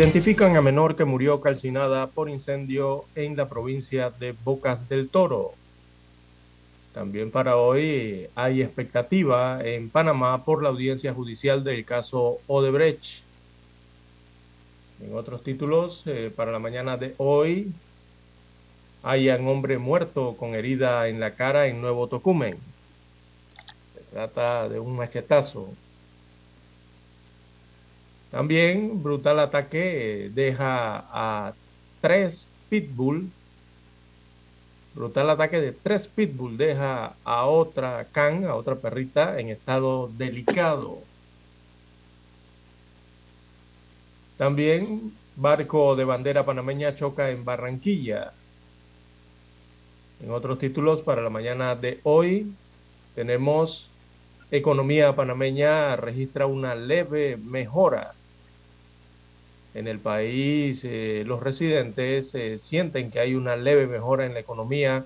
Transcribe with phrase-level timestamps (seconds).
[0.00, 5.50] Identifican a menor que murió calcinada por incendio en la provincia de Bocas del Toro.
[6.94, 13.24] También para hoy hay expectativa en Panamá por la audiencia judicial del caso Odebrecht.
[15.02, 17.70] En otros títulos, eh, para la mañana de hoy,
[19.02, 22.56] hay un hombre muerto con herida en la cara en Nuevo Tocumen.
[23.94, 25.68] Se trata de un machetazo.
[28.30, 31.52] También brutal ataque eh, deja a
[32.00, 33.28] tres pitbull.
[34.94, 40.98] Brutal ataque de tres pitbull deja a otra can, a otra perrita en estado delicado.
[44.36, 48.32] También barco de bandera panameña choca en Barranquilla.
[50.22, 52.52] En otros títulos para la mañana de hoy
[53.16, 53.90] tenemos
[54.50, 58.14] economía panameña registra una leve mejora
[59.74, 64.40] en el país eh, los residentes eh, sienten que hay una leve mejora en la
[64.40, 65.04] economía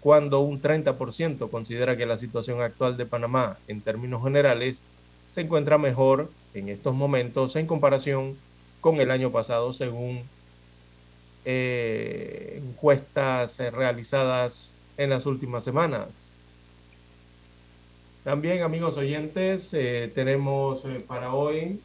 [0.00, 4.80] cuando un 30% considera que la situación actual de Panamá en términos generales
[5.34, 8.36] se encuentra mejor en estos momentos en comparación
[8.80, 10.22] con el año pasado según
[11.44, 16.32] eh, encuestas realizadas en las últimas semanas.
[18.24, 19.70] También amigos oyentes
[20.14, 21.80] tenemos para hoy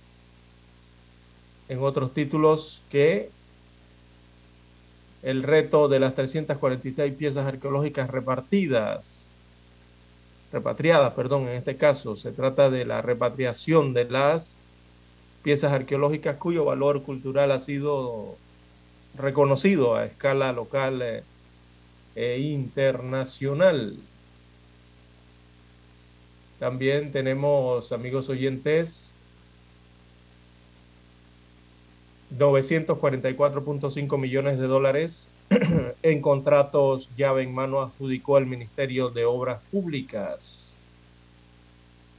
[1.72, 3.30] en otros títulos que
[5.24, 9.48] el reto de las 346 piezas arqueológicas repartidas,
[10.52, 14.58] repatriadas, perdón, en este caso, se trata de la repatriación de las
[15.44, 18.36] piezas arqueológicas cuyo valor cultural ha sido
[19.18, 21.24] reconocido a escala local eh,
[22.16, 23.96] e internacional.
[26.60, 29.11] También tenemos, amigos oyentes,
[32.38, 35.30] 944.5 millones de dólares
[36.04, 40.78] en contratos llave en mano adjudicó el Ministerio de Obras Públicas.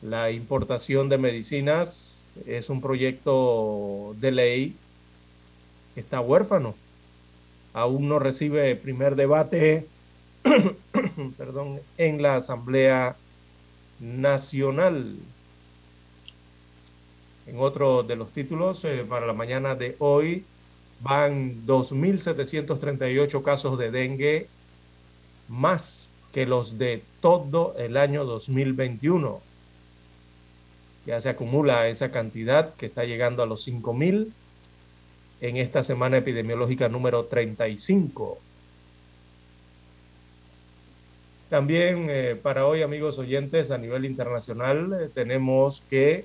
[0.03, 4.77] La importación de medicinas es un proyecto de ley
[5.95, 6.75] que está huérfano.
[7.73, 9.87] Aún no recibe primer debate
[11.37, 13.17] perdón, en la Asamblea
[14.01, 15.17] Nacional.
[17.47, 20.45] En otro de los títulos, eh, para la mañana de hoy,
[21.01, 24.47] van 2.738 casos de dengue,
[25.49, 29.41] más que los de todo el año 2021.
[31.05, 34.33] Ya se acumula esa cantidad que está llegando a los 5.000
[35.41, 38.39] en esta semana epidemiológica número 35.
[41.51, 46.25] También eh, para hoy, amigos oyentes, a nivel internacional, eh, tenemos que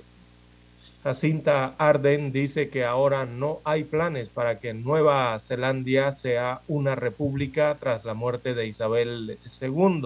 [1.04, 7.76] Jacinta Arden dice que ahora no hay planes para que Nueva Zelanda sea una república
[7.78, 10.02] tras la muerte de Isabel II.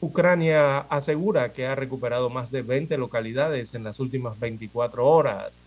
[0.00, 5.66] Ucrania asegura que ha recuperado más de 20 localidades en las últimas 24 horas.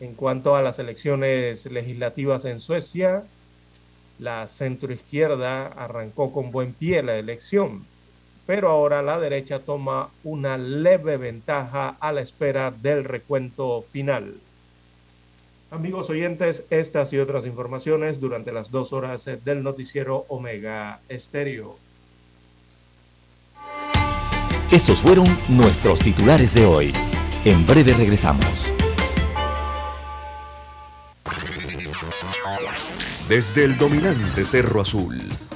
[0.00, 3.22] En cuanto a las elecciones legislativas en Suecia,
[4.18, 7.84] la centroizquierda arrancó con buen pie la elección
[8.50, 14.34] pero ahora la derecha toma una leve ventaja a la espera del recuento final.
[15.70, 21.78] Amigos oyentes, estas y otras informaciones durante las dos horas del noticiero Omega Estéreo.
[24.72, 26.92] Estos fueron nuestros titulares de hoy.
[27.44, 28.72] En breve regresamos.
[33.28, 35.22] Desde el dominante Cerro Azul,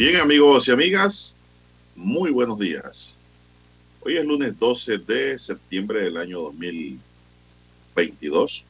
[0.00, 1.36] Bien, amigos y amigas,
[1.94, 3.18] muy buenos días.
[4.00, 8.64] Hoy es lunes 12 de septiembre del año 2022.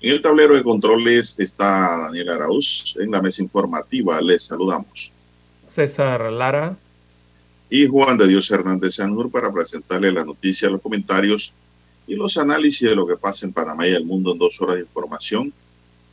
[0.00, 2.96] En el tablero de controles está Daniel Arauz.
[2.98, 5.12] En la mesa informativa les saludamos.
[5.66, 6.78] César Lara,
[7.68, 11.52] Y Juan de Dios Hernández Sanur para presentarle las noticias, los comentarios
[12.06, 14.76] y los análisis de lo que pasa en Panamá y el mundo en dos horas
[14.76, 15.52] de información.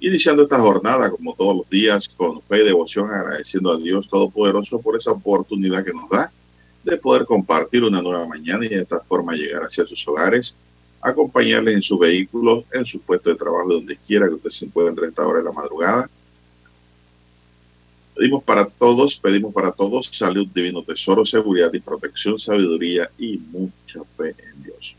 [0.03, 4.81] Iniciando esta jornada, como todos los días, con fe y devoción, agradeciendo a Dios Todopoderoso
[4.81, 6.31] por esa oportunidad que nos da
[6.83, 10.57] de poder compartir una nueva mañana y de esta forma llegar hacia sus hogares,
[11.01, 15.05] acompañarles en sus vehículos, en su puesto de trabajo, donde quiera que usted se encuentre
[15.05, 16.09] a esta hora de la madrugada.
[18.15, 24.03] Pedimos para todos, pedimos para todos salud, divino tesoro, seguridad y protección, sabiduría y mucha
[24.03, 24.95] fe en Dios.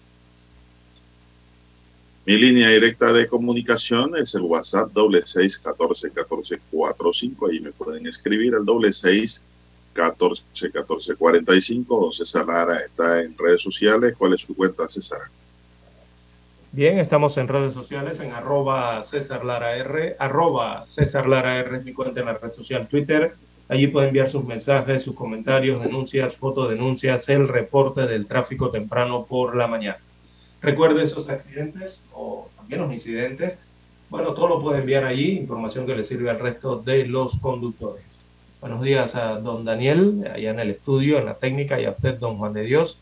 [2.24, 7.48] Mi línea directa de comunicación es el WhatsApp doble seis catorce catorce cuatro cinco.
[7.48, 9.44] Ahí me pueden escribir al doble seis
[9.92, 12.00] catorce catorce cuarenta y cinco.
[12.00, 14.14] Don César Lara está en redes sociales.
[14.16, 15.22] ¿Cuál es su cuenta, César?
[16.70, 21.84] Bien, estamos en redes sociales en arroba César Lara R, arroba César Lara R es
[21.84, 23.34] mi cuenta en la red social Twitter.
[23.68, 29.56] Allí puede enviar sus mensajes, sus comentarios, denuncias, fotodenuncias, el reporte del tráfico temprano por
[29.56, 29.98] la mañana.
[30.62, 33.58] Recuerde esos accidentes o también los incidentes.
[34.08, 38.22] Bueno, todo lo puede enviar allí, información que le sirve al resto de los conductores.
[38.60, 42.18] Buenos días a don Daniel, allá en el estudio, en la técnica, y a usted,
[42.18, 42.98] don Juan de Dios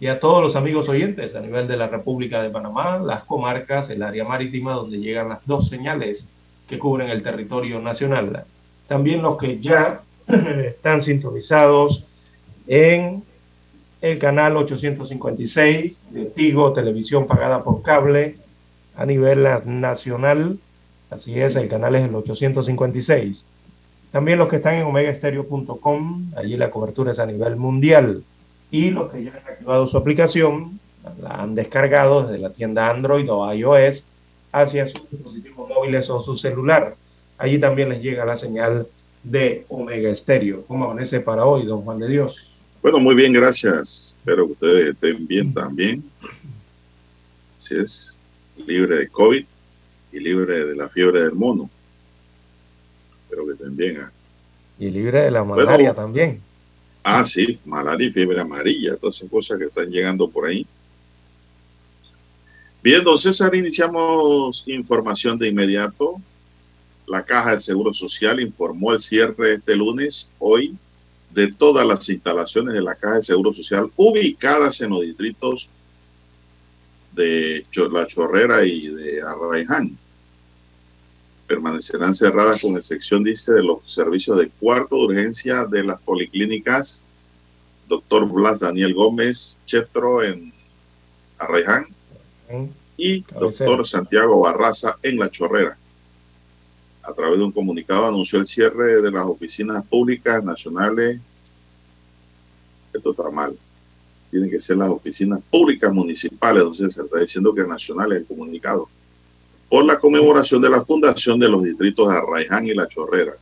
[0.00, 3.90] y a todos los amigos oyentes a nivel de la República de Panamá, las comarcas,
[3.90, 6.28] el área marítima donde llegan las dos señales
[6.68, 8.44] que cubren el territorio nacional.
[8.88, 12.04] También los que ya están sintonizados
[12.66, 13.22] en
[14.04, 18.36] el canal 856 de Tigo, televisión pagada por cable
[18.96, 20.58] a nivel nacional.
[21.08, 23.46] Así es, el canal es el 856.
[24.12, 28.22] También los que están en omegaestereo.com, allí la cobertura es a nivel mundial
[28.70, 30.78] y los que ya han activado su aplicación
[31.22, 34.04] la han descargado desde la tienda Android o iOS
[34.52, 36.94] hacia sus dispositivos móviles o su celular.
[37.38, 38.86] Allí también les llega la señal
[39.22, 40.66] de Omega Estéreo.
[40.66, 42.53] ¿Cómo amanece para hoy, don Juan de Dios?
[42.84, 44.14] Bueno, muy bien, gracias.
[44.18, 46.04] Espero que ustedes estén bien también.
[47.56, 48.20] Así es,
[48.58, 49.42] libre de COVID
[50.12, 51.70] y libre de la fiebre del mono.
[53.22, 54.02] Espero que estén bien.
[54.02, 54.12] ¿ah?
[54.78, 56.42] Y libre de la malaria bueno, también.
[57.02, 60.66] Ah, sí, malaria y fiebre amarilla, todas esas cosas que están llegando por ahí.
[62.82, 66.16] Bien, don César, iniciamos información de inmediato.
[67.06, 70.76] La Caja de Seguro Social informó el cierre este lunes, hoy,
[71.34, 75.68] de todas las instalaciones de la Caja de Seguro Social ubicadas en los distritos
[77.12, 79.98] de La Chorrera y de Arraiján.
[81.46, 87.04] Permanecerán cerradas con excepción, dice, de los servicios de cuarto de urgencia de las policlínicas
[87.88, 88.26] Dr.
[88.26, 90.52] Blas Daniel Gómez Chetro en
[91.38, 91.86] Arraiján
[92.96, 93.86] y Dr.
[93.86, 95.76] Santiago Barraza en La Chorrera.
[97.06, 101.20] A través de un comunicado anunció el cierre de las oficinas públicas nacionales.
[102.92, 103.56] Esto está mal
[104.34, 108.26] tienen que ser las oficinas públicas municipales, entonces se está diciendo que nacional es el
[108.26, 108.88] comunicado,
[109.68, 113.34] por la conmemoración de la fundación de los distritos de Arraiján y La Chorrera,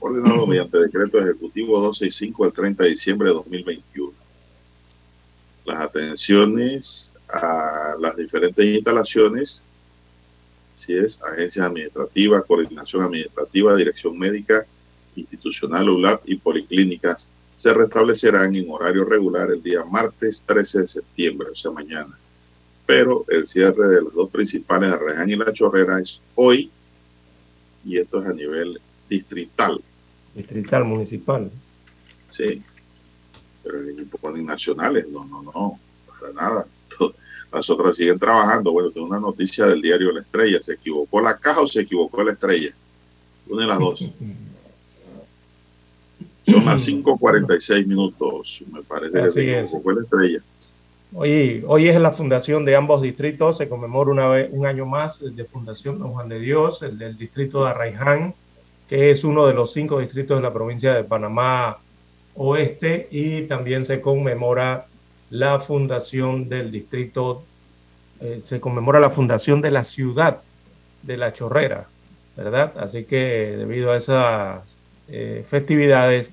[0.00, 4.12] ordenado mediante decreto ejecutivo 265 del 30 de diciembre de 2021.
[5.66, 9.64] Las atenciones a las diferentes instalaciones,
[10.74, 14.66] si es agencias administrativas, coordinación administrativa, dirección médica,
[15.16, 21.48] institucional, ULAP y policlínicas, se restablecerán en horario regular el día martes 13 de septiembre,
[21.52, 22.18] o sea, mañana.
[22.86, 26.70] Pero el cierre de los dos principales, Arreján y La Chorrera, es hoy
[27.84, 29.80] y esto es a nivel distrital.
[30.34, 31.50] Distrital, municipal.
[32.30, 32.62] Sí,
[33.62, 33.78] pero
[34.20, 36.66] ponen nacionales, no, no, no, para nada.
[37.52, 38.72] Las otras siguen trabajando.
[38.72, 40.62] Bueno, tengo una noticia del diario La Estrella.
[40.62, 42.70] ¿Se equivocó la caja o se equivocó la estrella?
[43.48, 44.10] Una de las dos.
[46.46, 49.70] Son las 5.46 minutos, me parece Así que es.
[49.82, 50.40] fue la estrella.
[51.14, 55.20] Hoy, hoy es la fundación de ambos distritos, se conmemora una vez, un año más
[55.20, 58.34] de fundación Don Juan de Dios, el del distrito de Arraiján,
[58.88, 61.78] que es uno de los cinco distritos de la provincia de Panamá
[62.34, 64.86] Oeste, y también se conmemora
[65.32, 67.42] la fundación del distrito,
[68.20, 70.42] eh, se conmemora la fundación de la ciudad
[71.02, 71.86] de La Chorrera,
[72.36, 72.74] ¿verdad?
[72.78, 74.62] Así que debido a esas
[75.08, 76.28] eh, festividades,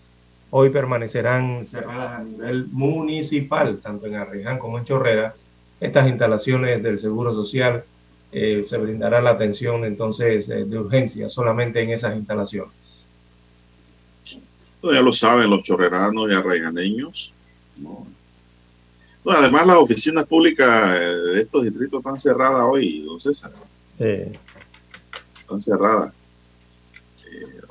[0.50, 5.34] hoy permanecerán cerradas a nivel municipal, tanto en Arreján como en Chorrera.
[5.80, 7.86] Estas instalaciones del Seguro Social
[8.34, 13.06] eh, se brindará la atención entonces de urgencia solamente en esas instalaciones.
[14.84, 17.34] Ya lo saben los chorreranos y arraiganeños.
[17.78, 18.19] No.
[19.24, 23.52] No, además, las oficinas públicas eh, de estos distritos están cerradas hoy, don César.
[24.00, 24.38] Eh,
[25.42, 26.14] Están cerradas.
[27.32, 27.62] Eh,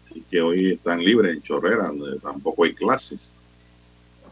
[0.00, 3.36] así que hoy están libres en Chorrera, donde tampoco hay clases.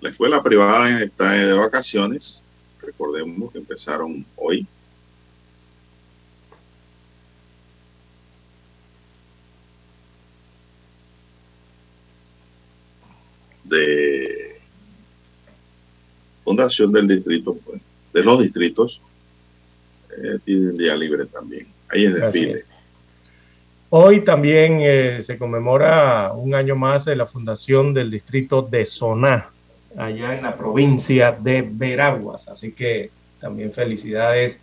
[0.01, 2.43] La escuela privada está de vacaciones.
[2.81, 4.67] Recordemos que empezaron hoy.
[13.65, 14.22] de
[16.43, 17.81] fundación del distrito, pues,
[18.13, 19.01] de los distritos,
[20.11, 21.67] eh, tienen día libre también.
[21.89, 22.59] Ahí es desfile.
[22.59, 22.73] es.
[23.95, 29.51] Hoy también eh, se conmemora un año más de la fundación del distrito de Soná,
[29.99, 32.49] allá en la provincia de Veraguas.
[32.49, 34.59] Así que también felicidades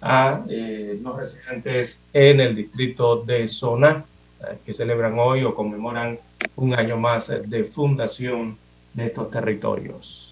[0.00, 4.04] a eh, los residentes en el distrito de Soná,
[4.40, 6.18] eh, que celebran hoy o conmemoran
[6.56, 8.58] un año más de fundación
[8.94, 10.25] de estos territorios.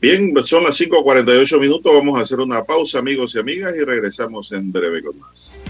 [0.00, 1.92] Bien, son las 5.48 minutos.
[1.92, 5.64] Vamos a hacer una pausa, amigos y amigas, y regresamos en breve con más.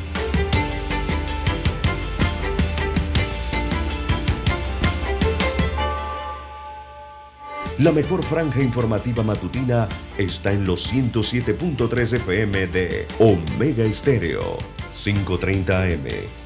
[7.78, 14.56] La mejor franja informativa matutina está en los 107.3 FM de Omega Estéreo.
[14.95, 16.45] 5.30 AM.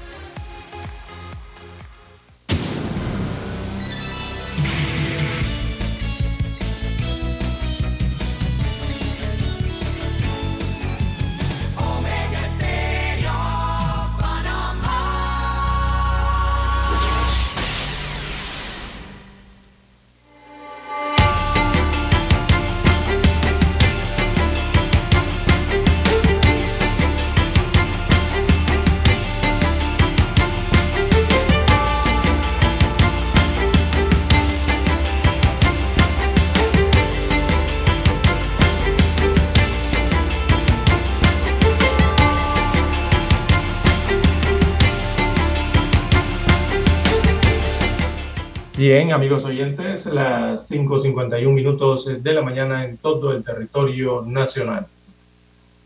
[48.81, 54.87] Bien, amigos oyentes, las 5.51 minutos de la mañana en todo el territorio nacional.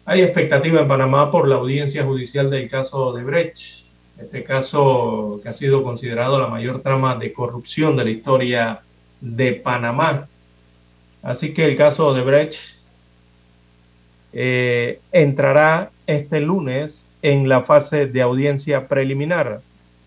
[0.06, 3.84] Hay expectativa en Panamá por la audiencia judicial del caso de Brecht,
[4.18, 8.80] este caso que ha sido considerado la mayor trama de corrupción de la historia
[9.20, 10.30] de Panamá.
[11.22, 12.78] Así que el caso de Brecht
[14.32, 19.60] eh, entrará este lunes en la fase de audiencia preliminar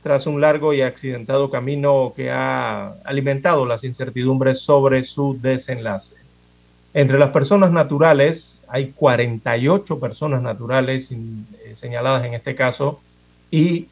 [0.02, 6.14] tras un largo y accidentado camino que ha alimentado las incertidumbres sobre su desenlace.
[6.95, 11.17] Entre las personas naturales, hay 48 personas naturales eh,
[11.75, 13.00] señaladas en este caso
[13.50, 13.88] y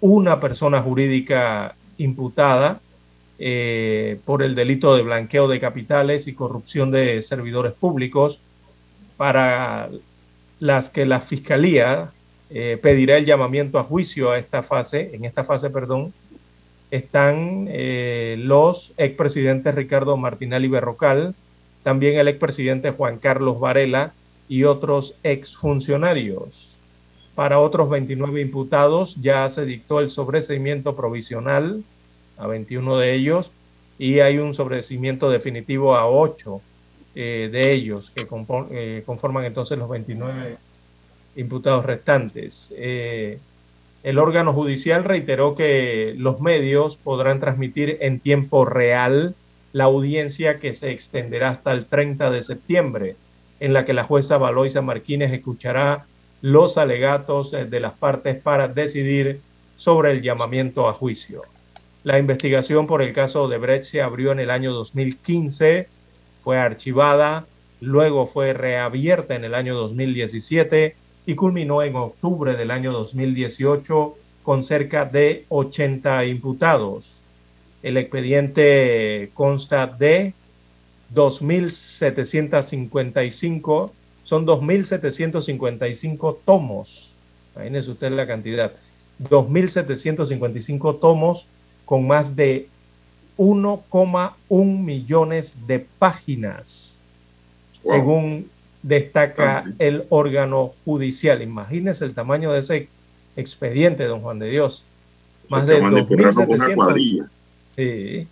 [0.00, 2.80] una persona jurídica imputada
[3.38, 8.40] eh, por el delito de blanqueo de capitales y corrupción de servidores públicos,
[9.16, 9.88] para
[10.60, 12.12] las que la Fiscalía
[12.54, 16.12] eh, pedirá el llamamiento a juicio a esta fase, en esta fase, perdón,
[16.90, 21.34] están eh, los expresidentes Ricardo Martinelli Berrocal,
[21.82, 24.12] también el expresidente Juan Carlos Varela
[24.48, 26.76] y otros exfuncionarios.
[27.34, 31.82] Para otros 29 imputados ya se dictó el sobreseimiento provisional
[32.36, 33.52] a 21 de ellos
[33.98, 36.60] y hay un sobreseimiento definitivo a 8
[37.14, 40.58] eh, de ellos que conforman entonces los 29
[41.36, 42.72] imputados restantes.
[42.76, 43.38] Eh,
[44.02, 49.34] el órgano judicial reiteró que los medios podrán transmitir en tiempo real
[49.72, 53.16] la audiencia que se extenderá hasta el 30 de septiembre,
[53.60, 56.04] en la que la jueza Valoisa Martínez escuchará
[56.40, 59.40] los alegatos de las partes para decidir
[59.76, 61.42] sobre el llamamiento a juicio.
[62.02, 65.86] La investigación por el caso de Brecht se abrió en el año 2015,
[66.42, 67.46] fue archivada,
[67.80, 74.64] luego fue reabierta en el año 2017 y culminó en octubre del año 2018 con
[74.64, 77.20] cerca de 80 imputados.
[77.82, 80.34] El expediente consta de
[81.14, 83.90] 2.755,
[84.24, 87.16] son 2.755 tomos.
[87.54, 88.72] Imagínense usted la cantidad.
[89.20, 91.46] 2.755 tomos
[91.84, 92.66] con más de
[93.36, 96.98] 1,1 millones de páginas,
[97.82, 98.48] según
[98.82, 101.42] destaca el órgano judicial.
[101.42, 102.88] Imagínese el tamaño de ese
[103.36, 104.84] expediente, don Juan de Dios.
[105.48, 107.28] Más de 2.700
[107.76, 108.28] sí,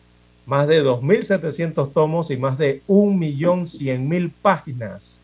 [0.47, 5.21] más de 2.700 tomos y más de 1.100.000 páginas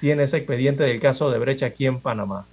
[0.00, 2.46] tiene ese expediente del caso de Brecht aquí en Panamá.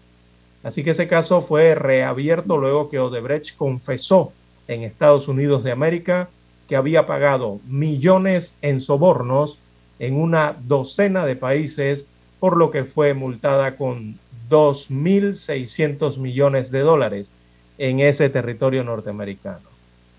[0.64, 4.32] Así que ese caso fue reabierto luego que Odebrecht confesó
[4.68, 6.30] en Estados Unidos de América
[6.68, 9.58] que había pagado millones en sobornos
[10.02, 12.08] en una docena de países,
[12.40, 14.18] por lo que fue multada con
[14.50, 17.32] 2.600 millones de dólares
[17.78, 19.70] en ese territorio norteamericano.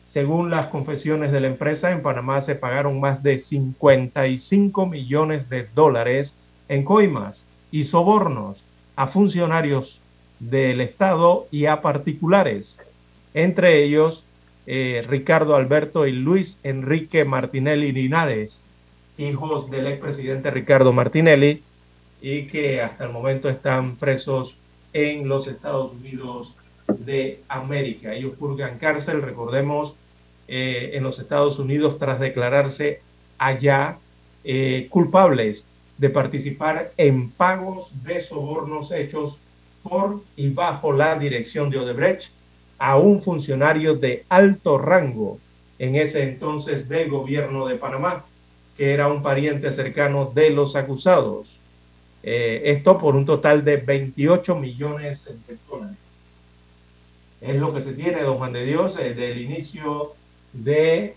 [0.09, 5.66] Según las confesiones de la empresa, en Panamá se pagaron más de 55 millones de
[5.75, 6.37] dólares
[6.68, 8.62] en coimas y sobornos
[8.95, 10.01] a funcionarios
[10.38, 12.79] del Estado y a particulares,
[13.35, 14.23] entre ellos
[14.68, 18.62] eh, Ricardo Alberto y Luis Enrique Martinelli Linares,
[19.18, 21.62] hijos del expresidente Ricardo Martinelli,
[22.20, 24.61] y que hasta el momento están presos
[24.92, 26.55] en los Estados Unidos
[26.87, 28.14] de América.
[28.14, 29.94] Ellos purgan cárcel, recordemos,
[30.48, 33.01] eh, en los Estados Unidos tras declararse
[33.38, 33.98] allá
[34.44, 35.64] eh, culpables
[35.98, 39.38] de participar en pagos de sobornos hechos
[39.83, 42.31] por y bajo la dirección de Odebrecht
[42.79, 45.38] a un funcionario de alto rango
[45.79, 48.25] en ese entonces del gobierno de Panamá
[48.76, 51.61] que era un pariente cercano de los acusados.
[52.22, 55.96] Eh, esto por un total de 28 millones de dólares.
[57.40, 60.12] Es lo que se tiene, don Juan de Dios, desde eh, el inicio
[60.52, 61.16] de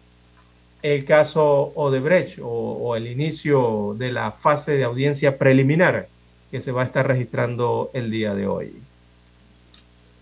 [0.81, 6.07] el caso Odebrecht o, o, el inicio de la fase de audiencia preliminar
[6.51, 8.73] que se va a estar registrando el día de hoy.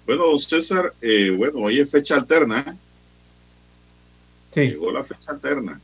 [0.06, 2.78] Bueno, César, eh, bueno, hoy es fecha alterna.
[4.54, 4.62] Sí.
[4.62, 5.80] Llegó la fecha alterna.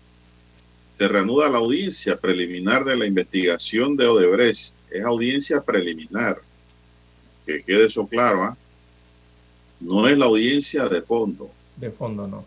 [0.99, 4.73] Se reanuda la audiencia preliminar de la investigación de Odebrecht.
[4.91, 6.41] Es audiencia preliminar.
[7.45, 8.57] Que quede eso claro, ¿ah?
[9.79, 11.49] No es la audiencia de fondo.
[11.77, 12.43] De fondo no.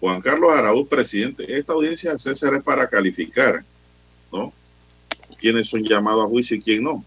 [0.00, 1.54] Juan Carlos Araúz, presidente.
[1.54, 3.62] Esta audiencia, César, es para calificar,
[4.32, 4.54] ¿no?
[5.38, 7.04] Quiénes son llamados a juicio y quién no.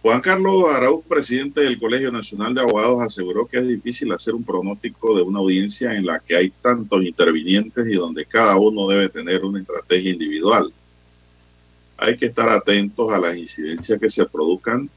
[0.00, 4.44] Juan Carlos Araúz, presidente del Colegio Nacional de Abogados, aseguró que es difícil hacer un
[4.44, 9.08] pronóstico de una audiencia en la que hay tantos intervinientes y donde cada uno debe
[9.08, 10.72] tener una estrategia individual.
[11.96, 14.88] Hay que estar atentos a las incidencias que se produzcan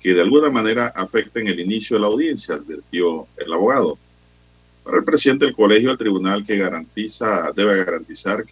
[0.00, 3.96] que de alguna manera afecten el inicio de la audiencia, advirtió el abogado.
[4.82, 8.44] Para el presidente del colegio, el tribunal que garantiza, debe garantizar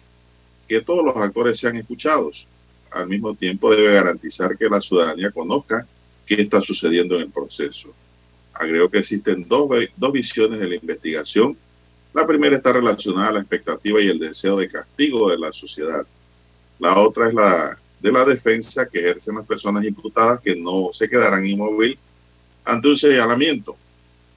[0.67, 2.47] que todos los actores sean escuchados.
[2.93, 5.85] Al mismo tiempo debe garantizar que la ciudadanía conozca
[6.25, 7.89] qué está sucediendo en el proceso.
[8.53, 11.57] Agregó que existen dos, dos visiones de la investigación.
[12.13, 16.05] La primera está relacionada a la expectativa y el deseo de castigo de la sociedad.
[16.77, 21.07] La otra es la de la defensa que ejercen las personas imputadas que no se
[21.07, 21.97] quedarán inmóviles
[22.65, 23.77] ante un señalamiento.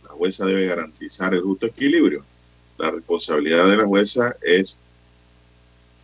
[0.05, 2.25] La jueza debe garantizar el justo equilibrio.
[2.79, 4.79] La responsabilidad de la jueza es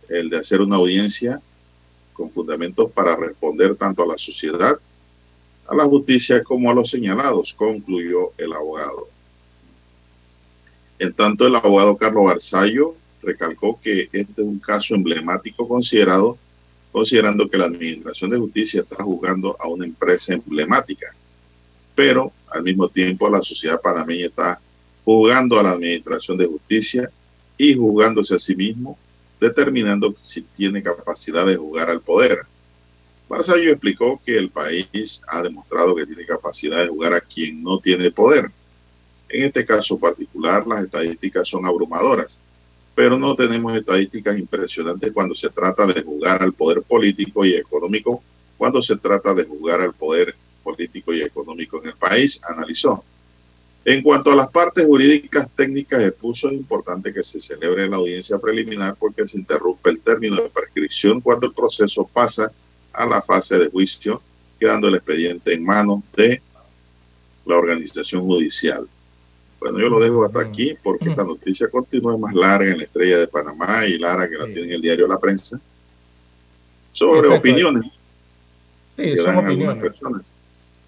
[0.09, 1.41] el de hacer una audiencia
[2.29, 4.77] fundamentos para responder tanto a la sociedad,
[5.67, 9.07] a la justicia como a los señalados, concluyó el abogado.
[10.99, 16.37] En tanto, el abogado Carlos Barzallo recalcó que este es un caso emblemático considerado
[16.93, 21.07] considerando que la Administración de Justicia está jugando a una empresa emblemática,
[21.95, 24.59] pero al mismo tiempo la sociedad panameña está
[25.03, 27.09] jugando a la Administración de Justicia
[27.57, 28.95] y jugándose a sí mismo,
[29.39, 32.39] determinando si tiene capacidad de jugar al poder.
[33.29, 37.79] Barzallo explicó que el país ha demostrado que tiene capacidad de jugar a quien no
[37.79, 38.51] tiene poder.
[39.29, 42.39] En este caso particular, las estadísticas son abrumadoras
[42.95, 48.21] pero no tenemos estadísticas impresionantes cuando se trata de jugar al poder político y económico,
[48.57, 53.03] cuando se trata de jugar al poder político y económico en el país, analizó.
[53.85, 58.37] En cuanto a las partes jurídicas técnicas, expuso es importante que se celebre la audiencia
[58.37, 62.51] preliminar porque se interrumpe el término de prescripción cuando el proceso pasa
[62.93, 64.21] a la fase de juicio,
[64.57, 66.41] quedando el expediente en manos de
[67.45, 68.87] la organización judicial.
[69.59, 73.17] Bueno, yo lo dejo hasta aquí porque esta noticia continúa más larga en la Estrella
[73.17, 75.59] de Panamá y larga que la tiene en el diario La Prensa.
[76.93, 77.91] Sobre opiniones.
[78.97, 79.81] Sí, son opiniones.
[79.81, 80.35] Personas.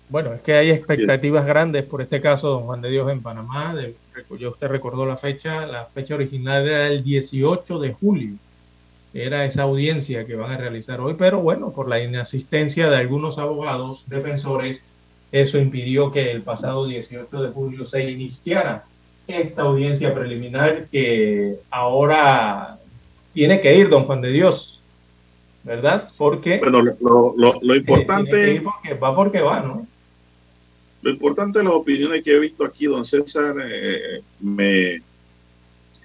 [0.09, 3.73] Bueno, es que hay expectativas grandes por este caso, don Juan de Dios, en Panamá.
[3.73, 3.95] De,
[4.39, 8.35] ya usted recordó la fecha, la fecha original era el 18 de julio.
[9.13, 13.37] Era esa audiencia que van a realizar hoy, pero bueno, por la inasistencia de algunos
[13.37, 14.81] abogados defensores,
[15.31, 18.83] eso impidió que el pasado 18 de julio se iniciara
[19.27, 22.77] esta audiencia preliminar que ahora
[23.33, 24.81] tiene que ir, don Juan de Dios,
[25.63, 26.09] ¿verdad?
[26.17, 26.59] Porque...
[26.59, 28.61] Bueno, lo, importante...
[29.01, 29.87] va porque va, ¿no?
[31.05, 35.03] Lo importante de las opiniones que he visto aquí, don César, eh, me,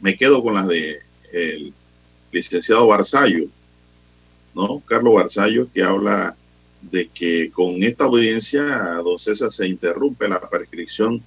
[0.03, 1.01] me quedo con las de
[1.33, 1.73] el
[2.31, 3.47] licenciado Barzallo,
[4.55, 4.83] ¿no?
[4.85, 6.37] Carlos Barzallo, que habla
[6.83, 8.63] de que con esta audiencia,
[9.03, 11.23] don César, se interrumpe la prescripción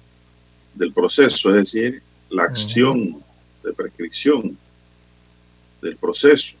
[0.74, 3.20] del proceso, es decir, la acción
[3.64, 4.56] de prescripción
[5.82, 6.54] del proceso.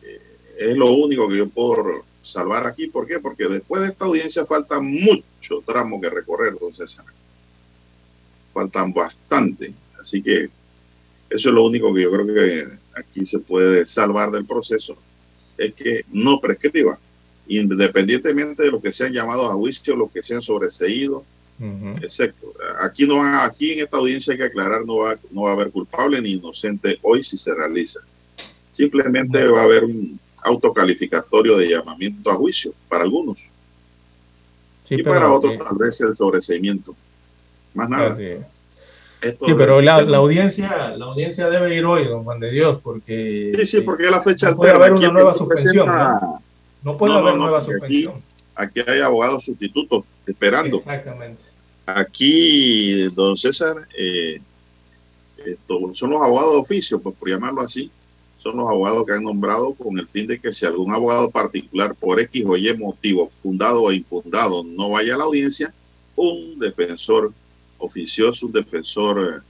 [0.00, 0.20] Eh,
[0.58, 2.88] es lo único que yo puedo salvar aquí.
[2.88, 3.20] ¿Por qué?
[3.20, 7.04] Porque después de esta audiencia falta mucho tramo que recorrer, don César.
[8.52, 9.72] Faltan bastante.
[10.00, 10.50] Así que
[11.30, 14.96] eso es lo único que yo creo que aquí se puede salvar del proceso,
[15.58, 16.98] es que no prescriba
[17.46, 21.24] independientemente de lo que sean llamados a juicio, lo que sean sobreseídos,
[22.00, 22.52] excepto.
[22.80, 25.70] Aquí, no, aquí en esta audiencia hay que aclarar, no va, no va a haber
[25.70, 28.00] culpable ni inocente hoy si se realiza.
[28.70, 33.48] Simplemente va a haber un autocalificatorio de llamamiento a juicio para algunos.
[34.88, 36.94] y para otros tal vez el sobreseimiento.
[37.72, 38.16] Más nada.
[38.16, 43.52] sí, pero la, audiencia, la audiencia debe ir hoy, don Juan de Dios, porque...
[43.58, 45.88] Sí, sí, porque la fecha no puede haber una nueva suspensión.
[46.82, 48.22] No puede haber nueva suspensión.
[48.54, 50.76] Aquí, hay abogados sustitutos esperando.
[50.76, 51.42] Exactamente.
[51.86, 54.40] Aquí, don César, eh,
[55.94, 57.90] son los abogados de oficio, pues, por llamarlo así,
[58.44, 61.94] son los abogados que han nombrado con el fin de que si algún abogado particular
[61.94, 65.72] por X o Y motivo, fundado o infundado, no vaya a la audiencia,
[66.14, 67.32] un defensor
[67.78, 69.42] oficioso, un defensor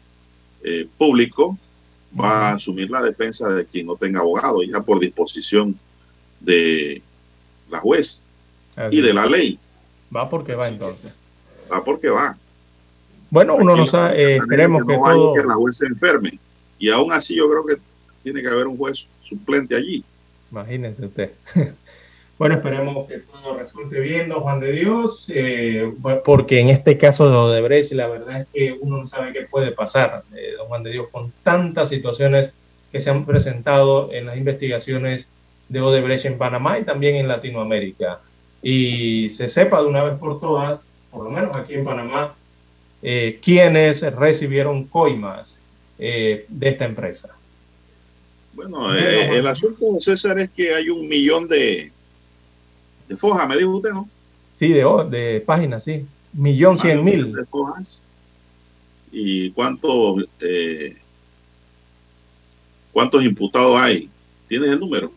[0.63, 1.59] eh, público
[2.19, 5.77] va a asumir la defensa de quien no tenga abogado, ya por disposición
[6.39, 7.03] de
[7.69, 8.23] la juez
[8.93, 9.59] y de la ley.
[10.15, 11.13] Va porque va entonces.
[11.71, 12.39] Va porque va.
[13.29, 15.35] Bueno, uno no sabe, eh, esperemos que, todo...
[15.35, 16.39] que la juez se enferme.
[16.79, 17.94] Y aún así yo creo que
[18.25, 20.03] tiene que haber un juez suplente allí.
[20.51, 21.31] Imagínense usted.
[22.39, 25.93] bueno, esperemos que todo resulte bien, don Juan de Dios, eh,
[26.25, 29.71] porque en este caso de Odebrecht, la verdad es que uno no sabe qué puede
[29.71, 32.51] pasar, eh, don Juan de Dios, con tantas situaciones
[32.91, 35.29] que se han presentado en las investigaciones
[35.69, 38.21] de Odebrecht en Panamá y también en Latinoamérica.
[38.63, 42.35] Y se sepa de una vez por todas, por lo menos aquí en Panamá,
[43.03, 45.59] eh, quiénes recibieron coimas
[45.99, 47.37] eh, de esta empresa.
[48.55, 51.91] Bueno, eh, el asunto, César, es que hay un millón de,
[53.09, 54.09] de fojas, me dijo usted, ¿no?
[54.59, 56.07] Sí, de, de páginas, sí.
[56.33, 57.33] Millón cien mil.
[57.33, 58.11] De fojas.
[59.11, 60.25] ¿Y cuántos,
[62.93, 64.09] cuántos imputados hay?
[64.49, 65.13] ¿Tienes el número?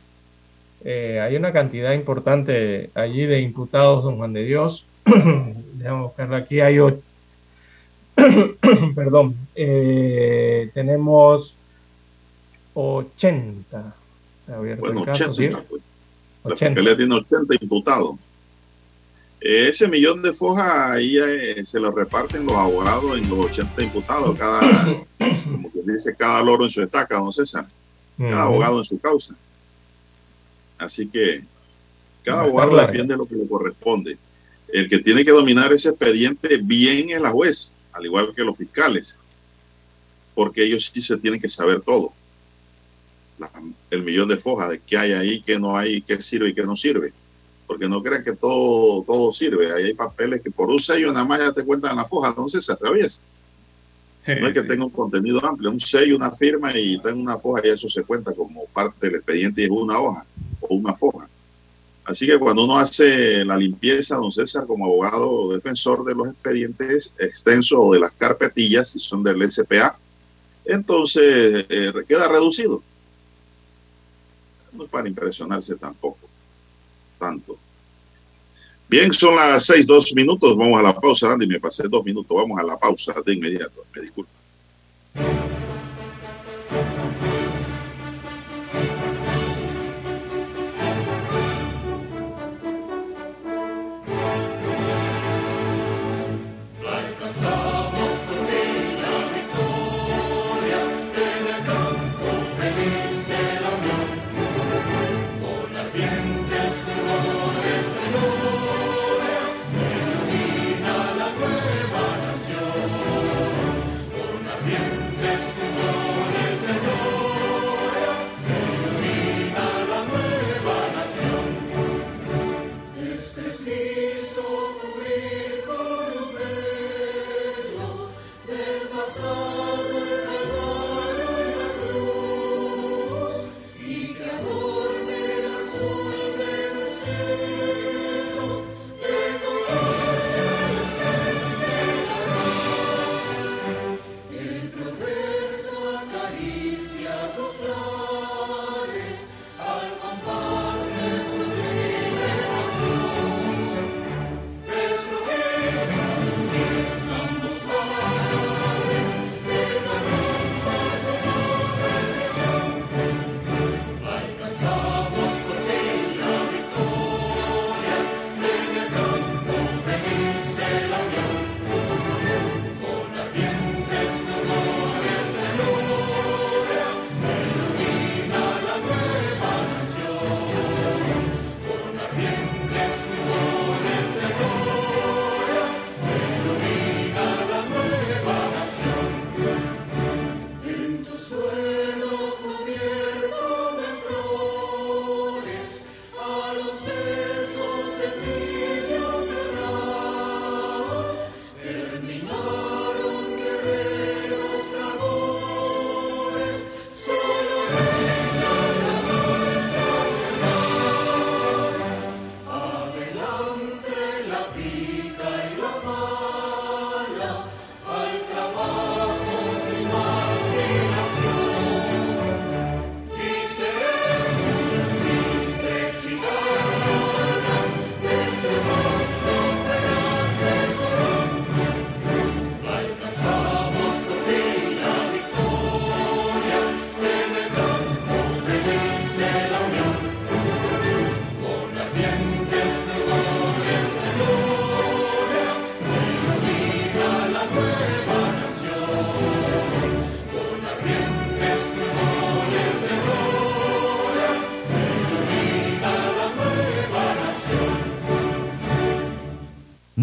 [0.86, 4.86] hay una cantidad importante allí de imputados, don Juan de Dios.
[5.06, 6.62] Déjame buscarla aquí.
[6.62, 6.78] Hay
[8.95, 9.36] Perdón.
[9.56, 11.57] Eh, tenemos
[12.77, 13.95] 80.
[14.77, 15.81] Bueno, 80, pues.
[16.43, 18.15] La fiscalía tiene 80 imputados.
[19.41, 24.37] ese millón de fojas ahí eh, se lo reparten los abogados en los 80 imputados,
[24.37, 24.61] cada,
[25.51, 27.67] como que dice, cada loro en su estaca, don César,
[28.17, 29.35] cada abogado en su causa.
[30.77, 31.43] Así que
[32.23, 34.17] cada abogado defiende lo que le corresponde.
[34.71, 38.55] El que tiene que dominar ese expediente bien es la juez al igual que los
[38.55, 39.17] fiscales,
[40.35, 42.13] porque ellos sí se tienen que saber todo.
[43.91, 46.63] El millón de fojas de qué hay ahí, qué no hay, qué sirve y qué
[46.63, 47.13] no sirve.
[47.65, 49.71] Porque no crean que todo, todo sirve.
[49.73, 52.65] Ahí hay papeles que por un sello nada más ya te cuentan la foja, entonces
[52.65, 53.21] se atraviesa.
[54.28, 57.62] no es que tenga un contenido amplio, un sello, una firma y tenga una foja
[57.65, 60.26] y eso se cuenta como parte del expediente y es una hoja
[60.62, 61.28] o una foja.
[62.08, 67.13] Así que cuando uno hace la limpieza, don César, como abogado defensor de los expedientes
[67.19, 69.97] extensos o de las carpetillas, si son del SPA,
[70.63, 72.82] entonces eh, queda reducido.
[74.77, 76.29] No es para impresionarse tampoco,
[77.17, 77.57] tanto.
[78.87, 80.55] Bien, son las seis, dos minutos.
[80.55, 81.47] Vamos a la pausa, Andy.
[81.47, 82.37] Me pasé dos minutos.
[82.37, 83.85] Vamos a la pausa de inmediato.
[83.93, 84.31] Me disculpo.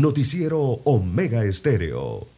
[0.05, 2.29] Noticiero Omega Estéreo.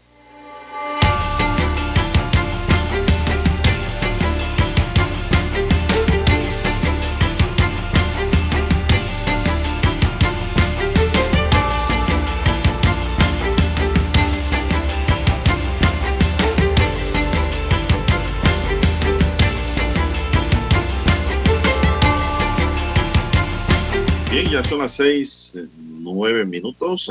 [24.52, 25.52] Ya son las seis,
[26.00, 27.10] nueve minutos,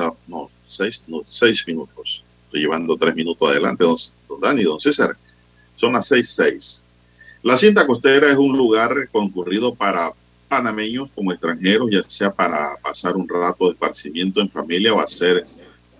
[0.75, 2.23] seis, no, seis minutos.
[2.45, 5.15] Estoy llevando tres minutos adelante, don, don Dani, don César.
[5.75, 6.83] Son las seis, seis.
[7.41, 10.11] La cinta costera es un lugar concurrido para
[10.47, 15.43] panameños como extranjeros, ya sea para pasar un rato de esparcimiento en familia o hacer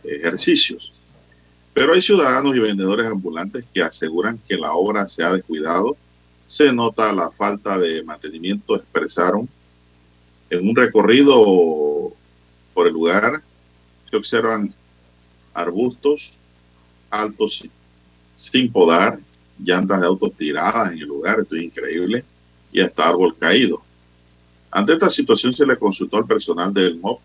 [0.03, 0.93] ejercicios.
[1.73, 5.97] Pero hay ciudadanos y vendedores ambulantes que aseguran que la obra se ha descuidado.
[6.45, 9.49] Se nota la falta de mantenimiento, expresaron
[10.49, 12.13] en un recorrido
[12.73, 13.41] por el lugar
[14.15, 14.73] se observan
[15.54, 16.39] arbustos
[17.10, 17.67] altos
[18.36, 19.19] sin podar,
[19.60, 22.23] llantas de autos tiradas en el lugar, esto es increíble,
[22.71, 23.82] y hasta árbol caído.
[24.71, 27.21] Ante esta situación se le consultó al personal del MOP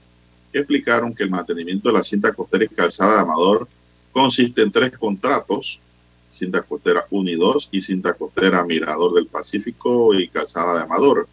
[0.53, 3.68] que explicaron que el mantenimiento de la cinta costera y calzada de Amador
[4.12, 5.81] consiste en tres contratos,
[6.29, 11.29] cinta costera 1 y 2 y cinta costera Mirador del Pacífico y calzada de Amador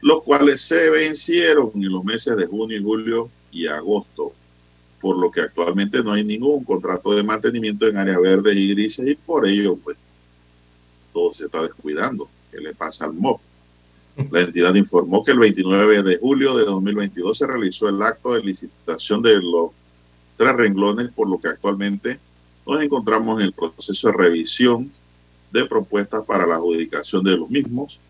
[0.00, 4.32] los cuales se vencieron en los meses de junio, julio y agosto,
[5.00, 9.08] por lo que actualmente no hay ningún contrato de mantenimiento en áreas verdes y grises
[9.08, 9.96] y por ello pues
[11.12, 12.28] todo se está descuidando.
[12.50, 13.40] ¿Qué le pasa al MOP?
[14.30, 18.42] La entidad informó que el 29 de julio de 2022 se realizó el acto de
[18.42, 19.70] licitación de los
[20.36, 22.18] tres renglones, por lo que actualmente
[22.66, 24.90] nos encontramos en el proceso de revisión
[25.52, 28.00] de propuestas para la adjudicación de los mismos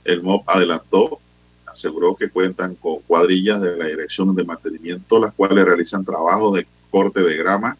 [0.03, 1.19] El MOP adelantó,
[1.65, 6.67] aseguró que cuentan con cuadrillas de la Dirección de Mantenimiento, las cuales realizan trabajos de
[6.91, 7.77] corte de grama,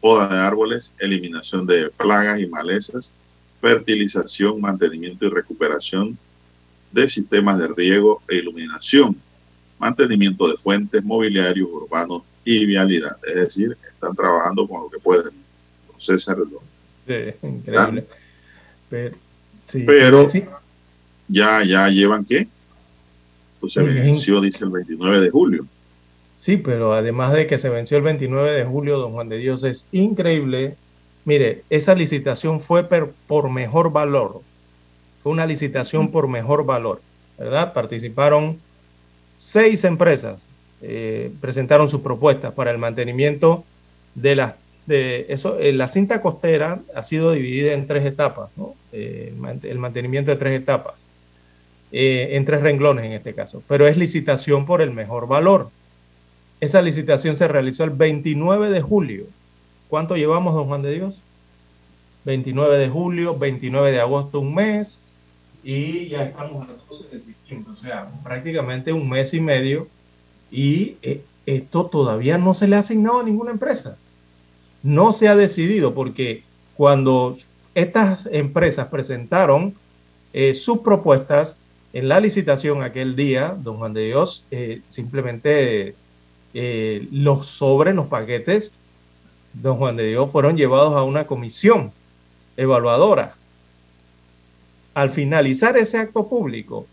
[0.00, 3.12] poda de árboles, eliminación de plagas y malezas,
[3.60, 6.16] fertilización, mantenimiento y recuperación
[6.92, 9.16] de sistemas de riego e iluminación,
[9.80, 13.16] mantenimiento de fuentes, mobiliarios urbanos y vialidad.
[13.28, 15.32] Es decir, están trabajando con lo que pueden.
[15.98, 16.36] César,
[17.06, 18.06] sí, increíble.
[18.88, 19.16] Pero,
[19.64, 20.44] sí, pero sí.
[21.28, 22.46] ya, ya llevan qué?
[23.54, 25.66] Entonces Sí, venció, dice el 29 de julio.
[26.38, 29.64] Sí, pero además de que se venció el 29 de julio, don Juan de Dios,
[29.64, 30.76] es increíble.
[31.24, 34.42] Mire, esa licitación fue per- por mejor valor.
[35.22, 37.00] Fue una licitación por mejor valor,
[37.38, 37.72] ¿verdad?
[37.72, 38.60] Participaron
[39.38, 40.38] seis empresas,
[40.82, 43.64] eh, presentaron sus propuestas para el mantenimiento
[44.14, 44.54] de las
[44.86, 45.58] de eso.
[45.58, 48.74] eh, la cinta costera ha sido dividida en tres etapas, ¿no?
[48.92, 50.94] Eh, el man- el mantenimiento de tres etapas,
[51.92, 55.70] en tres renglones en este caso, pero es licitación por el mejor valor.
[56.60, 59.24] Esa licitación se realizó el 29 de julio.
[59.88, 61.20] ¿Cuánto llevamos, don Juan de Dios?
[62.24, 65.00] 29 de julio, 29 de agosto, un mes,
[65.62, 69.86] y ya estamos a 12 de septiembre, o sea, prácticamente un mes y medio,
[70.50, 73.96] y eh, esto todavía no se le ha asignado a ninguna empresa.
[74.82, 76.42] No se ha decidido, porque
[76.76, 77.36] cuando
[77.74, 79.74] estas empresas presentaron
[80.32, 81.56] eh, sus propuestas
[81.92, 85.94] en la licitación aquel día, don Juan de Dios, eh, simplemente
[87.10, 88.72] los sobres, los paquetes,
[89.52, 91.92] don Juan de Dios, fueron llevados a una comisión
[92.56, 93.34] evaluadora.
[94.94, 96.86] Al finalizar ese acto público,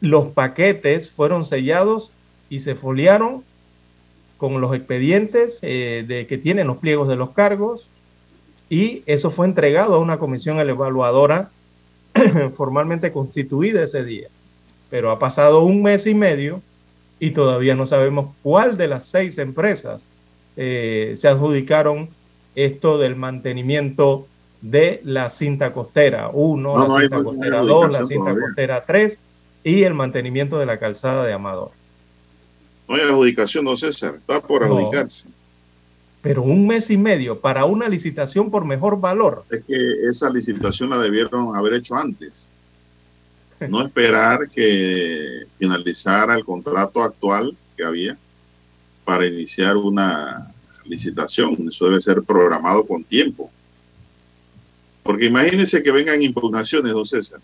[0.00, 2.12] los paquetes fueron sellados
[2.48, 3.44] y se foliaron
[4.36, 7.88] con los expedientes eh, de que tienen los pliegos de los cargos
[8.70, 11.50] y eso fue entregado a una comisión evaluadora
[12.54, 14.28] formalmente constituida ese día.
[14.90, 16.62] Pero ha pasado un mes y medio
[17.18, 20.02] y todavía no sabemos cuál de las seis empresas
[20.56, 22.08] eh, se adjudicaron
[22.54, 24.26] esto del mantenimiento
[24.60, 28.40] de la cinta costera 1, No, la no cinta costera 2, la cinta todavía.
[28.40, 29.18] costera 3
[29.64, 31.70] y el mantenimiento de la calzada de Amador.
[32.88, 34.16] No hay adjudicación, don César.
[34.16, 34.74] Está por No.
[34.74, 35.28] adjudicarse.
[36.22, 39.44] Pero un mes y medio para una licitación por mejor valor.
[39.50, 42.52] Es que esa licitación la debieron haber hecho antes.
[43.68, 48.16] No esperar que finalizara el contrato actual que había
[49.04, 50.52] para iniciar una
[50.84, 51.56] licitación.
[51.68, 53.50] Eso debe ser programado con tiempo.
[55.02, 57.40] Porque imagínense que vengan impugnaciones, don César.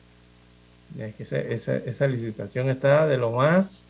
[0.98, 3.86] Es que esa, esa, licitación está de lo más...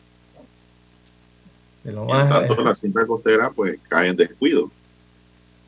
[1.85, 2.29] De lo más...
[2.29, 4.71] Tanto la cinta costera pues cae en descuido.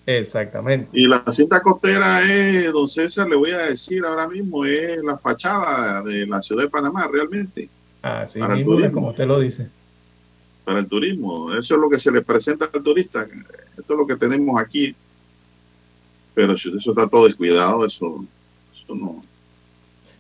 [0.07, 0.89] Exactamente.
[0.93, 5.19] Y la cinta costera es, don César, le voy a decir ahora mismo, es la
[5.19, 7.69] fachada de la ciudad de Panamá, realmente.
[8.03, 9.69] Así mismo es como usted lo dice.
[10.65, 11.53] Para el turismo.
[11.55, 13.27] Eso es lo que se le presenta al turista.
[13.77, 14.95] Esto es lo que tenemos aquí.
[16.35, 18.25] Pero si eso está todo descuidado, eso,
[18.73, 19.25] eso no.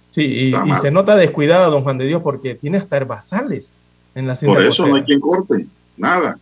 [0.08, 3.74] Sí, y, se nota descuidado, don Juan de Dios, porque tiene hasta herbazales
[4.14, 5.66] en la cinta Por eso no hay quien corte,
[5.96, 6.38] nada.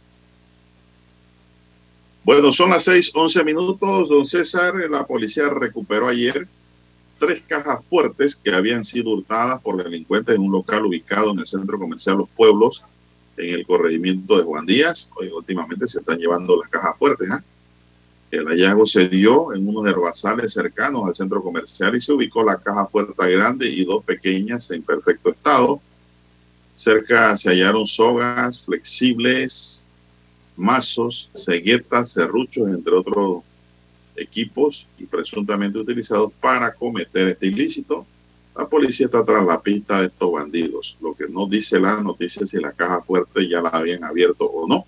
[2.24, 4.74] Bueno, son las seis, once minutos, don César.
[4.90, 6.48] La policía recuperó ayer
[7.18, 11.46] tres cajas fuertes que habían sido hurtadas por delincuentes en un local ubicado en el
[11.46, 12.82] centro comercial Los Pueblos,
[13.36, 15.10] en el corregimiento de Juan Díaz.
[15.34, 17.28] Últimamente se están llevando las cajas fuertes.
[17.28, 17.42] ¿eh?
[18.30, 22.56] El hallazgo se dio en unos herbazales cercanos al centro comercial y se ubicó la
[22.56, 25.80] caja fuerte grande y dos pequeñas en perfecto estado.
[26.74, 29.88] Cerca se hallaron sogas flexibles,
[30.56, 33.44] mazos, ceguetas, serruchos, entre otros
[34.16, 38.04] equipos y presuntamente utilizados para cometer este ilícito.
[38.56, 40.96] La policía está tras la pista de estos bandidos.
[41.00, 44.44] Lo que no dice la noticia es si la caja fuerte ya la habían abierto
[44.44, 44.84] o no,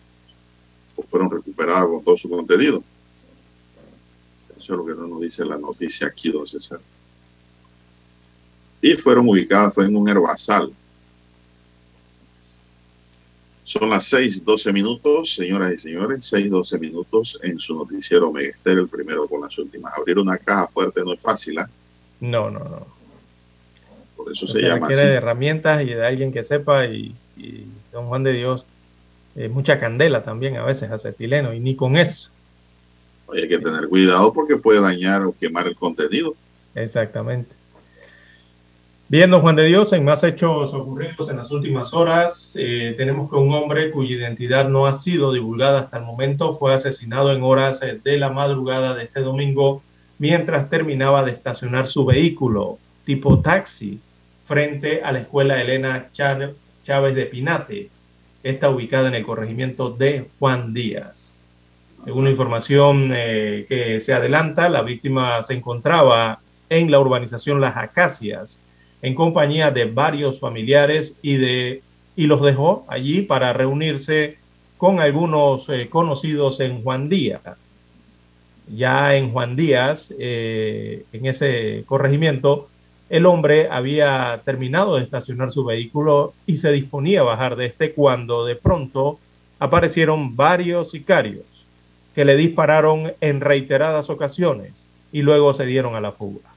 [0.97, 2.83] o fueron recuperadas con todo su contenido.
[4.57, 6.81] Eso es lo que no nos dice la noticia aquí, don César.
[8.83, 10.73] Y fueron ubicadas, fue en un herbazal
[13.67, 19.27] son las 6:12 minutos, señoras y señores, 6:12 minutos en su noticiero Megester, el primero
[19.27, 19.93] con las últimas.
[19.99, 21.69] Abrir una caja fuerte no es fácil, ¿ah?
[22.21, 22.87] No, no, no.
[24.17, 27.13] Por eso se, llama requiere de herramientas y de alguien que sepa y,
[27.93, 28.67] don Juan de Dios,
[29.35, 32.31] eh, mucha candela también a veces acetileno y ni con eso.
[33.35, 36.37] hay que tener cuidado porque puede dañar o quemar el contenido.
[36.77, 37.56] Exactamente.
[39.09, 43.31] Bien, don Juan de Dios, en más hechos ocurridos en las últimas horas, eh, tenemos
[43.31, 47.45] que un hombre cuya identidad no ha sido divulgada hasta el momento fue asesinado en
[47.45, 49.81] horas eh, de la madrugada de este domingo
[50.19, 54.01] mientras terminaba de estacionar su vehículo tipo taxi
[54.45, 57.91] frente a la escuela Elena Chávez de Pinate.
[58.43, 61.45] Está ubicada en el corregimiento de Juan Díaz.
[62.05, 67.77] Según la información eh, que se adelanta, la víctima se encontraba en la urbanización Las
[67.77, 68.59] Acacias
[69.03, 71.83] en compañía de varios familiares y, de,
[72.17, 74.39] y los dejó allí para reunirse
[74.77, 77.43] con algunos eh, conocidos en Juan Díaz.
[78.69, 82.69] Ya en Juan Díaz, eh, en ese corregimiento,
[83.09, 87.93] el hombre había terminado de estacionar su vehículo y se disponía a bajar de este
[87.93, 89.21] cuando de pronto
[89.61, 91.45] aparecieron varios sicarios
[92.15, 96.56] que le dispararon en reiteradas ocasiones y luego se dieron a la fuga.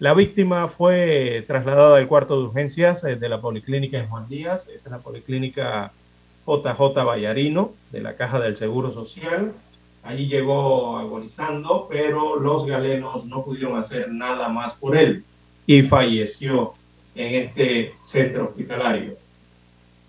[0.00, 4.68] La víctima fue trasladada al cuarto de urgencias eh, de la Policlínica en Juan Díaz,
[4.68, 5.92] es la Policlínica
[6.46, 9.52] JJ Vallarino de la Caja del Seguro Social.
[10.04, 15.24] Allí llegó agonizando, pero los galenos no pudieron hacer nada más por él
[15.66, 16.74] y falleció
[17.16, 19.14] en este centro hospitalario.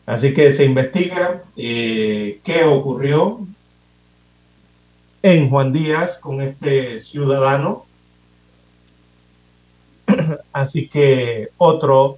[0.06, 3.40] Así que se investiga eh, qué ocurrió
[5.24, 7.89] en Juan Díaz con este ciudadano
[10.54, 12.18] Así que otro,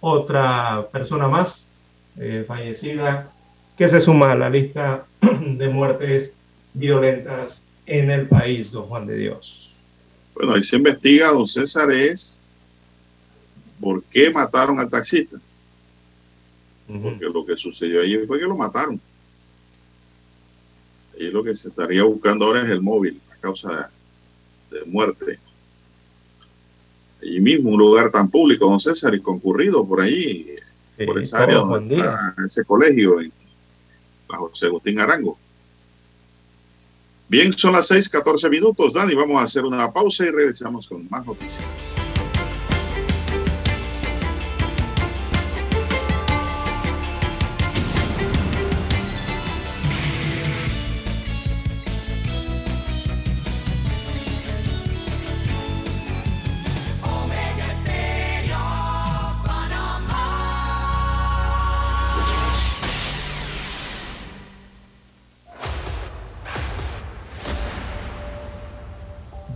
[0.00, 1.68] otra persona más
[2.18, 3.30] eh, fallecida
[3.76, 6.32] que se suma a la lista de muertes
[6.74, 9.76] violentas en el país, don Juan de Dios.
[10.34, 12.44] Bueno, ahí se investiga, don César, es
[13.80, 15.38] por qué mataron al taxista.
[16.86, 19.00] Porque lo que sucedió allí fue que lo mataron.
[21.18, 23.90] Y lo que se estaría buscando ahora es el móvil, a causa
[24.70, 25.38] de muerte
[27.22, 30.56] y mismo un lugar tan público, don César, y concurrido por ahí,
[31.06, 33.32] por esa área donde está ese colegio, en
[34.28, 35.38] bajo José Agustín Arango.
[37.28, 41.08] Bien, son las 6, 14 minutos, Dani, vamos a hacer una pausa y regresamos con
[41.08, 42.11] más noticias.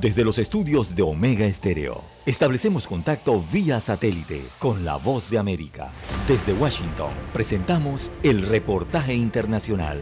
[0.07, 5.91] Desde los estudios de Omega Estéreo, establecemos contacto vía satélite con la voz de América.
[6.29, 9.99] Desde Washington, presentamos el reportaje internacional.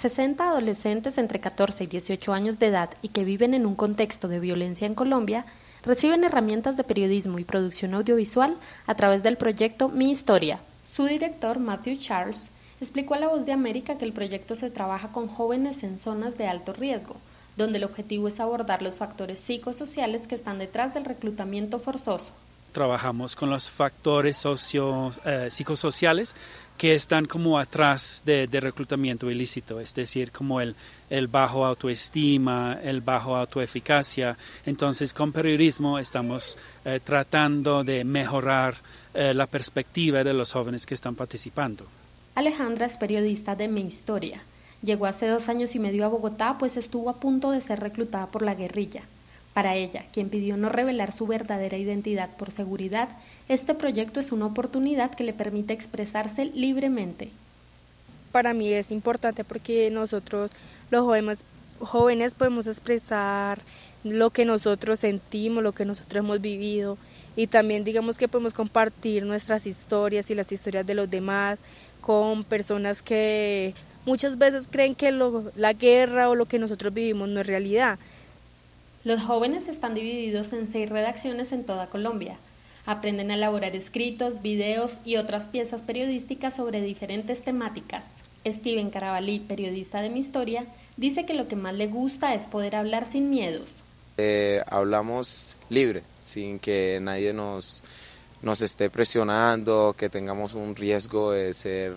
[0.00, 4.28] ...60 adolescentes entre 14 y 18 años de edad y que viven en un contexto
[4.28, 5.46] de violencia en Colombia...
[5.82, 8.56] ...reciben herramientas de periodismo y producción audiovisual...
[8.86, 10.60] ...a través del proyecto Mi Historia.
[10.84, 12.52] Su director, Matthew Charles
[12.84, 16.36] explicó a La Voz de América que el proyecto se trabaja con jóvenes en zonas
[16.36, 17.16] de alto riesgo,
[17.56, 22.32] donde el objetivo es abordar los factores psicosociales que están detrás del reclutamiento forzoso.
[22.72, 26.34] Trabajamos con los factores socio, eh, psicosociales
[26.76, 30.76] que están como atrás de, reclutamiento ilícito, es decir, como el,
[31.08, 34.36] el bajo autoestima, el bajo autoeficacia.
[34.66, 38.74] Entonces, con periodismo estamos eh, tratando de mejorar
[39.14, 41.86] eh, la perspectiva de los jóvenes que están participando.
[42.36, 44.42] Alejandra es periodista de Mi Historia.
[44.82, 48.26] Llegó hace dos años y medio a Bogotá pues estuvo a punto de ser reclutada
[48.26, 49.00] por la guerrilla.
[49.54, 53.08] Para ella, quien pidió no revelar su verdadera identidad por seguridad,
[53.48, 57.30] este proyecto es una oportunidad que le permite expresarse libremente.
[58.32, 60.50] Para mí es importante porque nosotros,
[60.90, 61.42] los jóvenes,
[61.80, 63.60] jóvenes podemos expresar
[64.04, 66.98] lo que nosotros sentimos, lo que nosotros hemos vivido
[67.34, 71.58] y también digamos que podemos compartir nuestras historias y las historias de los demás
[72.06, 77.40] con personas que muchas veces creen que la guerra o lo que nosotros vivimos no
[77.40, 77.98] es realidad.
[79.02, 82.36] Los jóvenes están divididos en seis redacciones en toda Colombia.
[82.86, 88.04] Aprenden a elaborar escritos, videos y otras piezas periodísticas sobre diferentes temáticas.
[88.46, 90.64] Steven Carabalí, periodista de mi historia,
[90.96, 93.82] dice que lo que más le gusta es poder hablar sin miedos.
[94.16, 97.82] Eh, hablamos libre, sin que nadie nos
[98.42, 101.94] nos esté presionando, que tengamos un riesgo de ser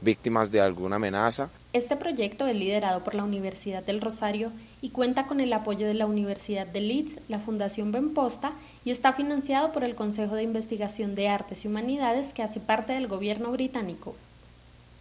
[0.00, 1.50] víctimas de alguna amenaza.
[1.72, 5.94] Este proyecto es liderado por la Universidad del Rosario y cuenta con el apoyo de
[5.94, 8.52] la Universidad de Leeds, la Fundación Benposta
[8.84, 12.92] y está financiado por el Consejo de Investigación de Artes y Humanidades que hace parte
[12.92, 14.14] del gobierno británico.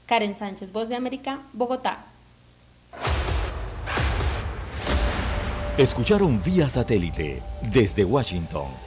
[0.08, 2.06] Karen Sánchez, Voz de América, Bogotá.
[5.78, 8.87] Escucharon vía satélite desde Washington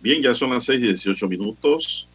[0.00, 2.08] Bien, ya son las seis y 18 minutos.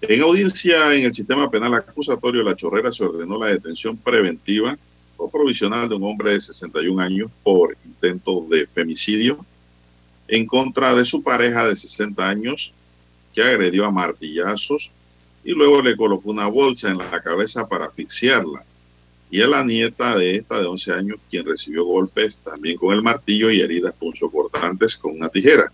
[0.00, 4.78] En audiencia en el sistema penal acusatorio La Chorrera se ordenó la detención preventiva
[5.16, 9.44] o provisional de un hombre de 61 años por intento de femicidio
[10.28, 12.72] en contra de su pareja de 60 años
[13.34, 14.90] que agredió a martillazos
[15.44, 18.64] y luego le colocó una bolsa en la cabeza para asfixiarla.
[19.30, 23.02] Y a la nieta de esta de 11 años, quien recibió golpes también con el
[23.02, 25.70] martillo y heridas punzocortantes con una tijera.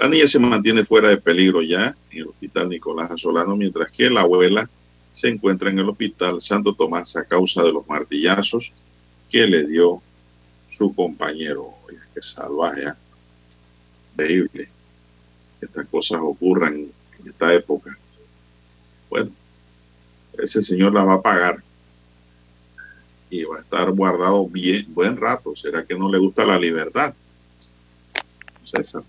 [0.00, 4.08] La niña se mantiene fuera de peligro ya en el hospital Nicolás Azolano, mientras que
[4.08, 4.66] la abuela
[5.12, 8.72] se encuentra en el hospital Santo Tomás a causa de los martillazos
[9.28, 10.00] que le dio
[10.70, 11.74] su compañero.
[11.86, 12.92] Oye, qué salvaje, ¿eh?
[14.12, 14.70] increíble
[15.58, 17.94] que estas cosas ocurran en esta época.
[19.10, 19.30] Bueno,
[20.42, 21.62] ese señor la va a pagar
[23.28, 25.54] y va a estar guardado bien, buen rato.
[25.54, 27.12] ¿Será que no le gusta la libertad?
[28.64, 29.02] César.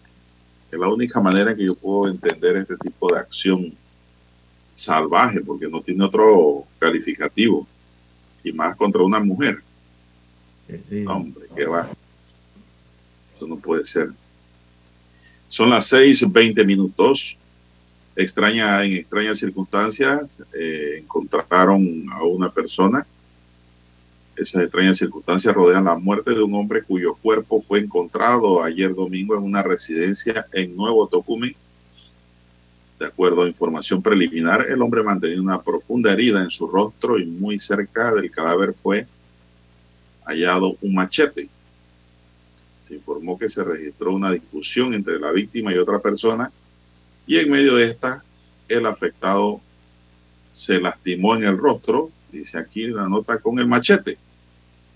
[0.71, 3.73] Es la única manera que yo puedo entender este tipo de acción
[4.73, 7.67] salvaje, porque no tiene otro calificativo,
[8.43, 9.61] y más contra una mujer.
[11.07, 11.89] Hombre, qué va.
[13.35, 14.09] Eso no puede ser.
[15.49, 17.37] Son las seis veinte minutos.
[18.15, 23.05] extraña, en extrañas circunstancias eh, encontraron a una persona.
[24.41, 29.37] Esas extrañas circunstancias rodean la muerte de un hombre cuyo cuerpo fue encontrado ayer domingo
[29.37, 31.55] en una residencia en Nuevo Tocumen.
[32.97, 37.27] De acuerdo a información preliminar, el hombre mantenía una profunda herida en su rostro y
[37.27, 39.05] muy cerca del cadáver fue
[40.25, 41.47] hallado un machete.
[42.79, 46.51] Se informó que se registró una discusión entre la víctima y otra persona
[47.27, 48.23] y en medio de esta
[48.67, 49.61] el afectado
[50.51, 54.17] se lastimó en el rostro, dice aquí la nota, con el machete.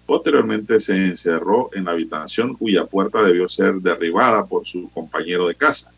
[0.06, 5.56] Posteriormente se encerró en la habitación cuya puerta debió ser derribada por su compañero de
[5.56, 5.91] casa.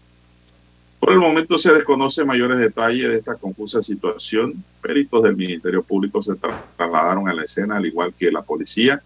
[0.99, 4.64] Por el momento se desconoce mayores detalles de esta confusa situación.
[4.82, 9.01] Peritos del Ministerio Público se trasladaron a la escena, al igual que la policía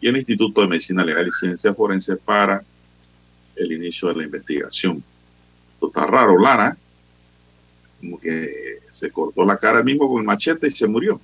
[0.00, 2.62] y el Instituto de Medicina Legal y Ciencias Forenses para
[3.54, 5.04] el inicio de la investigación.
[5.74, 6.76] Esto está raro, Lara.
[8.00, 11.20] Como que se cortó la cara mismo con el machete y se murió.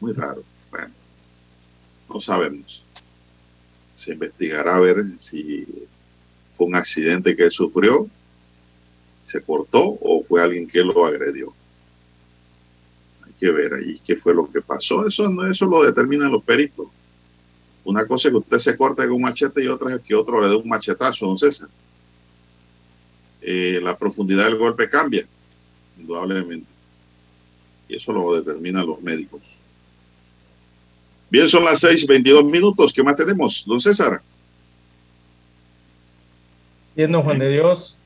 [0.00, 0.42] Muy raro.
[2.12, 2.84] No sabemos.
[3.94, 5.66] Se investigará a ver si
[6.52, 8.08] fue un accidente que sufrió,
[9.22, 11.52] se cortó o fue alguien que lo agredió.
[13.24, 15.06] Hay que ver ahí qué fue lo que pasó.
[15.06, 16.88] Eso, no, eso lo determinan los peritos.
[17.84, 20.40] Una cosa es que usted se corte con un machete y otra es que otro
[20.40, 21.68] le dé un machetazo, don César.
[23.40, 25.26] Eh, la profundidad del golpe cambia,
[25.98, 26.66] indudablemente.
[27.88, 29.59] Y eso lo determinan los médicos.
[31.30, 32.92] Bien, son las 6:22 minutos.
[32.92, 34.20] ¿Qué más tenemos, don César?
[36.96, 37.96] Bien, don Juan de Dios.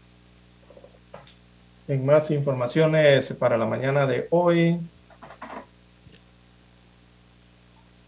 [1.88, 4.78] En más informaciones para la mañana de hoy.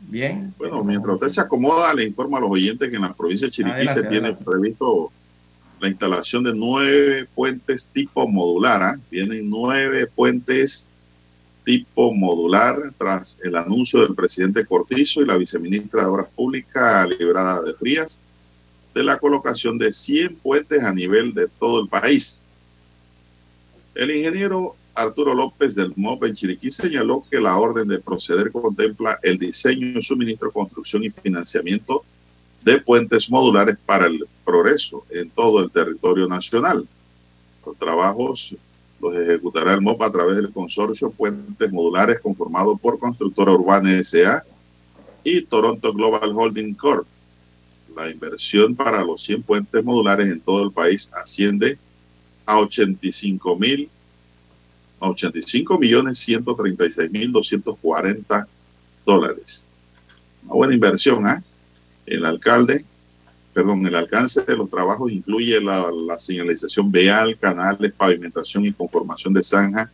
[0.01, 0.55] Bien.
[0.57, 3.53] Bueno, mientras usted se acomoda, le informo a los oyentes que en la provincia de
[3.53, 5.11] Chiriquí se tiene previsto
[5.81, 8.83] la instalación de nueve puentes tipo modular.
[8.83, 8.99] ¿ah?
[9.11, 10.89] Vienen nueve puentes
[11.67, 17.61] tipo modular tras el anuncio del presidente Cortizo y la viceministra de Obras Públicas, Librada
[17.61, 18.23] de Frías,
[18.95, 22.45] de la colocación de 100 puentes a nivel de todo el país.
[23.97, 29.19] El ingeniero Arturo López del MOP en Chiriquí señaló que la orden de proceder contempla
[29.25, 32.05] el diseño, suministro, construcción y financiamiento
[32.63, 36.87] de puentes modulares para el progreso en todo el territorio nacional.
[37.67, 38.57] Los trabajos
[39.01, 44.43] los ejecutará el MOP a través del consorcio Puentes Modulares conformado por Constructora Urbana S.A.
[45.23, 47.07] y Toronto Global Holding Corp.
[47.95, 51.79] La inversión para los 100 puentes modulares en todo el país asciende
[52.45, 53.89] a 85 mil
[54.99, 58.47] 85 millones 136 mil 240
[59.05, 59.67] dólares.
[60.45, 61.43] Una buena inversión, ¿ah?
[62.07, 62.85] El alcalde,
[63.57, 69.43] perdón, el alcance de los trabajos incluye la, señalización vial, canales, pavimentación y conformación de
[69.43, 69.91] zanja,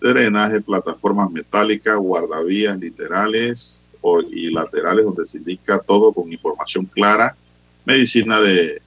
[0.00, 3.90] drenaje, plataformas metálicas, guardavías literales
[4.30, 7.36] y laterales donde se indica todo con información clara,
[7.84, 8.80] medicina de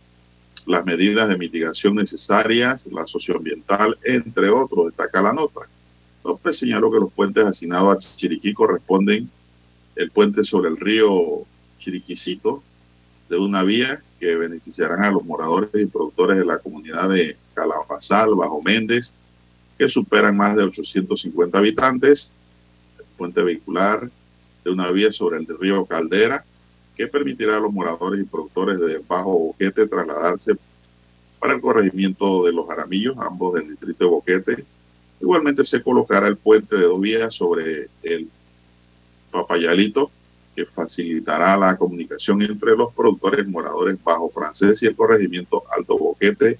[0.65, 5.61] las medidas de mitigación necesarias, la socioambiental, entre otros, destaca la nota.
[6.25, 9.29] López señaló que los puentes asignados a Chiriquí corresponden
[9.95, 11.43] el puente sobre el río
[11.77, 12.63] Chiriquicito,
[13.29, 18.35] de una vía que beneficiarán a los moradores y productores de la comunidad de Calabazal,
[18.35, 19.13] Bajo Méndez,
[19.77, 22.33] que superan más de 850 habitantes,
[22.97, 24.09] el puente vehicular
[24.63, 26.43] de una vía sobre el río Caldera,
[26.95, 30.53] que permitirá a los moradores y productores de Bajo Boquete trasladarse
[31.39, 34.65] para el corregimiento de los Aramillos, ambos del distrito de Boquete.
[35.21, 38.27] Igualmente se colocará el puente de dos vías sobre el
[39.31, 40.09] Papayalito,
[40.57, 46.57] que facilitará la comunicación entre los productores moradores Bajo Francés y el corregimiento Alto Boquete,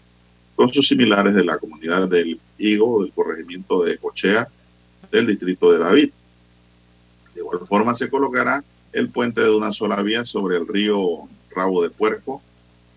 [0.56, 4.48] con sus similares de la comunidad del Higo, del corregimiento de Cochea,
[5.12, 6.12] del distrito de David.
[7.34, 11.22] De igual forma se colocará el puente de una sola vía sobre el río
[11.56, 12.44] Rabo de Puerco,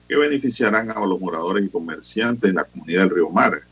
[0.07, 3.62] que beneficiarán a los moradores y comerciantes en la comunidad del río Mar,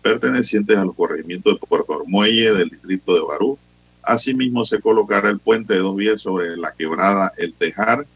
[0.00, 3.58] pertenecientes a los corregimientos de Puerto Armuelle del distrito de Barú.
[4.06, 8.06] Asimismo, se colocará el puente de dos vías sobre la quebrada El Tejar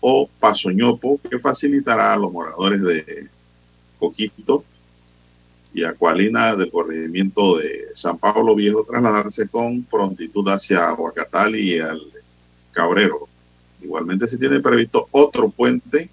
[0.00, 3.28] o Pasoñopo, que facilitará a los moradores de
[3.98, 4.64] Coquito
[5.72, 12.02] y Acualina del corregimiento de San Pablo Viejo trasladarse con prontitud hacia Aguacatal y al
[12.72, 13.28] Cabrero.
[13.80, 16.10] Igualmente se tiene previsto otro puente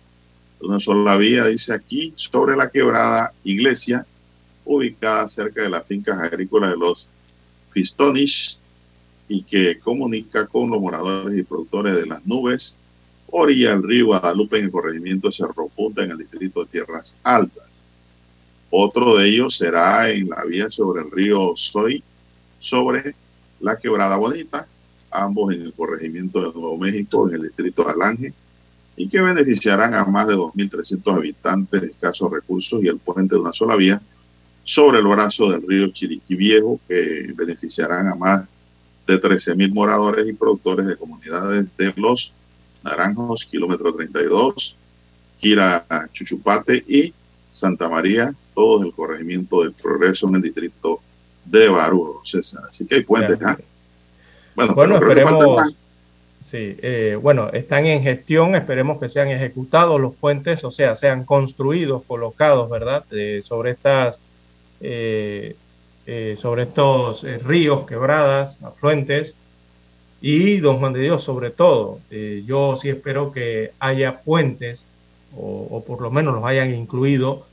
[0.62, 4.06] una sola vía, dice aquí, sobre la quebrada Iglesia,
[4.66, 7.08] ubicada cerca de las fincas agrícolas de los
[7.70, 8.60] Fistonish
[9.28, 12.78] y que comunica con los moradores y productores de las nubes,
[13.30, 17.84] orilla del río Guadalupe en el corregimiento Cerro Punta en el distrito de Tierras Altas.
[18.70, 22.04] Otro de ellos será en la vía sobre el río Soy,
[22.60, 23.16] sobre
[23.60, 24.68] la Quebrada Bonita,
[25.12, 28.34] ambos en el corregimiento de Nuevo México, en el distrito de Alange,
[28.96, 33.42] y que beneficiarán a más de 2.300 habitantes de escasos recursos y el puente de
[33.42, 34.02] una sola vía
[34.64, 38.48] sobre el brazo del río Chiriquí Viejo, que beneficiarán a más
[39.08, 42.34] de 13.000 moradores y productores de comunidades de Los
[42.84, 44.76] Naranjos, kilómetro 32,
[45.40, 47.14] Quira Chuchupate y
[47.50, 51.00] Santa María, todos el corregimiento del Progreso en el distrito
[51.46, 52.64] de Barú, César.
[52.70, 53.42] Así que hay puentes.
[53.44, 53.58] ¿ah?
[54.56, 55.76] Bueno, bueno esperemos.
[56.46, 61.26] Sí, eh, bueno, están en gestión, esperemos que sean ejecutados los puentes, o sea, sean
[61.26, 63.04] construidos, colocados, ¿verdad?
[63.44, 64.22] sobre estas,
[64.80, 65.58] eh,
[66.08, 69.36] eh, sobre estos ríos, quebradas, afluentes,
[70.20, 72.00] y Don Juan de Dios sobre todo.
[72.46, 74.88] yo sí espero que haya puentes,
[75.36, 77.46] o, o, por lo menos los hayan incluido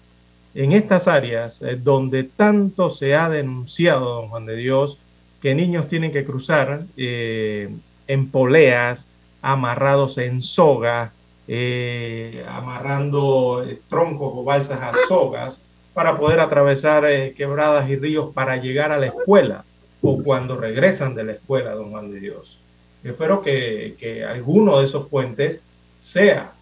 [0.54, 4.98] en estas áreas donde tanto se ha denunciado, Don Juan de Dios,
[5.44, 7.68] que niños tienen que cruzar eh,
[8.06, 9.08] en poleas,
[9.42, 11.12] amarrados en soga,
[11.48, 15.60] eh, amarrando eh, troncos o balsas a sogas
[15.94, 17.04] para poder atravesar
[17.36, 19.64] quebradas y ríos para llegar a la escuela
[20.02, 22.60] o cuando regresan de la escuela, don Juan de Dios.
[23.02, 25.60] espero que, que alguno de esos puentes
[26.00, 26.52] sea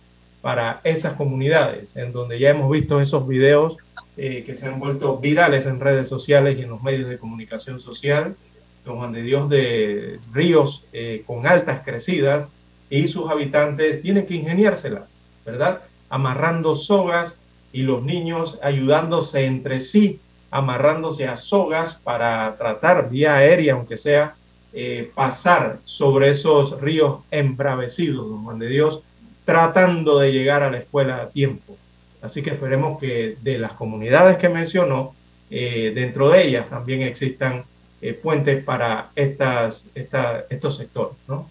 [0.42, 3.76] para esas comunidades, en donde ya hemos visto esos videos
[4.16, 8.36] que se han vuelto virales en redes sociales y en los medios de comunicación social,
[8.84, 12.48] don Juan de Dios, de ríos eh, con altas crecidas
[12.90, 15.82] y sus habitantes tienen que ingeniárselas, ¿verdad?
[16.10, 17.36] Amarrando sogas
[17.72, 20.20] y los niños ayudándose entre sí,
[20.50, 24.34] amarrándose a sogas para tratar vía aérea, aunque sea,
[24.74, 29.02] eh, pasar sobre esos ríos embravecidos, don Juan de Dios,
[29.44, 31.76] tratando de llegar a la escuela a tiempo.
[32.20, 35.14] Así que esperemos que de las comunidades que mencionó,
[35.50, 37.64] eh, dentro de ellas también existan
[38.00, 41.48] eh, puentes para estas, estos sectores, ¿no?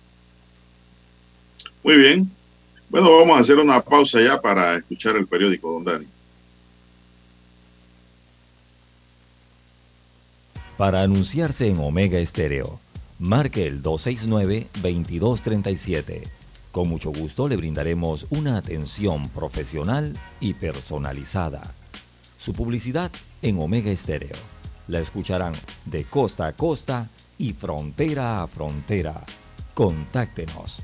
[1.83, 2.31] Muy bien.
[2.91, 6.05] Bueno, vamos a hacer una pausa ya para escuchar el periódico, don Dani.
[10.75, 12.81] Para anunciarse en Omega Estéreo,
[13.17, 16.23] marque el 269-2237.
[16.73, 21.61] Con mucho gusto le brindaremos una atención profesional y personalizada.
[22.37, 23.09] Su publicidad
[23.41, 24.35] en Omega Estéreo
[24.89, 25.53] la escucharán
[25.85, 29.23] de costa a costa y frontera a frontera.
[29.75, 30.83] Contáctenos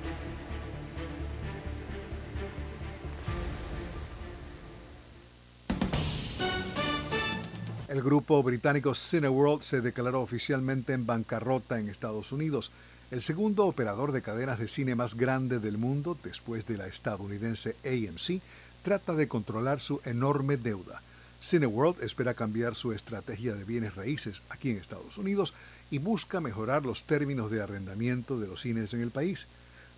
[7.91, 12.71] El grupo británico Cineworld se declaró oficialmente en bancarrota en Estados Unidos,
[13.11, 17.75] el segundo operador de cadenas de cine más grande del mundo después de la estadounidense
[17.83, 18.41] AMC
[18.81, 21.01] trata de controlar su enorme deuda.
[21.41, 25.53] Cineworld espera cambiar su estrategia de bienes raíces aquí en Estados Unidos
[25.89, 29.47] y busca mejorar los términos de arrendamiento de los cines en el país.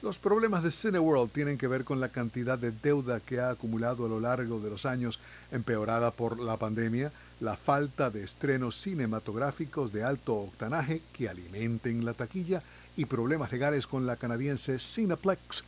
[0.04, 4.06] Los problemas de Cineworld tienen que ver con la cantidad de deuda que ha acumulado
[4.06, 5.18] a lo largo de los años,
[5.50, 7.10] empeorada por la pandemia,
[7.44, 12.64] la falta de estrenos cinematográficos de alto octanaje que alimenten la taquilla
[12.96, 15.64] y problemas legales con la canadiense Cineplex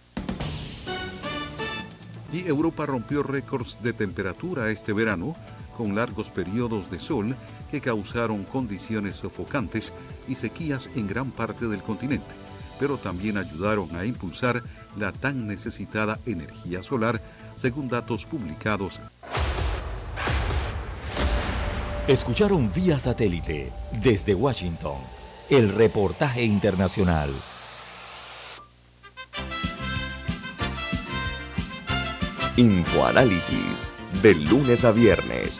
[2.31, 5.35] y Europa rompió récords de temperatura este verano,
[5.77, 7.35] con largos periodos de sol
[7.71, 9.93] que causaron condiciones sofocantes
[10.27, 12.33] y sequías en gran parte del continente,
[12.79, 14.61] pero también ayudaron a impulsar
[14.97, 17.21] la tan necesitada energía solar,
[17.55, 18.99] según datos publicados.
[22.07, 23.71] Escucharon vía satélite
[24.03, 24.97] desde Washington
[25.49, 27.31] el reportaje internacional.
[32.57, 33.91] Infoanálisis,
[34.21, 35.59] de lunes a viernes,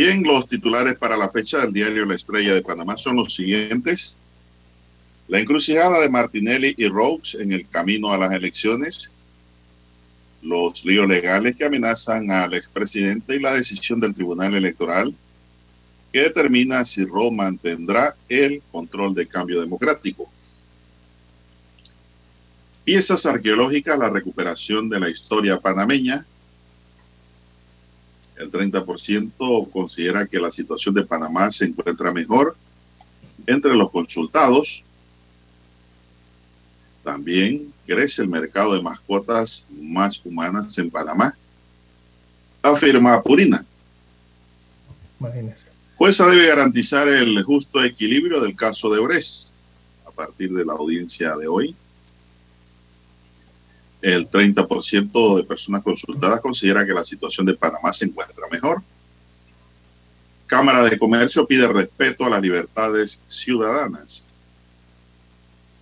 [0.00, 4.16] Bien, los titulares para la fecha del diario La Estrella de Panamá son los siguientes.
[5.28, 9.12] La encrucijada de Martinelli y Rhodes en el camino a las elecciones,
[10.40, 15.14] los líos legales que amenazan al expresidente y la decisión del Tribunal Electoral
[16.14, 20.32] que determina si Rhodes mantendrá el control del cambio democrático.
[22.84, 26.24] Piezas arqueológicas, la recuperación de la historia panameña,
[28.40, 32.56] el 30% considera que la situación de Panamá se encuentra mejor
[33.46, 34.82] entre los consultados.
[37.04, 41.36] También crece el mercado de mascotas más humanas en Panamá.
[42.62, 43.64] Afirma Purina.
[45.18, 45.66] Imagínese.
[45.96, 49.52] Jueza debe garantizar el justo equilibrio del caso de Ores
[50.06, 51.76] a partir de la audiencia de hoy.
[54.02, 58.82] El 30% de personas consultadas considera que la situación de Panamá se encuentra mejor.
[60.46, 64.26] Cámara de Comercio pide respeto a las libertades ciudadanas.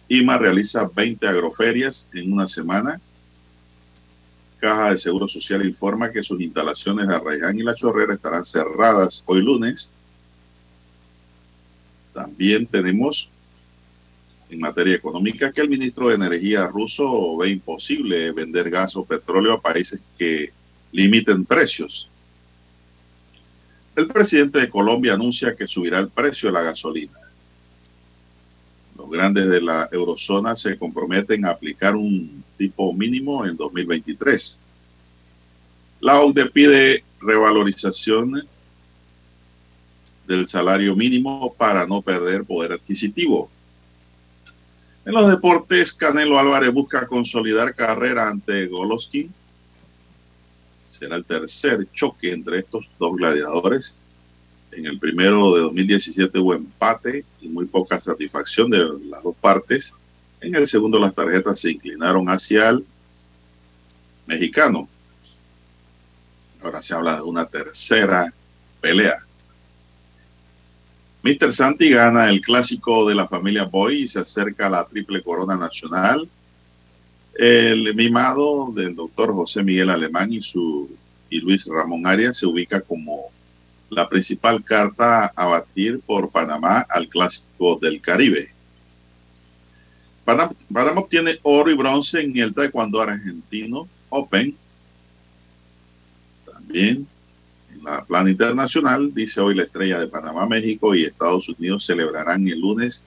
[0.08, 3.00] IMA realiza 20 agroferias en una semana.
[4.58, 9.22] Caja de Seguro Social informa que sus instalaciones de Arraiján y La Chorrera estarán cerradas
[9.26, 9.92] hoy lunes.
[12.12, 13.30] También tenemos
[14.50, 19.52] en materia económica que el ministro de Energía ruso ve imposible vender gas o petróleo
[19.52, 20.52] a países que
[20.92, 22.08] limiten precios.
[23.94, 27.18] El presidente de Colombia anuncia que subirá el precio de la gasolina.
[28.96, 34.60] Los grandes de la eurozona se comprometen a aplicar un tipo mínimo en 2023.
[36.00, 38.46] La OCDE pide revalorización
[40.26, 43.50] del salario mínimo para no perder poder adquisitivo.
[45.08, 49.32] En los deportes, Canelo Álvarez busca consolidar carrera ante Golovkin.
[50.90, 53.94] Será el tercer choque entre estos dos gladiadores.
[54.70, 59.94] En el primero de 2017 hubo empate y muy poca satisfacción de las dos partes.
[60.42, 62.84] En el segundo las tarjetas se inclinaron hacia el
[64.26, 64.90] mexicano.
[66.62, 68.30] Ahora se habla de una tercera
[68.82, 69.24] pelea.
[71.22, 71.52] Mr.
[71.52, 75.56] Santi gana el clásico de la familia Boy y se acerca a la triple corona
[75.56, 76.28] nacional.
[77.34, 80.88] El mimado del doctor José Miguel Alemán y, su,
[81.28, 83.26] y Luis Ramón Arias se ubica como
[83.90, 88.50] la principal carta a batir por Panamá al clásico del Caribe.
[90.24, 94.54] Panamá, obtiene oro y bronce en el Taekwondo argentino Open.
[96.44, 97.06] También
[97.82, 102.60] la plana internacional, dice hoy la estrella de Panamá, México y Estados Unidos celebrarán el
[102.60, 103.02] lunes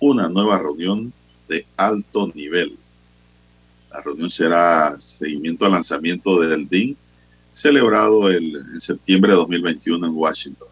[0.00, 1.12] una nueva reunión
[1.48, 2.76] de alto nivel.
[3.90, 6.96] La reunión será seguimiento al lanzamiento del DIN
[7.50, 10.68] celebrado el, en septiembre de 2021 en Washington.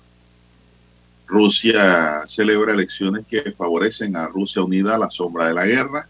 [1.26, 6.08] Rusia celebra elecciones que favorecen a Rusia unida a la sombra de la guerra.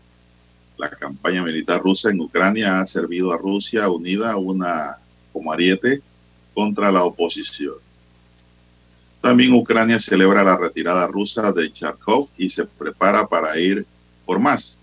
[0.77, 4.99] La campaña militar rusa en Ucrania ha servido a Rusia unida una
[5.33, 6.03] como ariete
[6.57, 7.75] contra la oposición.
[9.21, 13.85] También Ucrania celebra la retirada rusa de Charkov y se prepara para ir
[14.25, 14.79] por más.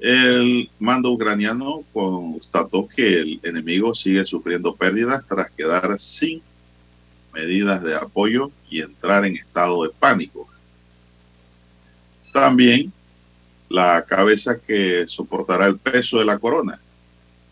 [0.00, 6.42] El mando ucraniano constató que el enemigo sigue sufriendo pérdidas tras quedar sin
[7.32, 10.46] medidas de apoyo y entrar en estado de pánico.
[12.34, 12.92] También
[13.70, 16.78] la cabeza que soportará el peso de la corona.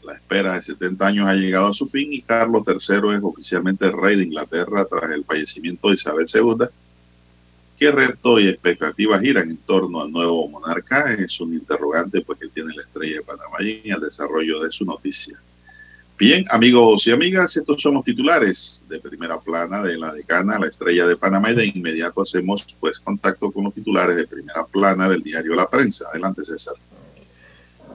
[0.05, 3.91] La espera de 70 años ha llegado a su fin y Carlos III es oficialmente
[3.91, 6.67] rey de Inglaterra tras el fallecimiento de Isabel II.
[7.79, 11.13] ¿Qué reto y expectativas giran en torno al nuevo monarca?
[11.15, 14.85] Es un interrogante pues que tiene la estrella de Panamá y el desarrollo de su
[14.85, 15.39] noticia.
[16.19, 20.67] Bien, amigos y amigas, estos son los titulares de primera plana de la decana, la
[20.67, 25.09] estrella de Panamá, y de inmediato hacemos pues contacto con los titulares de primera plana
[25.09, 26.07] del diario La Prensa.
[26.11, 26.75] Adelante, César.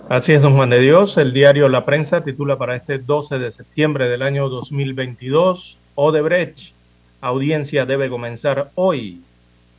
[0.09, 1.17] Así es, don Juan de Dios.
[1.17, 6.73] El diario La Prensa titula para este 12 de septiembre del año 2022, Odebrecht,
[7.21, 9.21] audiencia debe comenzar hoy.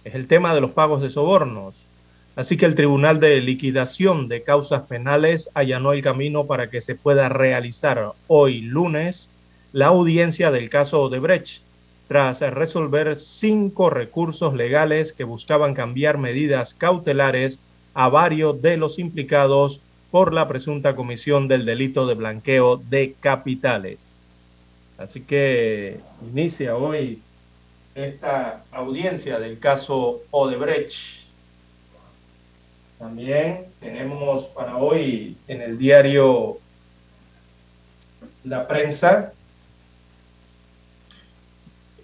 [0.03, 1.85] Es el tema de los pagos de sobornos.
[2.37, 6.95] Así que el Tribunal de Liquidación de Causas Penales allanó el camino para que se
[6.95, 9.31] pueda realizar hoy lunes
[9.73, 11.61] la audiencia del caso Odebrecht,
[12.09, 17.61] tras resolver cinco recursos legales que buscaban cambiar medidas cautelares
[17.93, 19.83] a varios de los implicados
[20.15, 23.99] por la presunta comisión del delito de blanqueo de capitales.
[24.97, 25.99] Así que
[26.31, 27.21] inicia hoy
[27.97, 31.25] esta audiencia del caso Odebrecht.
[32.97, 36.59] También tenemos para hoy en el diario
[38.45, 39.33] La Prensa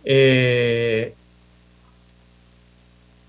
[0.03, 1.15] eh,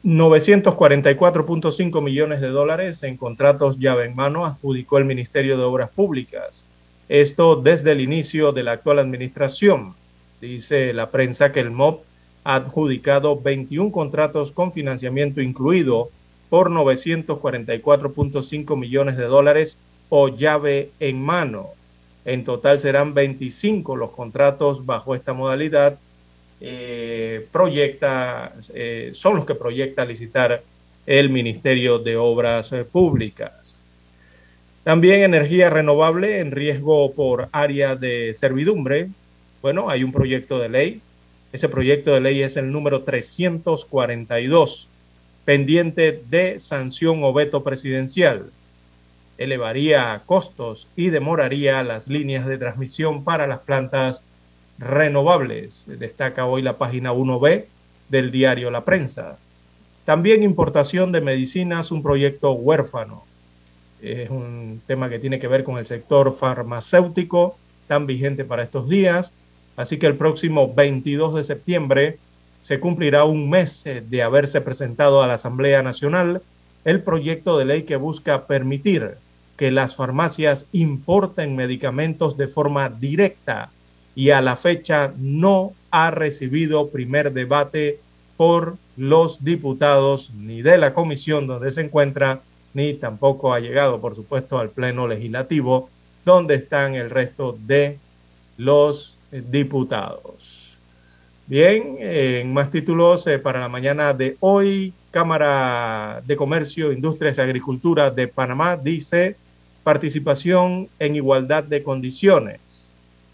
[0.03, 6.65] 944.5 millones de dólares en contratos llave en mano adjudicó el Ministerio de Obras Públicas.
[7.07, 9.93] Esto desde el inicio de la actual administración.
[10.39, 12.01] Dice la prensa que el MOP
[12.43, 16.09] ha adjudicado 21 contratos con financiamiento incluido
[16.49, 19.77] por 944.5 millones de dólares
[20.09, 21.67] o llave en mano.
[22.25, 25.99] En total serán 25 los contratos bajo esta modalidad
[26.63, 30.61] eh, proyecta, eh, son los que proyecta licitar
[31.07, 33.89] el Ministerio de Obras eh, Públicas.
[34.83, 39.09] También energía renovable en riesgo por área de servidumbre.
[39.63, 41.01] Bueno, hay un proyecto de ley.
[41.51, 44.87] Ese proyecto de ley es el número 342,
[45.45, 48.51] pendiente de sanción o veto presidencial.
[49.39, 54.25] Elevaría costos y demoraría las líneas de transmisión para las plantas
[54.81, 57.65] renovables, destaca hoy la página 1B
[58.09, 59.37] del diario La Prensa.
[60.05, 63.23] También importación de medicinas, un proyecto huérfano.
[64.01, 67.55] Es un tema que tiene que ver con el sector farmacéutico,
[67.87, 69.33] tan vigente para estos días.
[69.77, 72.17] Así que el próximo 22 de septiembre
[72.63, 76.41] se cumplirá un mes eh, de haberse presentado a la Asamblea Nacional
[76.83, 79.11] el proyecto de ley que busca permitir
[79.55, 83.69] que las farmacias importen medicamentos de forma directa
[84.21, 87.97] y a la fecha no ha recibido primer debate
[88.37, 92.39] por los diputados ni de la comisión donde se encuentra,
[92.75, 95.89] ni tampoco ha llegado, por supuesto, al Pleno Legislativo,
[96.23, 97.97] donde están el resto de
[98.57, 100.77] los diputados.
[101.47, 107.41] Bien, en más títulos eh, para la mañana de hoy, Cámara de Comercio, Industrias y
[107.41, 109.35] Agricultura de Panamá dice
[109.83, 112.80] participación en igualdad de condiciones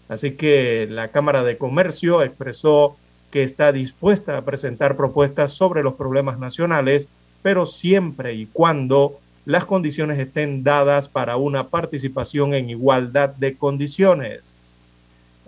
[0.08, 2.96] Así que la Cámara de Comercio expresó
[3.30, 7.08] que está dispuesta a presentar propuestas sobre los problemas nacionales,
[7.42, 14.58] pero siempre y cuando las condiciones estén dadas para una participación en igualdad de condiciones.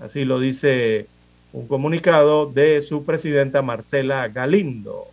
[0.01, 1.07] Así lo dice
[1.53, 5.07] un comunicado de su presidenta Marcela Galindo.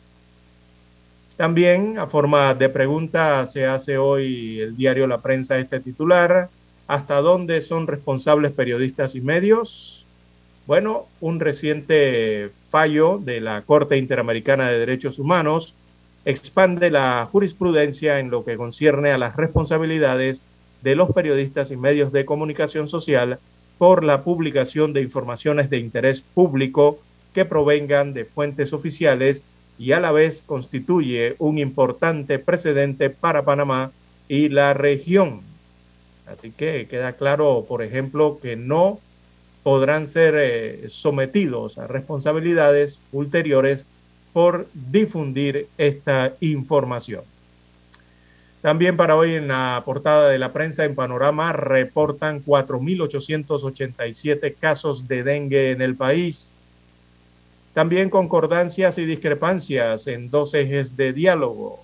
[1.35, 6.49] También a forma de pregunta se hace hoy el diario La Prensa este titular
[6.87, 10.05] hasta dónde son responsables periodistas y medios.
[10.65, 15.75] Bueno, un reciente fallo de la Corte Interamericana de Derechos Humanos
[16.25, 20.41] expande la jurisprudencia en lo que concierne a las responsabilidades
[20.81, 23.39] de los periodistas y medios de comunicación social
[23.77, 26.99] por la publicación de informaciones de interés público
[27.33, 29.45] que provengan de fuentes oficiales
[29.79, 33.91] y a la vez constituye un importante precedente para Panamá
[34.27, 35.41] y la región.
[36.27, 38.99] Así que queda claro, por ejemplo, que no
[39.63, 43.85] podrán ser eh, sometidos a responsabilidades ulteriores
[44.33, 47.23] por difundir esta información.
[48.61, 55.23] También para hoy en la portada de la prensa en Panorama reportan 4.887 casos de
[55.23, 56.55] dengue en el país.
[57.73, 61.83] También concordancias y discrepancias en dos ejes de diálogo.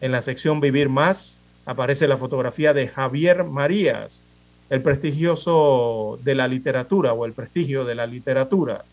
[0.00, 1.39] En la sección Vivir Más,
[1.70, 4.24] aparece la fotografía de Javier Marías,
[4.70, 8.84] el prestigioso de la literatura o el prestigio de la literatura.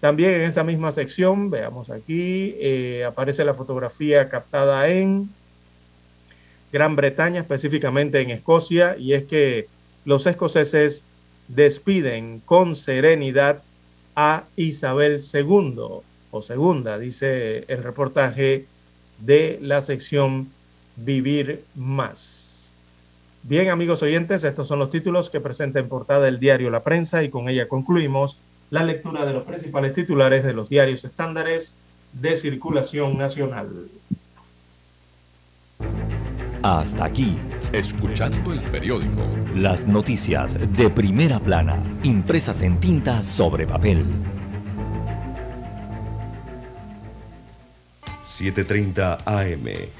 [0.00, 5.28] También en esa misma sección, veamos aquí, eh, aparece la fotografía captada en
[6.72, 9.66] Gran Bretaña, específicamente en Escocia, y es que
[10.06, 11.04] los escoceses
[11.48, 13.62] despiden con serenidad
[14.16, 15.74] a Isabel II
[16.30, 18.64] o segunda, dice el reportaje
[19.18, 20.48] de la sección
[21.04, 22.72] vivir más.
[23.42, 27.22] Bien, amigos oyentes, estos son los títulos que presenta en portada el diario La Prensa
[27.22, 28.38] y con ella concluimos
[28.68, 31.74] la lectura de los principales titulares de los diarios estándares
[32.12, 33.68] de circulación nacional.
[36.62, 37.36] Hasta aquí.
[37.72, 39.22] Escuchando el periódico.
[39.54, 44.04] Las noticias de primera plana, impresas en tinta sobre papel.
[48.26, 49.99] 7.30 AM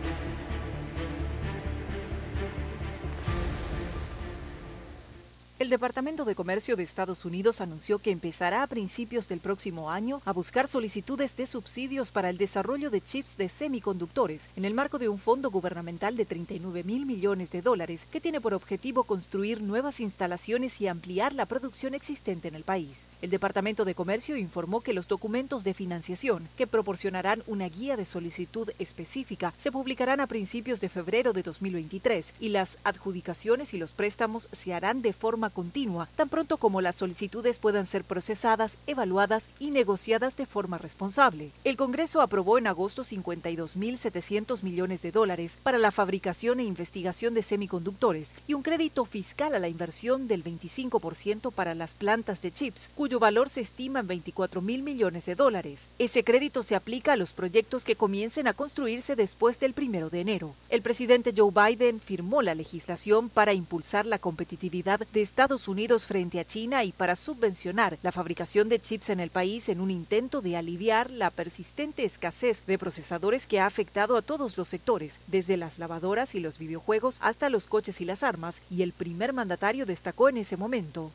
[5.71, 10.33] Departamento de Comercio de Estados Unidos anunció que empezará a principios del próximo año a
[10.33, 15.07] buscar solicitudes de subsidios para el desarrollo de chips de semiconductores en el marco de
[15.07, 20.01] un fondo gubernamental de 39 mil millones de dólares que tiene por objetivo construir nuevas
[20.01, 23.05] instalaciones y ampliar la producción existente en el país.
[23.21, 28.03] El Departamento de Comercio informó que los documentos de financiación, que proporcionarán una guía de
[28.03, 33.93] solicitud específica, se publicarán a principios de febrero de 2023 y las adjudicaciones y los
[33.93, 39.43] préstamos se harán de forma continua, tan pronto como las solicitudes puedan ser procesadas, evaluadas
[39.59, 41.51] y negociadas de forma responsable.
[41.63, 47.43] El Congreso aprobó en agosto 52.700 millones de dólares para la fabricación e investigación de
[47.43, 52.89] semiconductores y un crédito fiscal a la inversión del 25% para las plantas de chips,
[52.95, 55.89] cuyo valor se estima en 24 mil millones de dólares.
[55.99, 60.21] Ese crédito se aplica a los proyectos que comiencen a construirse después del primero de
[60.21, 60.55] enero.
[60.69, 66.39] El presidente Joe Biden firmó la legislación para impulsar la competitividad de Estados Unidos frente
[66.39, 70.41] a China y para subvencionar la fabricación de chips en el país en un intento
[70.41, 75.57] de aliviar la persistente escasez de procesadores que ha afectado a todos los sectores, desde
[75.57, 79.85] las lavadoras y los videojuegos hasta los coches y las armas, y el primer mandatario
[79.85, 81.11] destacó en ese momento.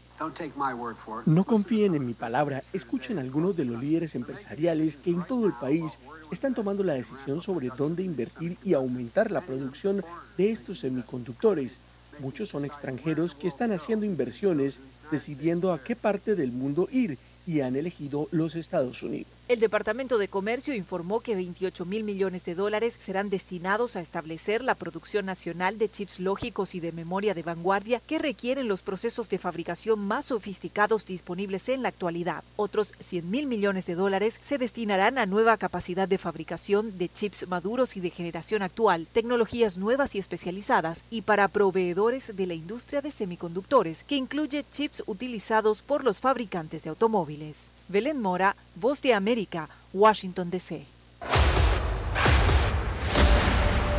[1.25, 5.55] No confíen en mi palabra, escuchen algunos de los líderes empresariales que en todo el
[5.55, 5.99] país
[6.31, 10.05] están tomando la decisión sobre dónde invertir y aumentar la producción
[10.37, 11.79] de estos semiconductores.
[12.19, 17.61] Muchos son extranjeros que están haciendo inversiones decidiendo a qué parte del mundo ir y
[17.61, 19.36] han elegido los Estados Unidos.
[19.49, 24.65] El Departamento de Comercio informó que 28 mil millones de dólares serán destinados a establecer
[24.65, 29.29] la producción nacional de chips lógicos y de memoria de vanguardia que requieren los procesos
[29.29, 32.43] de fabricación más sofisticados disponibles en la actualidad.
[32.57, 37.47] Otros 100 mil millones de dólares se destinarán a nueva capacidad de fabricación de chips
[37.47, 43.01] maduros y de generación actual, tecnologías nuevas y especializadas y para proveedores de la industria
[43.01, 47.76] de semiconductores, que incluye chips utilizados por los fabricantes de automóviles.
[47.89, 50.85] Belén Mora, Voz de América, Washington, D.C.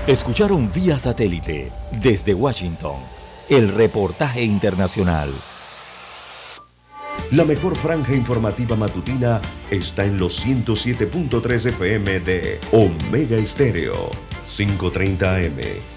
[0.08, 2.96] Escucharon vía satélite desde Washington
[3.50, 5.30] el reportaje internacional.
[7.32, 14.12] La mejor franja informativa matutina está en los 107.3 FM de Omega Estéreo,
[14.46, 15.97] 530 AM.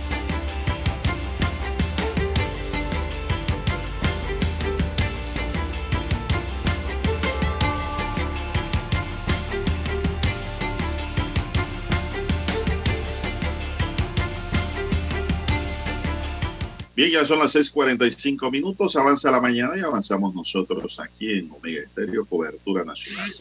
[17.11, 22.25] Ya son las 6:45 minutos, avanza la mañana y avanzamos nosotros aquí en Omega Estéreo,
[22.25, 23.31] cobertura nacional.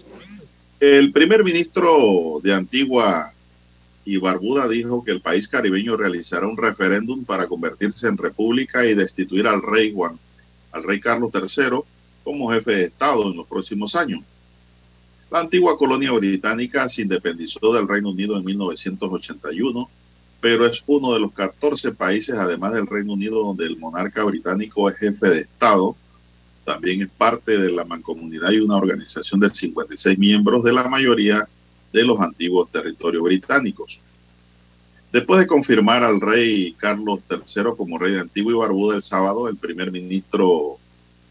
[0.80, 3.32] El primer ministro de Antigua
[4.05, 8.94] y Barbuda dijo que el país caribeño realizará un referéndum para convertirse en república y
[8.94, 10.18] destituir al rey Juan,
[10.72, 11.80] al rey Carlos III
[12.24, 14.20] como jefe de Estado en los próximos años.
[15.30, 19.88] La antigua colonia británica se independizó del Reino Unido en 1981,
[20.41, 24.89] pero es uno de los 14 países, además del Reino Unido, donde el monarca británico
[24.89, 25.97] es jefe de Estado.
[26.65, 31.47] También es parte de la mancomunidad y una organización de 56 miembros de la mayoría
[31.93, 34.01] de los antiguos territorios británicos.
[35.12, 39.49] Después de confirmar al rey Carlos III como rey de Antigua y Barbuda el sábado,
[39.49, 40.79] el primer ministro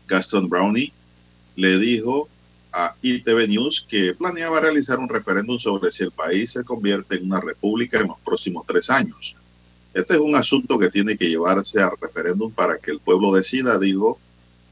[0.08, 0.92] Gaston Brownie
[1.56, 2.28] le dijo
[2.72, 7.26] a ITV News que planeaba realizar un referéndum sobre si el país se convierte en
[7.26, 9.36] una república en los próximos tres años.
[9.94, 13.80] Este es un asunto que tiene que llevarse a referéndum para que el pueblo decida,
[13.80, 14.20] dijo.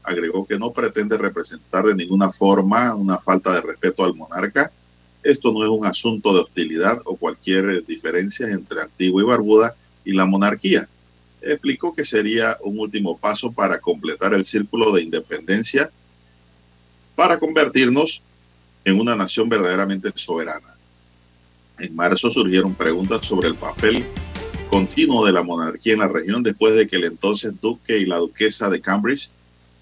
[0.04, 4.70] Agregó que no pretende representar de ninguna forma una falta de respeto al monarca
[5.22, 10.12] esto no es un asunto de hostilidad o cualquier diferencia entre Antigua y Barbuda y
[10.12, 10.88] la monarquía.
[11.42, 15.90] Explicó que sería un último paso para completar el círculo de independencia
[17.18, 18.22] para convertirnos
[18.84, 20.72] en una nación verdaderamente soberana.
[21.80, 24.06] En marzo surgieron preguntas sobre el papel
[24.70, 28.18] continuo de la monarquía en la región después de que el entonces duque y la
[28.18, 29.30] duquesa de Cambridge,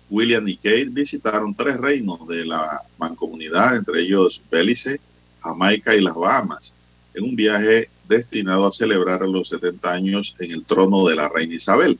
[0.08, 4.98] William y Kate, visitaron tres reinos de la mancomunidad, entre ellos Belice,
[5.42, 6.74] Jamaica y las Bahamas,
[7.12, 11.56] en un viaje destinado a celebrar los 70 años en el trono de la reina
[11.56, 11.98] Isabel.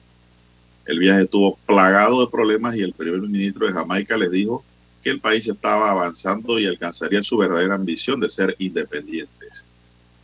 [0.87, 4.65] El viaje estuvo plagado de problemas y el primer ministro de Jamaica les dijo
[5.07, 9.63] que el país estaba avanzando y alcanzaría su verdadera ambición de ser independientes.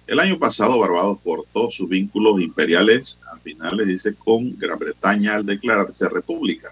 [0.08, 5.36] El año pasado Barbados cortó sus vínculos imperiales, al final le dice, con Gran Bretaña
[5.36, 6.70] al declararse república.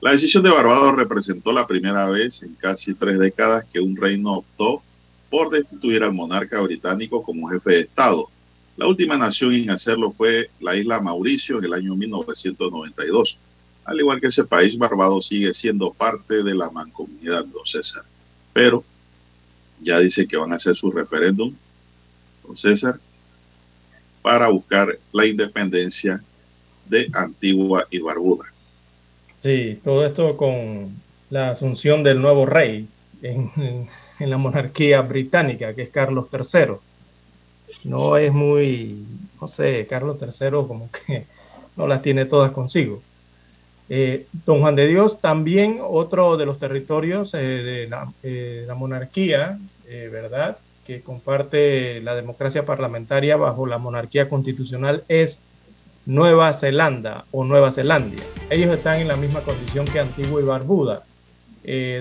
[0.00, 4.38] La decisión de Barbados representó la primera vez en casi tres décadas que un reino
[4.38, 4.82] optó
[5.28, 8.30] por destituir al monarca británico como jefe de Estado.
[8.78, 13.36] La última nación en hacerlo fue la isla Mauricio en el año 1992.
[13.84, 18.04] Al igual que ese país, Barbados sigue siendo parte de la mancomunidad, don César.
[18.52, 18.84] Pero
[19.80, 21.52] ya dice que van a hacer su referéndum,
[22.46, 23.00] don César,
[24.22, 26.22] para buscar la independencia
[26.86, 28.44] de Antigua y Barbuda.
[29.40, 30.94] Sí, todo esto con
[31.30, 32.86] la asunción del nuevo rey
[33.22, 33.88] en,
[34.22, 36.76] en la monarquía británica, que es Carlos III.
[37.84, 39.04] No es muy,
[39.40, 41.26] no sé, Carlos III como que
[41.76, 43.02] no las tiene todas consigo.
[43.88, 49.58] Eh, Don Juan de Dios también otro de los territorios eh, de la, eh, monarquía,
[50.10, 50.56] ¿verdad?
[50.86, 55.40] Que comparte la democracia parlamentaria bajo la monarquía constitucional es
[56.06, 58.22] Nueva Zelanda o Nueva Zelandia.
[58.48, 61.02] Ellos están en la misma condición que Antigua y Barbuda,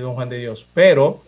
[0.01, 1.21] don Juan de Dios, pero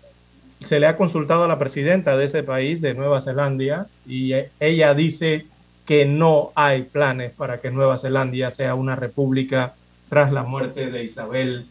[0.63, 4.31] se le ha consultado a la presidenta de ese país, de Nueva Zelanda, y
[4.61, 5.45] ella dice
[5.85, 9.73] que no hay planes para que Nueva Zelanda sea una república
[10.09, 11.65] tras la muerte de Isabel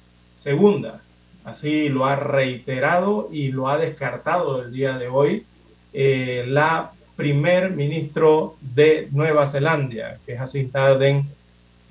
[0.44, 0.86] II.
[1.44, 5.44] Así lo ha reiterado y lo ha descartado el día de hoy
[5.92, 11.26] eh, la primer ministro de Nueva Zelanda, que es Jacinta Arden.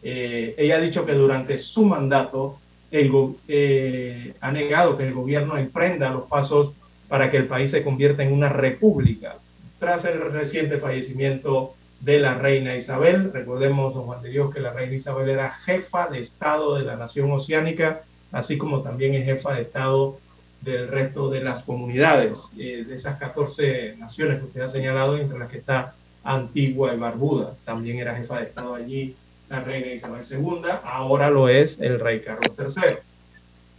[0.03, 2.57] Eh, ella ha dicho que durante su mandato
[2.89, 3.11] el,
[3.47, 6.72] eh, ha negado que el gobierno emprenda los pasos
[7.07, 9.35] para que el país se convierta en una república.
[9.80, 14.73] Tras el reciente fallecimiento de la reina Isabel, recordemos, don Juan de Dios, que la
[14.73, 18.02] reina Isabel era jefa de Estado de la nación oceánica,
[18.32, 20.18] así como también es jefa de Estado
[20.61, 25.38] del resto de las comunidades, eh, de esas 14 naciones que usted ha señalado, entre
[25.38, 27.53] las que está Antigua y Barbuda.
[27.65, 29.15] También era jefa de Estado allí
[29.49, 32.95] la reina Isabel II, ahora lo es el rey Carlos III.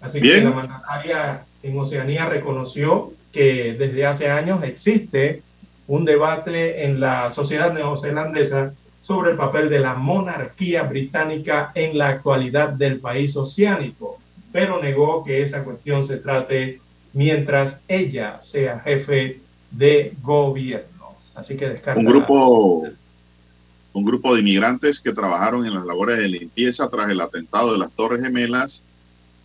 [0.01, 5.43] Así que la mandataria en Oceanía reconoció que desde hace años existe
[5.93, 12.09] un debate en la sociedad neozelandesa sobre el papel de la monarquía británica en la
[12.09, 14.19] actualidad del país oceánico,
[14.53, 16.81] pero negó que esa cuestión se trate
[17.13, 19.41] mientras ella sea jefe
[19.71, 21.15] de gobierno.
[21.35, 22.01] Así que descarta.
[22.01, 22.85] Un grupo,
[23.93, 27.79] un grupo de inmigrantes que trabajaron en las labores de limpieza tras el atentado de
[27.79, 28.83] las Torres Gemelas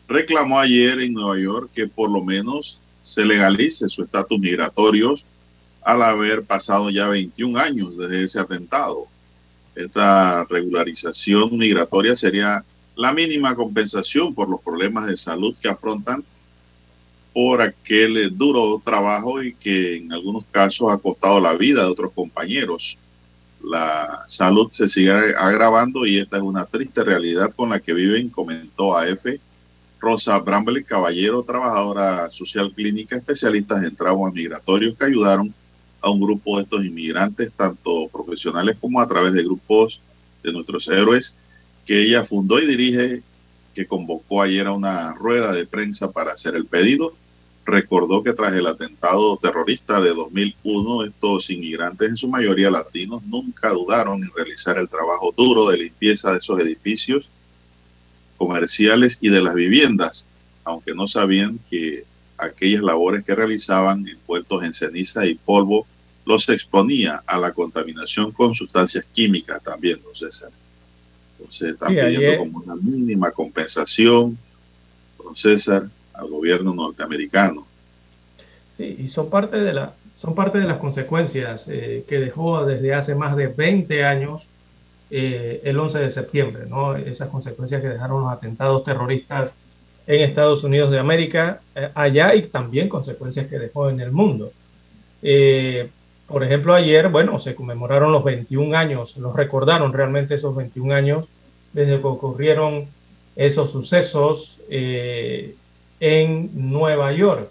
[0.08, 5.18] reclamó ayer en Nueva York que por lo menos se legalice su estatus migratorio
[5.88, 9.06] al haber pasado ya 21 años desde ese atentado.
[9.74, 12.62] Esta regularización migratoria sería
[12.98, 16.26] la mínima compensación por los problemas de salud que afrontan
[17.32, 22.12] por aquel duro trabajo y que en algunos casos ha costado la vida de otros
[22.12, 22.98] compañeros.
[23.64, 28.28] La salud se sigue agravando y esta es una triste realidad con la que viven,
[28.28, 29.26] comentó AF
[30.02, 35.54] Rosa Bramble Caballero, trabajadora social clínica, especialistas en traumas migratorios que ayudaron
[36.02, 40.02] a un grupo de estos inmigrantes, tanto profesionales como a través de grupos
[40.44, 41.38] de nuestros héroes,
[41.86, 43.24] que ella fundó y dirige,
[43.74, 47.14] que convocó ayer a una rueda de prensa para hacer el pedido.
[47.66, 53.70] Recordó que tras el atentado terrorista de 2001, estos inmigrantes, en su mayoría latinos, nunca
[53.70, 57.30] dudaron en realizar el trabajo duro de limpieza de esos edificios
[58.38, 60.28] comerciales y de las viviendas,
[60.64, 62.06] aunque no sabían que
[62.38, 65.86] aquellas labores que realizaban envueltos en ceniza y polvo
[66.26, 70.50] los exponía a la contaminación con sustancias químicas también, don César.
[71.40, 74.38] Entonces están pidiendo como una mínima compensación,
[75.18, 77.66] don César, al gobierno norteamericano.
[78.76, 82.94] Sí, y son parte de, la, son parte de las consecuencias eh, que dejó desde
[82.94, 84.48] hace más de 20 años
[85.10, 86.96] eh, el 11 de septiembre, ¿no?
[86.96, 89.56] Esas consecuencias que dejaron los atentados terroristas
[90.08, 94.52] en Estados Unidos de América, eh, allá y también consecuencias que dejó en el mundo.
[95.22, 95.90] Eh,
[96.28, 101.30] por ejemplo, ayer, bueno, se conmemoraron los 21 años, los recordaron realmente esos 21 años
[101.74, 102.88] desde que ocurrieron
[103.36, 107.50] esos sucesos en Nueva York.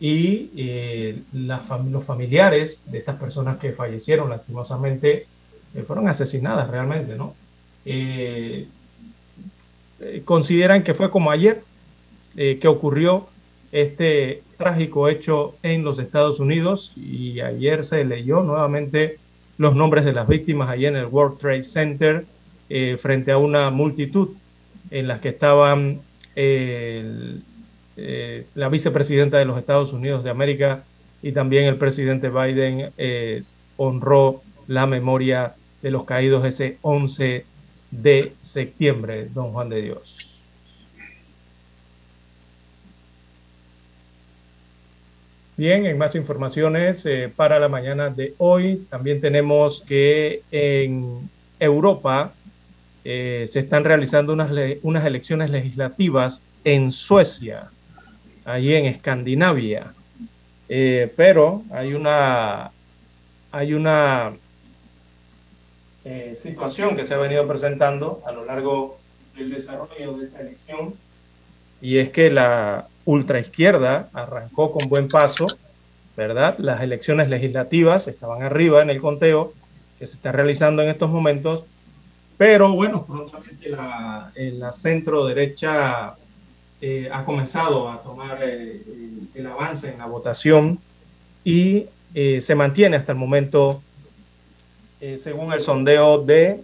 [0.00, 5.26] Y los familiares de estas personas que fallecieron lastimosamente
[5.86, 7.34] fueron asesinadas realmente, ¿no?
[7.84, 8.66] Eh,
[10.00, 11.62] eh, consideran que fue como ayer
[12.40, 13.26] eh, que ocurrió
[13.72, 19.18] este trágico hecho en los Estados Unidos y ayer se leyó nuevamente
[19.56, 22.24] los nombres de las víctimas allí en el World Trade Center
[22.98, 24.28] frente a una multitud
[24.90, 26.00] en las que estaban
[28.54, 30.84] la vicepresidenta de los Estados Unidos de América
[31.22, 32.92] y también el presidente Biden
[33.76, 37.44] honró la memoria de los caídos ese 11
[37.90, 40.17] de septiembre, don Juan de Dios.
[45.58, 51.28] Bien, en más informaciones eh, para la mañana de hoy, también tenemos que en
[51.58, 52.32] Europa
[53.04, 54.52] eh, se están realizando unas,
[54.82, 57.70] unas elecciones legislativas en Suecia,
[58.44, 59.92] ahí en Escandinavia,
[60.68, 62.70] eh, pero hay una,
[63.50, 64.34] hay una
[66.40, 69.00] situación que se ha venido presentando a lo largo
[69.36, 70.94] del desarrollo de esta elección,
[71.82, 75.46] y es que la ultraizquierda arrancó con buen paso,
[76.16, 76.56] ¿verdad?
[76.58, 79.52] Las elecciones legislativas estaban arriba en el conteo
[79.98, 81.64] que se está realizando en estos momentos,
[82.36, 86.14] pero bueno, prontamente la, la centro derecha
[86.80, 88.80] eh, ha comenzado a tomar eh,
[89.34, 90.78] el avance en la votación
[91.44, 93.80] y se mantiene hasta el momento
[95.00, 96.60] eh, según el sondeo de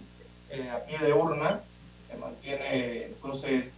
[0.49, 1.61] eh, a pie de urna,
[2.09, 3.69] se mantiene entonces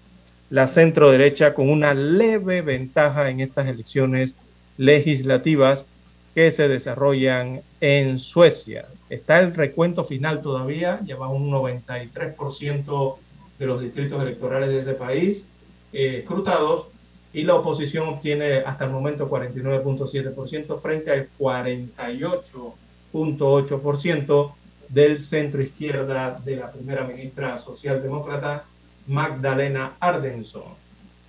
[0.49, 4.33] la centro derecha con una leve ventaja en estas elecciones
[4.77, 5.85] legislativas
[6.33, 8.85] que se desarrollan en Suecia.
[9.09, 13.15] Está el recuento final todavía, lleva un 93%
[13.59, 15.45] de los distritos electorales de ese país
[15.93, 16.87] eh, escrutados
[17.33, 24.55] y la oposición obtiene hasta el momento 49.7% frente al 48% ciento
[24.89, 28.63] del centro izquierda de la primera ministra socialdemócrata
[29.07, 30.63] Magdalena Ardenson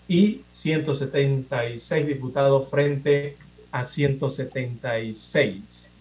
[0.08, 3.36] y 176 diputados frente
[3.72, 5.92] a 176.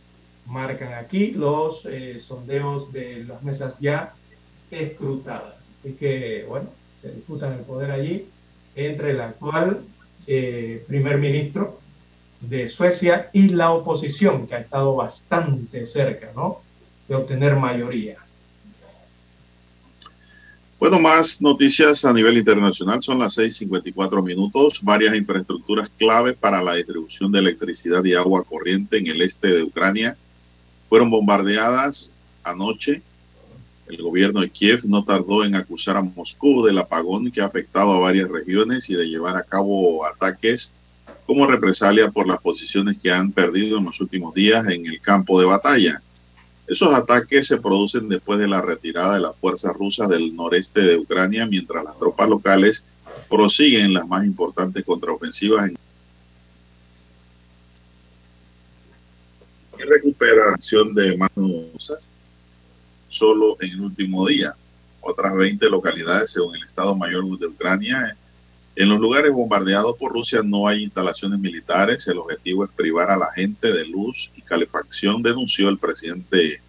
[0.48, 4.14] Marcan aquí los eh, sondeos de las mesas ya
[4.72, 5.56] escrutadas.
[5.80, 6.70] Así que, bueno,
[7.02, 8.26] se disputan el poder allí
[8.76, 9.82] entre el actual
[10.26, 11.80] eh, primer ministro
[12.42, 16.62] de Suecia y la oposición, que ha estado bastante cerca, ¿no?
[17.08, 18.18] De obtener mayoría.
[20.80, 23.02] Bueno, más noticias a nivel internacional.
[23.02, 24.80] Son las 6:54 minutos.
[24.84, 29.64] Varias infraestructuras clave para la distribución de electricidad y agua corriente en el este de
[29.64, 30.16] Ucrania
[30.88, 32.14] fueron bombardeadas
[32.44, 33.02] anoche.
[33.88, 37.94] El gobierno de Kiev no tardó en acusar a Moscú del apagón que ha afectado
[37.94, 40.74] a varias regiones y de llevar a cabo ataques
[41.26, 45.40] como represalia por las posiciones que han perdido en los últimos días en el campo
[45.40, 46.04] de batalla.
[46.68, 50.98] Esos ataques se producen después de la retirada de las fuerzas rusas del noreste de
[50.98, 52.86] Ucrania, mientras las tropas locales
[53.30, 55.78] prosiguen las más importantes contraofensivas en
[59.88, 61.94] recuperación de manos
[63.08, 64.54] solo en el último día.
[65.02, 68.18] Otras 20 localidades, según el Estado Mayor de Ucrania,
[68.80, 72.08] en los lugares bombardeados por Rusia no hay instalaciones militares.
[72.08, 76.62] El objetivo es privar a la gente de luz y calefacción, denunció el presidente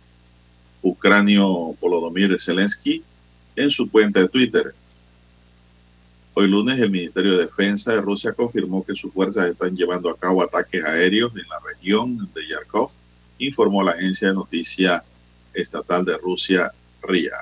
[0.81, 3.05] ucranio Volodymyr Zelensky
[3.57, 4.75] en su cuenta de Twitter.
[6.33, 10.17] Hoy lunes el Ministerio de Defensa de Rusia confirmó que sus fuerzas están llevando a
[10.17, 12.91] cabo ataques aéreos en la región de Yarkov
[13.39, 15.05] informó la agencia de noticia
[15.53, 16.73] estatal de Rusia,
[17.03, 17.33] RIA.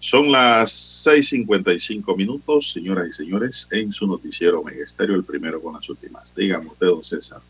[0.00, 0.72] Son las
[1.04, 6.34] 6:55 minutos, señoras y señores, en su noticiero Megesterio, el primero con las últimas.
[6.34, 7.40] Dígame usted, don César.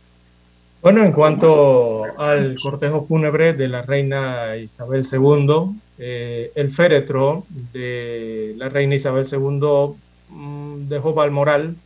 [0.82, 8.54] Bueno, en cuanto al cortejo fúnebre de la reina Isabel II, eh, el féretro de
[8.56, 9.94] la reina Isabel II
[10.30, 11.76] mm, dejó Balmoral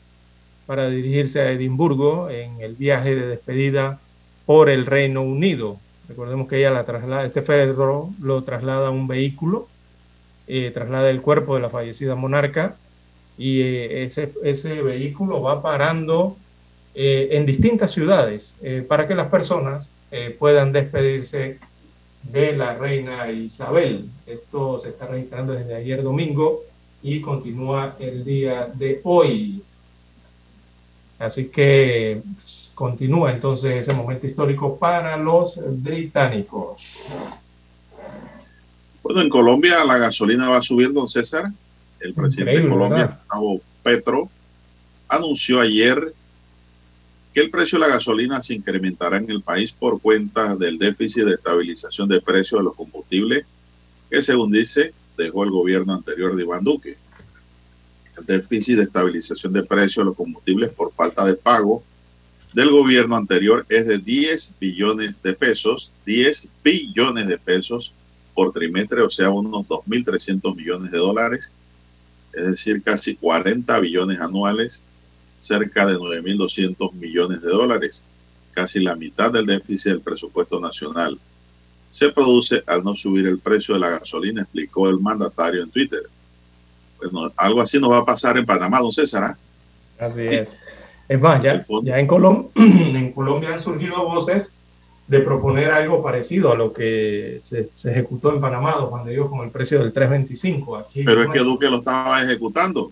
[0.65, 4.01] para dirigirse a Edimburgo en el viaje de despedida
[4.47, 5.77] por el Reino Unido.
[6.09, 9.69] Recordemos que ella la traslada, este féretro lo traslada a un vehículo
[10.47, 12.77] eh, traslada el cuerpo de la fallecida monarca
[13.39, 16.37] y eh, ese, ese, vehículo va parando
[16.95, 18.55] eh, en distintas ciudades
[18.87, 19.89] para que las personas
[20.39, 21.59] puedan despedirse
[22.23, 24.09] de la reina Isabel.
[24.27, 26.61] Esto se está registrando desde ayer domingo
[27.03, 29.61] y continúa el día de hoy.
[31.19, 32.23] Así que
[32.75, 37.09] continúa entonces ese momento histórico para los británicos.
[39.05, 41.53] Bueno, en Colombia la gasolina va subiendo, César.
[42.01, 44.31] El presidente de Colombia, Gustavo Petro,
[45.09, 46.15] anunció ayer
[47.35, 51.25] que el precio de la gasolina se incrementará en el país por cuenta del déficit
[51.25, 53.45] de estabilización de precios de los combustibles
[54.09, 56.97] que, según dice, dejó el gobierno anterior de Iván Duque.
[58.19, 61.83] El déficit de estabilización de precios de los combustibles por falta de pago
[62.55, 67.93] del gobierno anterior es de 10 billones de pesos, 10 billones de pesos
[68.35, 71.53] por trimestre, o sea, unos 2.300 millones de dólares,
[72.33, 74.83] es decir, casi 40 billones anuales,
[75.39, 78.05] cerca de 9.200 millones de dólares,
[78.53, 81.19] casi la mitad del déficit del presupuesto nacional.
[81.91, 86.03] Se produce al no subir el precio de la gasolina, explicó el mandatario en Twitter.
[86.99, 89.25] Bueno, algo así nos va a pasar en Panamá, don César.
[89.25, 89.39] ¿ah?
[90.05, 90.59] Así es.
[91.09, 92.09] Es más, ya, ya en,
[92.97, 94.51] en Colombia han surgido voces
[95.07, 99.51] de proponer algo parecido a lo que se, ejecutó en Panamá, cuando digo con el
[99.51, 100.81] precio del 3.25.
[100.81, 102.91] Aquí pero es que Duque lo estaba ejecutando.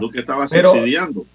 [0.00, 1.26] Duque estaba subsidiando.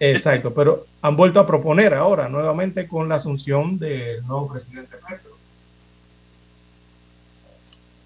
[0.00, 5.32] Exacto, pero han vuelto a proponer ahora nuevamente con la asunción del nuevo presidente Petro.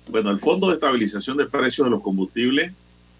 [0.09, 2.73] Bueno, el Fondo de Estabilización de Precios de los Combustibles,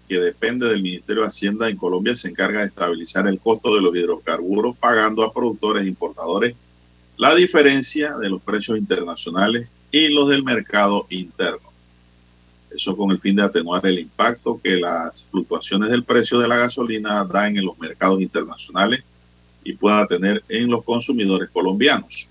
[0.07, 3.81] que depende del Ministerio de Hacienda en Colombia, se encarga de estabilizar el costo de
[3.81, 6.55] los hidrocarburos pagando a productores e importadores
[7.19, 11.69] la diferencia de los precios internacionales y los del mercado interno.
[12.71, 16.55] Eso con el fin de atenuar el impacto que las fluctuaciones del precio de la
[16.55, 19.03] gasolina dan en los mercados internacionales
[19.65, 22.29] y pueda tener en los consumidores colombianos.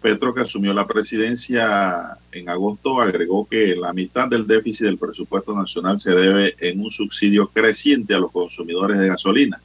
[0.00, 5.54] Petro, que asumió la presidencia en agosto, agregó que la mitad del déficit del presupuesto
[5.54, 9.60] nacional se debe en un subsidio creciente a los consumidores de gasolina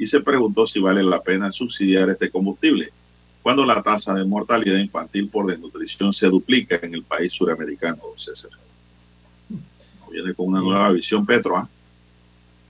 [0.00, 2.90] y se preguntó si vale la pena subsidiar este combustible
[3.42, 8.50] cuando la tasa de mortalidad infantil por desnutrición se duplica en el país suramericano, César.
[10.10, 11.68] Viene con una nueva visión Petro, ¿ah?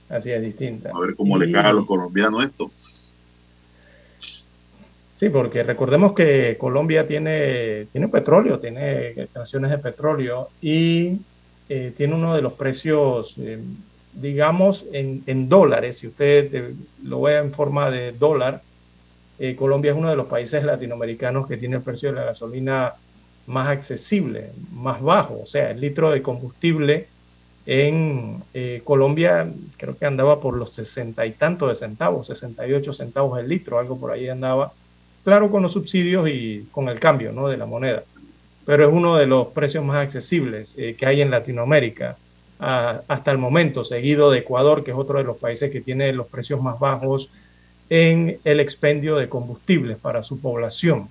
[0.09, 0.91] Así es, distinta.
[0.93, 2.69] A ver cómo le cae a los colombianos esto.
[5.15, 11.17] Sí, porque recordemos que Colombia tiene, tiene petróleo, tiene extracciones de petróleo y
[11.69, 13.57] eh, tiene uno de los precios eh,
[14.13, 16.73] digamos, en, en dólares, si usted eh,
[17.03, 18.61] lo ve en forma de dólar,
[19.39, 22.93] eh, Colombia es uno de los países latinoamericanos que tiene el precio de la gasolina
[23.47, 25.41] más accesible, más bajo.
[25.41, 27.07] O sea, el litro de combustible
[27.65, 33.39] en eh, Colombia creo que andaba por los sesenta y tantos de centavos, 68 centavos
[33.39, 34.73] el litro, algo por ahí andaba.
[35.23, 37.47] Claro, con los subsidios y con el cambio ¿no?
[37.47, 38.03] de la moneda.
[38.65, 42.17] Pero es uno de los precios más accesibles que hay en Latinoamérica
[42.61, 46.27] hasta el momento, seguido de Ecuador, que es otro de los países que tiene los
[46.27, 47.31] precios más bajos
[47.89, 51.09] en el expendio de combustibles para su población.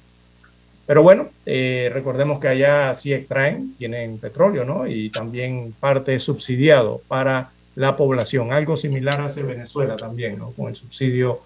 [0.87, 4.87] Pero bueno, eh, recordemos que allá sí extraen, tienen petróleo, ¿no?
[4.87, 8.53] Y también parte subsidiado para la población.
[8.53, 10.53] Algo similar hace Venezuela también, ¿no?
[10.53, 11.41] Con el subsidio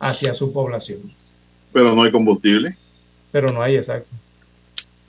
[0.00, 1.00] hacia su población.
[1.72, 2.76] Pero no hay combustible.
[3.32, 4.10] Pero no hay, exacto.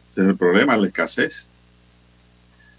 [0.07, 1.49] Ese es el problema, la escasez.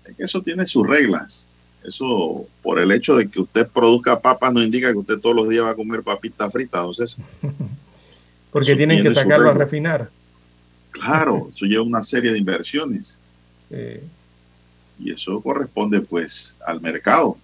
[0.06, 1.48] Es que eso tiene sus reglas.
[1.86, 5.48] Eso, por el hecho de que usted produzca papas, no indica que usted todos los
[5.48, 7.16] días va a comer papitas fritas, entonces.
[8.50, 10.10] Porque tienen que sacarlo a refinar.
[10.90, 13.18] Claro, eso lleva una serie de inversiones.
[14.98, 17.36] Y eso corresponde pues al mercado.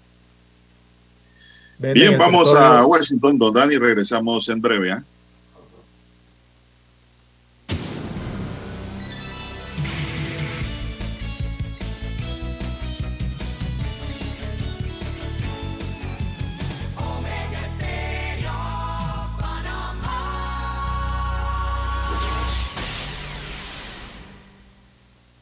[1.79, 4.91] Bien, vamos a Washington, don Dani, regresamos en breve.
[4.91, 4.99] ¿eh?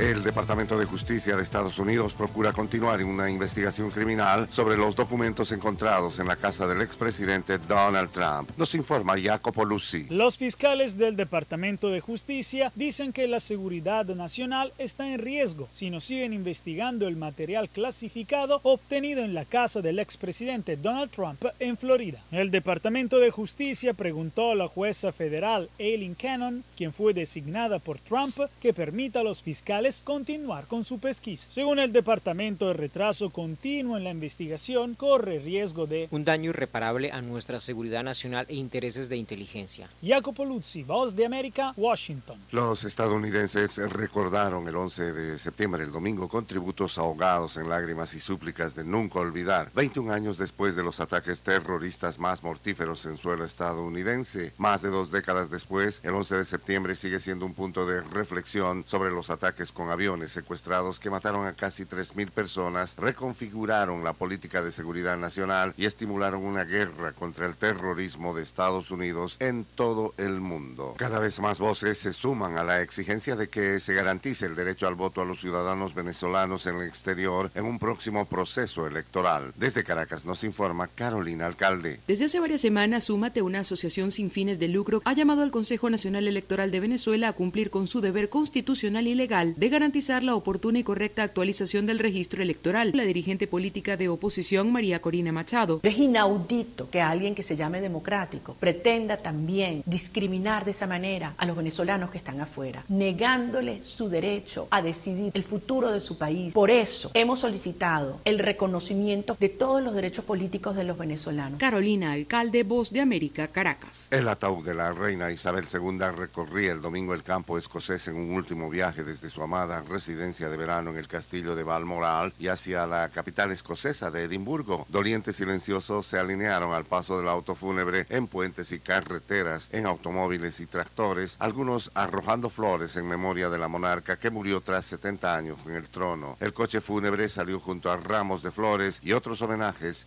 [0.00, 5.52] El Departamento de Justicia de Estados Unidos procura continuar una investigación criminal sobre los documentos
[5.52, 8.50] encontrados en la casa del expresidente Donald Trump.
[8.56, 10.06] Nos informa Jacopo Lucy.
[10.10, 15.90] Los fiscales del Departamento de Justicia dicen que la seguridad nacional está en riesgo si
[15.90, 21.76] no siguen investigando el material clasificado obtenido en la casa del expresidente Donald Trump en
[21.76, 22.20] Florida.
[22.32, 28.00] El Departamento de Justicia preguntó a la jueza federal Aileen Cannon, quien fue designada por
[28.00, 31.46] Trump, que permita a los fiscales continuar con su pesquisa.
[31.50, 37.12] Según el departamento, el retraso continuo en la investigación corre riesgo de un daño irreparable
[37.12, 39.88] a nuestra seguridad nacional e intereses de inteligencia.
[40.02, 42.38] Jacopo Luzzi, Voz de América, Washington.
[42.50, 48.20] Los estadounidenses recordaron el 11 de septiembre, el domingo, con tributos ahogados en lágrimas y
[48.20, 49.70] súplicas de nunca olvidar.
[49.74, 55.10] 21 años después de los ataques terroristas más mortíferos en suelo estadounidense, más de dos
[55.10, 59.73] décadas después, el 11 de septiembre sigue siendo un punto de reflexión sobre los ataques
[59.74, 65.74] con aviones secuestrados que mataron a casi 3.000 personas, reconfiguraron la política de seguridad nacional
[65.76, 70.94] y estimularon una guerra contra el terrorismo de Estados Unidos en todo el mundo.
[70.96, 74.86] Cada vez más voces se suman a la exigencia de que se garantice el derecho
[74.86, 79.52] al voto a los ciudadanos venezolanos en el exterior en un próximo proceso electoral.
[79.56, 82.00] Desde Caracas nos informa Carolina Alcalde.
[82.06, 85.90] Desde hace varias semanas, Súmate, una asociación sin fines de lucro, ha llamado al Consejo
[85.90, 90.34] Nacional Electoral de Venezuela a cumplir con su deber constitucional y legal de garantizar la
[90.34, 92.92] oportuna y correcta actualización del registro electoral.
[92.94, 95.80] La dirigente política de oposición, María Corina Machado.
[95.82, 101.46] Es inaudito que alguien que se llame democrático pretenda también discriminar de esa manera a
[101.46, 106.52] los venezolanos que están afuera, negándole su derecho a decidir el futuro de su país.
[106.52, 111.58] Por eso hemos solicitado el reconocimiento de todos los derechos políticos de los venezolanos.
[111.58, 114.08] Carolina, alcalde Voz de América, Caracas.
[114.10, 118.30] El ataúd de la reina Isabel II recorría el domingo el campo escocés en un
[118.32, 119.42] último viaje desde su
[119.88, 124.84] residencia de verano en el castillo de Balmoral y hacia la capital escocesa de Edimburgo.
[124.88, 130.58] Dolientes silenciosos se alinearon al paso del auto fúnebre en puentes y carreteras, en automóviles
[130.58, 135.58] y tractores, algunos arrojando flores en memoria de la monarca que murió tras 70 años
[135.66, 136.36] en el trono.
[136.40, 140.06] El coche fúnebre salió junto a ramos de flores y otros homenajes.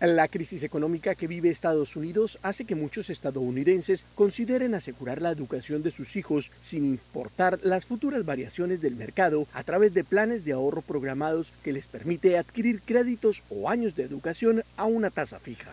[0.00, 5.82] La crisis económica que vive Estados Unidos hace que muchos estadounidenses consideren asegurar la educación
[5.82, 10.52] de sus hijos sin importar las futuras variaciones del mercado a través de planes de
[10.52, 15.70] ahorro programados que les permite adquirir créditos o años de educación a una tasa fija.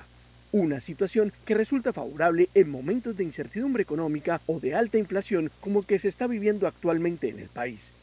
[0.51, 5.79] Una situación que resulta favorable en momentos de incertidumbre económica o de alta inflación como
[5.79, 7.93] el que se está viviendo actualmente en el país.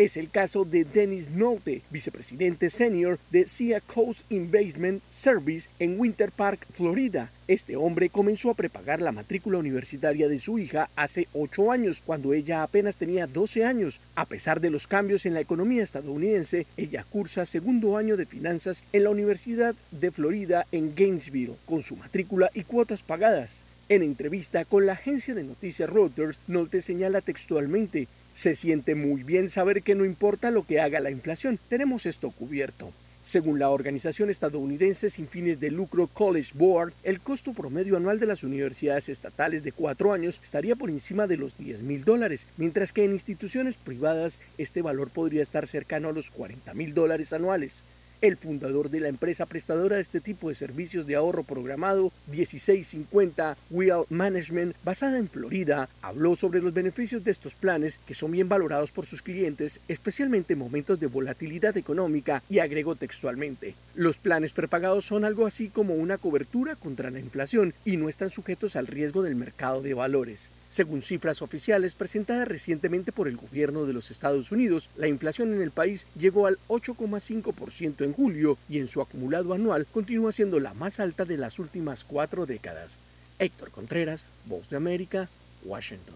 [0.00, 6.32] Es el caso de Dennis Nolte, vicepresidente senior de Sea Coast Investment Service en Winter
[6.32, 7.30] Park, Florida.
[7.46, 12.32] Este hombre comenzó a prepagar la matrícula universitaria de su hija hace ocho años, cuando
[12.32, 14.00] ella apenas tenía 12 años.
[14.14, 18.84] A pesar de los cambios en la economía estadounidense, ella cursa segundo año de finanzas
[18.94, 23.64] en la Universidad de Florida en Gainesville, con su matrícula y cuotas pagadas.
[23.90, 29.48] En entrevista con la agencia de noticias Reuters, Nolte señala textualmente, se siente muy bien
[29.48, 32.92] saber que no importa lo que haga la inflación, tenemos esto cubierto.
[33.22, 38.24] Según la organización estadounidense sin fines de lucro College Board, el costo promedio anual de
[38.24, 42.94] las universidades estatales de cuatro años estaría por encima de los 10 mil dólares, mientras
[42.94, 47.84] que en instituciones privadas este valor podría estar cercano a los 40 mil dólares anuales.
[48.22, 53.56] El fundador de la empresa prestadora de este tipo de servicios de ahorro programado 1650
[53.70, 58.46] Wheel Management, basada en Florida, habló sobre los beneficios de estos planes que son bien
[58.46, 64.52] valorados por sus clientes, especialmente en momentos de volatilidad económica, y agregó textualmente, los planes
[64.52, 68.86] prepagados son algo así como una cobertura contra la inflación y no están sujetos al
[68.86, 70.50] riesgo del mercado de valores.
[70.70, 75.62] Según cifras oficiales presentadas recientemente por el gobierno de los Estados Unidos, la inflación en
[75.62, 80.72] el país llegó al 8,5% en julio y en su acumulado anual continúa siendo la
[80.72, 83.00] más alta de las últimas cuatro décadas.
[83.40, 85.28] Héctor Contreras, Voz de América,
[85.64, 86.14] Washington.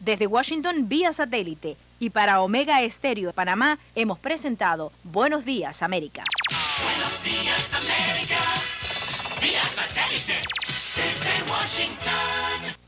[0.00, 6.24] Desde Washington vía satélite y para Omega Estéreo de Panamá hemos presentado Buenos Días América.
[6.84, 8.38] Buenos días América,
[9.40, 10.40] vía satélite
[10.94, 12.87] Desde Washington.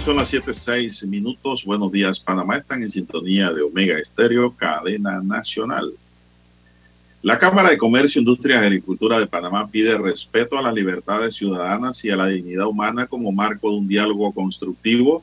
[0.00, 1.66] Son las 7:06 minutos.
[1.66, 2.56] Buenos días, Panamá.
[2.56, 5.92] Están en sintonía de Omega Estéreo, cadena nacional.
[7.20, 12.02] La Cámara de Comercio, Industria y Agricultura de Panamá pide respeto a las libertades ciudadanas
[12.02, 15.22] y a la dignidad humana como marco de un diálogo constructivo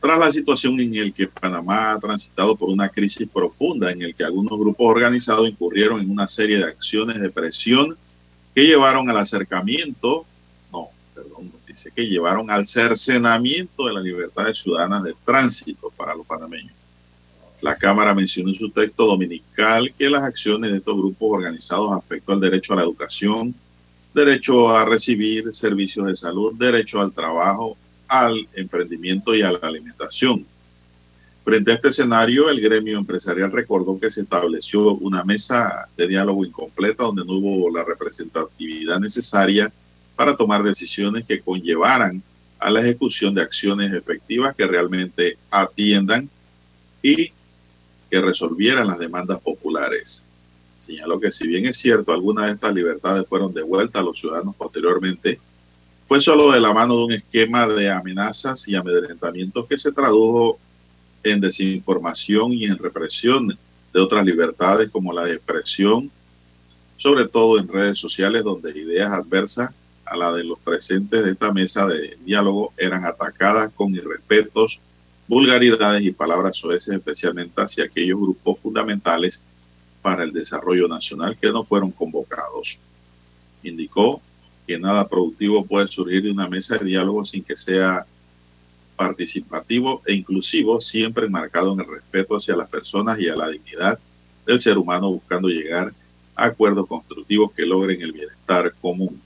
[0.00, 4.14] tras la situación en la que Panamá ha transitado por una crisis profunda en el
[4.14, 7.96] que algunos grupos organizados incurrieron en una serie de acciones de presión
[8.54, 10.26] que llevaron al acercamiento,
[11.90, 16.72] que llevaron al cercenamiento de las libertades ciudadanas de tránsito para los panameños.
[17.60, 22.32] La Cámara mencionó en su texto dominical que las acciones de estos grupos organizados afectó
[22.32, 23.54] al derecho a la educación,
[24.12, 27.76] derecho a recibir servicios de salud, derecho al trabajo,
[28.08, 30.44] al emprendimiento y a la alimentación.
[31.44, 36.44] Frente a este escenario, el gremio empresarial recordó que se estableció una mesa de diálogo
[36.44, 39.72] incompleta donde no hubo la representatividad necesaria
[40.16, 42.22] para tomar decisiones que conllevaran
[42.58, 46.28] a la ejecución de acciones efectivas que realmente atiendan
[47.02, 47.32] y
[48.10, 50.24] que resolvieran las demandas populares.
[50.76, 54.54] Señaló que si bien es cierto, algunas de estas libertades fueron devueltas a los ciudadanos
[54.54, 55.40] posteriormente,
[56.04, 60.58] fue solo de la mano de un esquema de amenazas y amedrentamientos que se tradujo
[61.24, 63.56] en desinformación y en represión
[63.92, 66.10] de otras libertades como la de expresión,
[66.96, 69.72] sobre todo en redes sociales donde ideas adversas
[70.04, 74.80] a la de los presentes de esta mesa de diálogo eran atacadas con irrespetos,
[75.28, 79.42] vulgaridades y palabras soeces, especialmente hacia aquellos grupos fundamentales
[80.02, 82.78] para el desarrollo nacional que no fueron convocados.
[83.62, 84.20] Indicó
[84.66, 88.04] que nada productivo puede surgir de una mesa de diálogo sin que sea
[88.96, 93.98] participativo e inclusivo, siempre enmarcado en el respeto hacia las personas y a la dignidad
[94.46, 95.92] del ser humano, buscando llegar
[96.34, 99.20] a acuerdos constructivos que logren el bienestar común.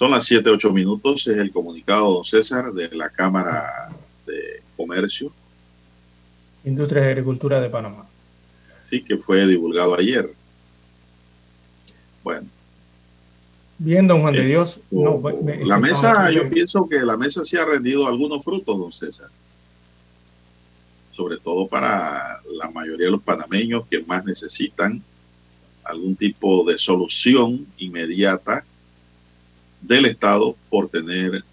[0.00, 3.90] Son las 7, 8 minutos, es el comunicado, don César, de la Cámara
[4.26, 5.30] de Comercio.
[6.64, 8.06] Industria y Agricultura de Panamá.
[8.74, 10.32] Sí, que fue divulgado ayer.
[12.24, 12.46] Bueno.
[13.76, 14.80] Bien, don Juan de Eh, Dios.
[14.90, 15.20] no,
[15.66, 19.28] la mesa, estamos- yo pienso que la mesa sí ha rendido algunos frutos, don César.
[21.14, 25.02] Sobre todo para la mayoría de los panameños que más necesitan
[25.84, 28.64] algún tipo de solución inmediata
[29.80, 31.44] del Estado por tener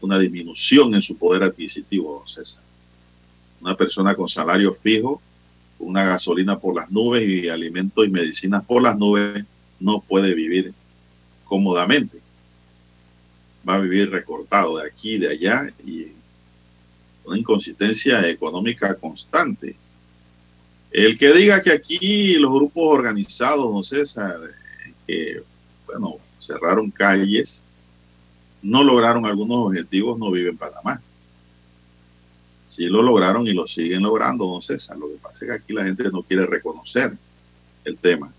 [0.00, 2.62] una disminución en su poder adquisitivo, César.
[3.60, 5.20] Una persona con salario fijo,
[5.78, 9.44] una gasolina por las nubes y alimentos y medicinas por las nubes,
[9.78, 10.72] no puede vivir
[11.44, 12.20] cómodamente.
[13.68, 16.08] Va a vivir recortado de aquí, de allá y
[17.24, 19.76] una inconsistencia económica constante.
[20.90, 25.42] El que diga que aquí los grupos organizados, don César, eh, que,
[25.86, 27.62] bueno, cerraron calles,
[28.62, 31.00] no lograron algunos objetivos, no vive en Panamá.
[32.64, 34.96] Sí lo lograron y lo siguen logrando, don César.
[34.96, 37.12] Lo que pasa es que aquí la gente no quiere reconocer
[37.84, 38.32] el tema.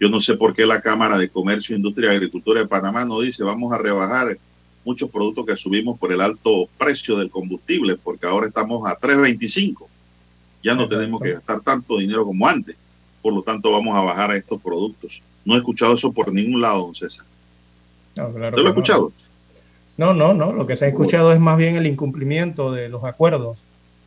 [0.00, 3.20] Yo no sé por qué la Cámara de Comercio, Industria y Agricultura de Panamá no
[3.20, 4.38] dice vamos a rebajar
[4.84, 9.86] muchos productos que subimos por el alto precio del combustible, porque ahora estamos a 3.25.
[10.62, 12.76] Ya no tenemos que gastar tanto dinero como antes.
[13.20, 15.20] Por lo tanto, vamos a bajar a estos productos.
[15.44, 17.26] No he escuchado eso por ningún lado, don César.
[18.16, 18.68] No, claro ¿Usted lo no.
[18.70, 19.12] escuchado?
[19.98, 20.52] No, no, no.
[20.52, 23.58] Lo que se ha escuchado es más bien el incumplimiento de los acuerdos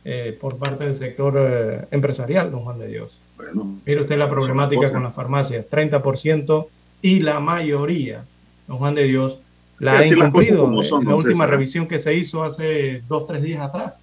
[0.04, 3.18] eh, por parte del sector eh, empresarial, don Juan de Dios.
[3.36, 6.66] Bueno, Mire usted la problemática con las farmacias, 30%
[7.02, 8.24] y la mayoría,
[8.66, 9.38] don Juan de Dios,
[9.78, 10.80] la ha las incumplido.
[10.80, 11.50] eh, son, la última César.
[11.50, 14.02] revisión que se hizo hace dos, tres días atrás.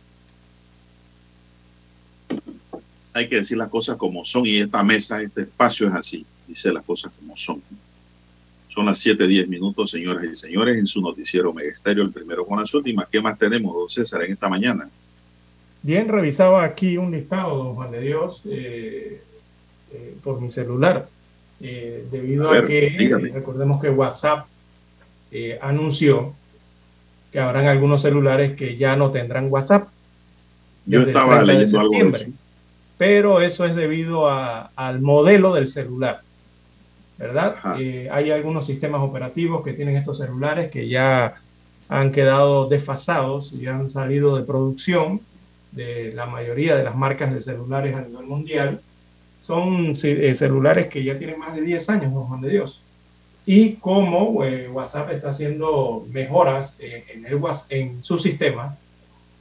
[3.13, 6.71] hay que decir las cosas como son y esta mesa, este espacio es así, dice
[6.71, 7.61] las cosas como son.
[8.69, 12.73] Son las 7:10 minutos, señoras y señores, en su noticiero Megesterio, el primero con las
[12.73, 13.09] últimas.
[13.09, 14.87] ¿Qué más tenemos, don César, en esta mañana?
[15.81, 19.21] Bien, revisaba aquí un listado, don Juan de Dios, eh,
[19.91, 21.07] eh, por mi celular,
[21.61, 24.45] eh, debido A que recordemos que WhatsApp
[25.61, 26.33] anunció
[27.31, 29.87] que habrán algunos celulares que ya no tendrán WhatsApp.
[30.85, 32.21] Yo estaba 30 de leyendo algo de septiembre.
[32.21, 32.31] eso.
[32.97, 36.21] Pero eso es debido a- al modelo del celular.
[37.19, 37.57] ¿Verdad?
[37.79, 41.35] Eh, hay algunos sistemas operativos que tienen estos celulares que ya
[41.87, 45.21] han quedado desfasados y han salido de producción
[45.71, 48.81] de la mayoría de las marcas de celulares a nivel mundial.
[49.41, 52.81] Son eh, celulares que ya tienen más de 10 años, don Juan de Dios.
[53.45, 58.77] Y como eh, WhatsApp está haciendo mejoras eh, en, el, en sus sistemas,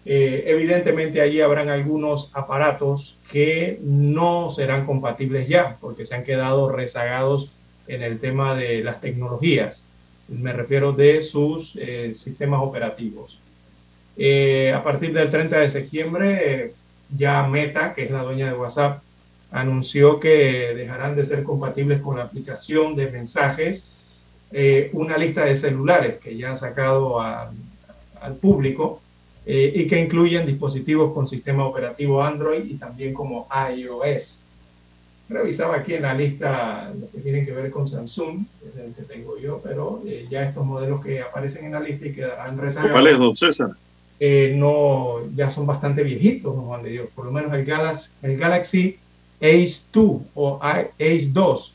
[0.07, 6.71] eh, evidentemente allí habrán algunos aparatos que no serán compatibles ya, porque se han quedado
[6.71, 7.51] rezagados
[7.89, 9.85] en el tema de las tecnologías.
[10.29, 13.41] Me refiero de sus eh, sistemas operativos.
[14.17, 16.73] Eh, a partir del 30 de septiembre, eh,
[17.17, 19.01] ya Meta, que es la dueña de WhatsApp,
[19.51, 23.85] anunció que dejarán de ser compatibles con la aplicación de mensajes,
[24.53, 27.51] eh, una lista de celulares que ya han sacado a-
[28.21, 29.01] al público
[29.47, 34.43] eh, y que incluyen dispositivos con sistema operativo Android y también como iOS.
[35.29, 38.95] Revisaba aquí en la lista lo que tienen que ver con Samsung, que es el
[38.95, 42.57] que tengo yo, pero eh, ya estos modelos que aparecen en la lista y quedarán
[42.57, 42.93] rezagados.
[42.93, 43.71] ¿Cuál es, don César?
[44.21, 47.09] eh, no, ya son bastante viejitos, don Juan de Dios.
[47.15, 48.99] Por lo menos el Galaxy, el Galaxy
[49.41, 51.75] Ace 2 o Ace 2,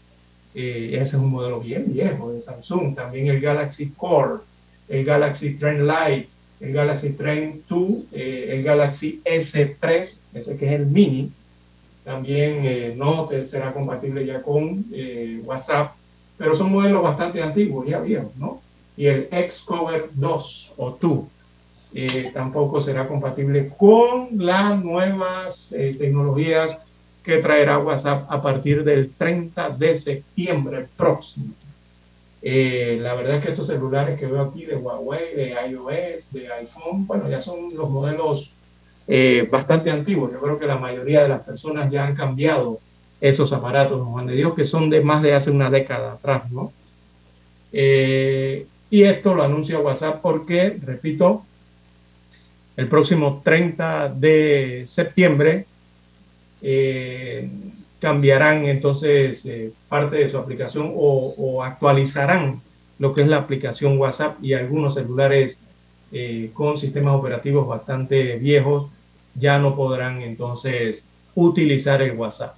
[0.56, 2.96] eh, ese es un modelo bien viejo de Samsung.
[2.96, 4.42] También el Galaxy Core,
[4.90, 6.28] el Galaxy Trend Lite,
[6.60, 7.82] el Galaxy Trend 2,
[8.12, 11.32] eh, el Galaxy S3, ese que es el mini,
[12.04, 15.94] también eh, será compatible ya con eh, WhatsApp,
[16.38, 18.62] pero son modelos bastante antiguos, ya viejos, ¿no?
[18.98, 21.20] Y el Xcover 2 o 2
[21.96, 26.80] eh, tampoco será compatible con las nuevas eh, tecnologías
[27.24, 31.54] que traerá WhatsApp a partir del 30 de septiembre próximo.
[32.42, 37.08] La verdad es que estos celulares que veo aquí de Huawei, de iOS, de iPhone,
[37.08, 38.52] bueno, ya son los modelos
[39.08, 40.32] eh, bastante antiguos.
[40.32, 42.80] Yo creo que la mayoría de las personas ya han cambiado
[43.22, 46.52] esos aparatos, don Juan de Dios, que son de más de hace una década atrás,
[46.52, 46.72] ¿no?
[47.72, 51.44] Eh, y esto lo anuncia WhatsApp porque, repito,
[52.76, 55.66] el próximo 30 de septiembre
[56.62, 57.50] eh,
[58.00, 59.48] cambiarán entonces
[59.90, 62.62] parte de su aplicación o actualizarán
[63.00, 65.60] lo que es la aplicación WhatsApp y algunos celulares
[66.15, 68.88] eh, con sistemas operativos bastante viejos
[69.34, 72.56] ya no podrán entonces utilizar el WhatsApp.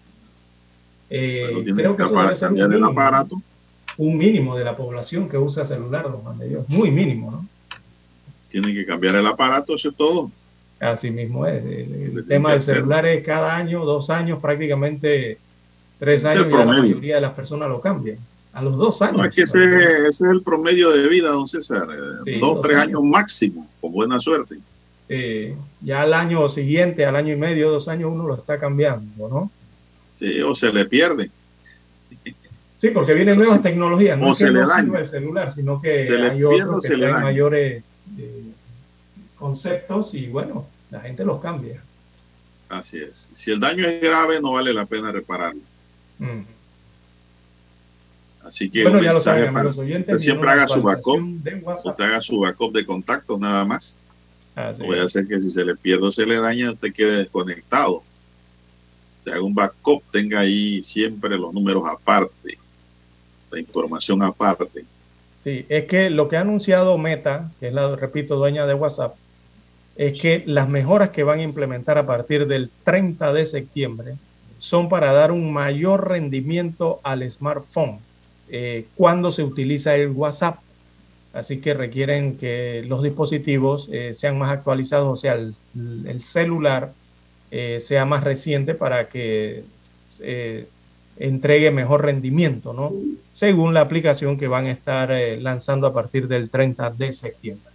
[1.10, 3.42] Eh, creo que que eso ser un mínimo, aparato.
[3.98, 7.48] un mínimo de la población que usa celular, don Juan de Dios, muy mínimo, ¿no?
[8.50, 10.30] Tienen que cambiar el aparato, eso es todo.
[10.82, 11.64] Así mismo es.
[11.64, 15.38] El, tema del celular es cada año, dos años, prácticamente
[15.98, 18.18] tres Es años, ya la mayoría de las personas lo cambian.
[18.56, 19.18] A los dos años.
[19.18, 21.88] No, es que ese, ese es el promedio de vida, don César.
[21.92, 22.88] eh, Sí, dos, dos tres años.
[23.00, 24.58] años máximo, con buena suerte.
[25.10, 29.30] Eh, ya al año siguiente, al año y medio, dos años, uno lo está cambiando,
[29.30, 29.52] ¿no?
[30.12, 31.30] Sí, o se le pierde.
[32.78, 34.18] Sí, porque vienen nuevas tecnologías.
[34.18, 35.00] No O es que se le no daña.
[35.00, 38.44] el celular, sino que Se le hay otros que se traen mayores eh,
[39.38, 41.82] conceptos y bueno, la gente los cambia.
[42.70, 43.30] Así es.
[43.34, 45.62] Si el daño es grave, no vale la pena repararlo.
[46.20, 46.42] Mm.
[48.46, 51.20] Así que Bueno, ya lo saben, para- amigos oyentes, siempre haga su backup.
[51.20, 54.00] Usted haga su backup de contactos nada más.
[54.56, 56.94] Así No voy a hacer que si se le pierde o se le daña, usted
[56.94, 58.04] quede desconectado.
[59.20, 62.58] Usted haga un backup, tenga ahí siempre los números aparte,
[63.52, 64.86] la información aparte.
[65.44, 69.16] Sí, es que lo que ha anunciado Meta, que es la, repito, dueña de WhatsApp,
[69.96, 74.16] es que las mejoras que van a implementar a partir del 30 de septiembre
[74.60, 78.00] son para dar un mayor rendimiento al smartphone
[78.50, 80.60] eh, cuando se utiliza el WhatsApp.
[81.34, 85.54] Así que requieren que los dispositivos eh, sean más actualizados, o sea, el,
[86.08, 86.94] el celular
[87.52, 89.64] eh, sea más reciente para que
[91.18, 92.94] entregue mejor rendimiento, ¿no?
[93.34, 97.72] Según la aplicación que van a estar lanzando a partir del 30 de septiembre.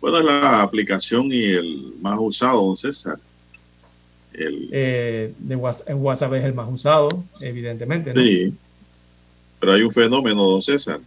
[0.00, 3.18] Bueno, es la aplicación y el más usado, don César.
[4.34, 7.08] El, Eh, de WhatsApp, es el más usado,
[7.40, 8.12] evidentemente.
[8.12, 8.20] ¿no?
[8.20, 8.54] sí,
[9.60, 11.00] pero hay un fenómeno, don César,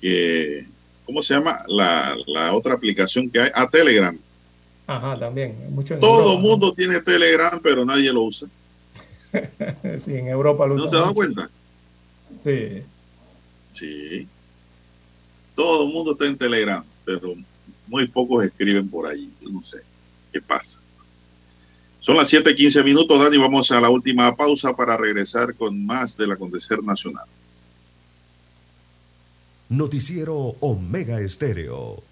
[0.00, 0.66] que,
[1.04, 1.64] ¿cómo se llama?
[1.68, 4.18] La, la otra aplicación que hay, a Telegram.
[4.86, 5.56] Ajá, también.
[5.70, 8.48] Mucho Todo el mundo tiene Telegram, pero nadie lo usa.
[9.98, 10.84] sí, en Europa lo usan.
[10.84, 11.50] ¿No se ha dado cuenta?
[12.42, 12.82] Sí.
[13.72, 14.28] Sí.
[15.54, 17.34] Todo el mundo está en Telegram, pero
[17.86, 19.30] muy pocos escriben por ahí.
[19.40, 19.78] Yo no sé
[20.32, 20.80] qué pasa.
[22.06, 23.36] Son las 7:15 minutos, Dani.
[23.36, 27.24] Vamos a la última pausa para regresar con más del acontecer nacional.
[29.68, 32.04] Noticiero Omega Estéreo.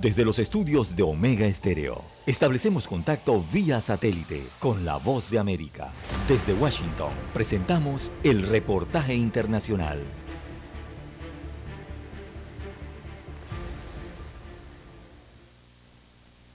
[0.00, 5.92] Desde los estudios de Omega Estéreo, establecemos contacto vía satélite con la voz de América.
[6.26, 9.98] Desde Washington, presentamos el reportaje internacional.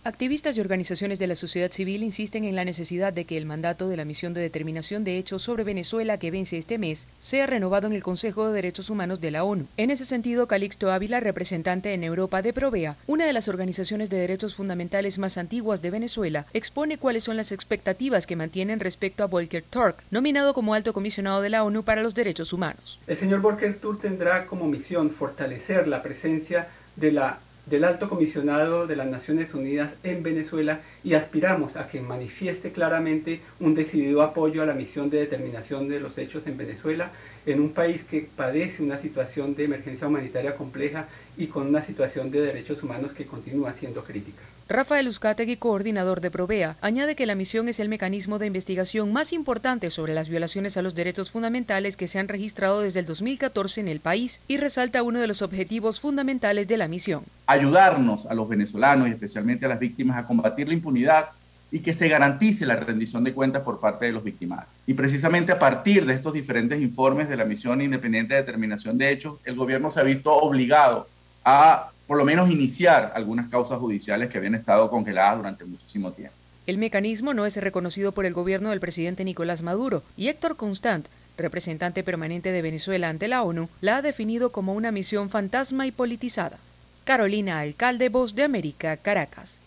[0.03, 3.87] Activistas y organizaciones de la sociedad civil insisten en la necesidad de que el mandato
[3.87, 7.85] de la misión de determinación de hechos sobre Venezuela que vence este mes sea renovado
[7.85, 9.67] en el Consejo de Derechos Humanos de la ONU.
[9.77, 14.17] En ese sentido, Calixto Ávila, representante en Europa de Provea, una de las organizaciones de
[14.17, 19.27] derechos fundamentales más antiguas de Venezuela, expone cuáles son las expectativas que mantienen respecto a
[19.27, 22.99] Volker Turk, nominado como alto comisionado de la ONU para los Derechos Humanos.
[23.05, 28.87] El señor Volker Turk tendrá como misión fortalecer la presencia de la del Alto Comisionado
[28.87, 34.63] de las Naciones Unidas en Venezuela y aspiramos a que manifieste claramente un decidido apoyo
[34.63, 37.11] a la misión de determinación de los hechos en Venezuela,
[37.45, 41.07] en un país que padece una situación de emergencia humanitaria compleja
[41.37, 44.41] y con una situación de derechos humanos que continúa siendo crítica.
[44.71, 49.33] Rafael Uzcategui, coordinador de Provea, añade que la misión es el mecanismo de investigación más
[49.33, 53.81] importante sobre las violaciones a los derechos fundamentales que se han registrado desde el 2014
[53.81, 57.25] en el país y resalta uno de los objetivos fundamentales de la misión.
[57.47, 61.31] Ayudarnos a los venezolanos y especialmente a las víctimas a combatir la impunidad
[61.69, 64.69] y que se garantice la rendición de cuentas por parte de los victimarios.
[64.87, 69.11] Y precisamente a partir de estos diferentes informes de la Misión Independiente de Determinación de
[69.11, 71.07] Hechos, el gobierno se ha visto obligado
[71.43, 76.35] a por lo menos iniciar algunas causas judiciales que habían estado congeladas durante muchísimo tiempo.
[76.67, 81.07] El mecanismo no es reconocido por el gobierno del presidente Nicolás Maduro y Héctor Constant,
[81.37, 85.91] representante permanente de Venezuela ante la ONU, la ha definido como una misión fantasma y
[85.91, 86.57] politizada.
[87.03, 89.59] Carolina Alcalde, Voz de América, Caracas.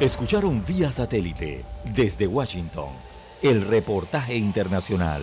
[0.00, 1.64] Escucharon vía satélite
[1.94, 2.88] desde Washington
[3.42, 5.22] el reportaje internacional.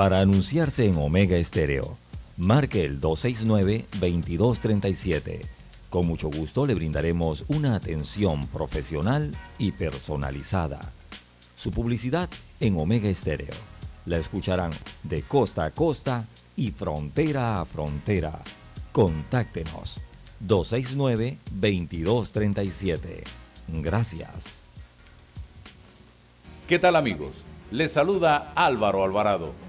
[0.00, 1.98] Para anunciarse en Omega Estéreo,
[2.38, 5.46] marque el 269-2237.
[5.90, 10.80] Con mucho gusto le brindaremos una atención profesional y personalizada.
[11.54, 13.52] Su publicidad en Omega Estéreo.
[14.06, 14.72] La escucharán
[15.02, 16.24] de costa a costa
[16.56, 18.40] y frontera a frontera.
[18.92, 20.00] Contáctenos
[20.46, 23.22] 269-2237.
[23.68, 24.62] Gracias.
[26.66, 27.32] ¿Qué tal amigos?
[27.70, 29.68] Les saluda Álvaro Alvarado.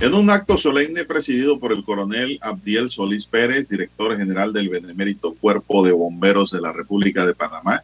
[0.00, 5.34] En un acto solemne presidido por el coronel Abdiel Solís Pérez, director general del Benemérito
[5.34, 7.82] Cuerpo de Bomberos de la República de Panamá,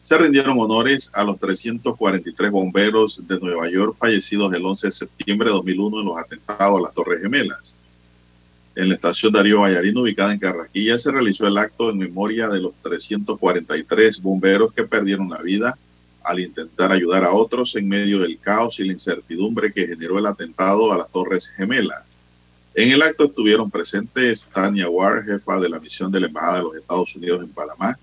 [0.00, 5.50] se rindieron honores a los 343 bomberos de Nueva York fallecidos el 11 de septiembre
[5.50, 7.76] de 2001 en los atentados a las Torres Gemelas.
[8.74, 12.60] En la estación Darío Vallarino, ubicada en Carraquilla, se realizó el acto en memoria de
[12.60, 15.78] los 343 bomberos que perdieron la vida
[16.24, 20.26] al intentar ayudar a otros en medio del caos y la incertidumbre que generó el
[20.26, 22.04] atentado a las Torres Gemelas.
[22.74, 26.62] En el acto estuvieron presentes Tania Ward, jefa de la misión de la Embajada de
[26.62, 27.98] los Estados Unidos en Panamá,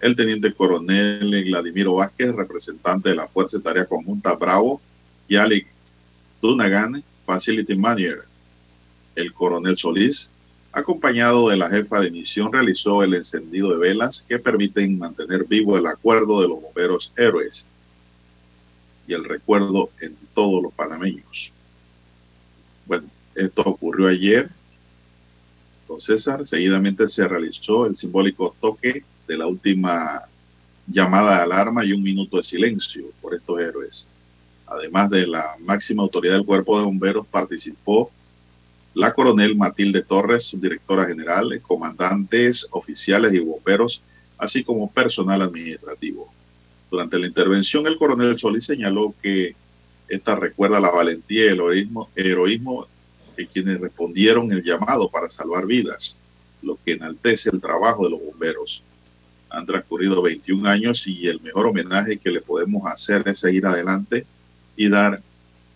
[0.00, 4.80] el teniente coronel Vladimiro Vázquez, representante de la Fuerza de Tarea Conjunta Bravo,
[5.28, 5.66] y Alec
[6.40, 8.24] Dunagan, Facility Manager.
[9.14, 10.30] El coronel Solís,
[10.74, 15.78] acompañado de la jefa de misión, realizó el encendido de velas que permiten mantener vivo
[15.78, 17.68] el acuerdo de los bomberos héroes
[19.06, 21.52] y el recuerdo en todos los panameños.
[22.86, 23.06] Bueno,
[23.36, 24.50] esto ocurrió ayer,
[25.86, 26.44] don César.
[26.44, 30.22] Seguidamente se realizó el simbólico toque de la última
[30.88, 34.08] llamada de alarma y un minuto de silencio por estos héroes.
[34.66, 38.10] Además de la máxima autoridad del cuerpo de bomberos, participó
[38.94, 44.02] la coronel Matilde Torres, directora general, comandantes, oficiales y bomberos,
[44.38, 46.32] así como personal administrativo.
[46.90, 49.56] Durante la intervención, el coronel Solís señaló que
[50.08, 52.86] esta recuerda la valentía y el heroísmo, heroísmo
[53.36, 56.20] de quienes respondieron el llamado para salvar vidas,
[56.62, 58.84] lo que enaltece el trabajo de los bomberos.
[59.50, 64.24] Han transcurrido 21 años y el mejor homenaje que le podemos hacer es seguir adelante
[64.76, 65.20] y dar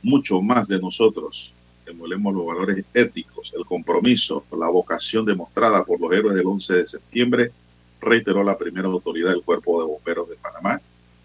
[0.02, 1.52] mucho más de nosotros.
[1.88, 6.86] Emulemos los valores éticos, el compromiso, la vocación demostrada por los héroes del 11 de
[6.86, 7.52] septiembre,
[8.00, 10.80] reiteró la primera autoridad del Cuerpo de Bomberos de Panamá,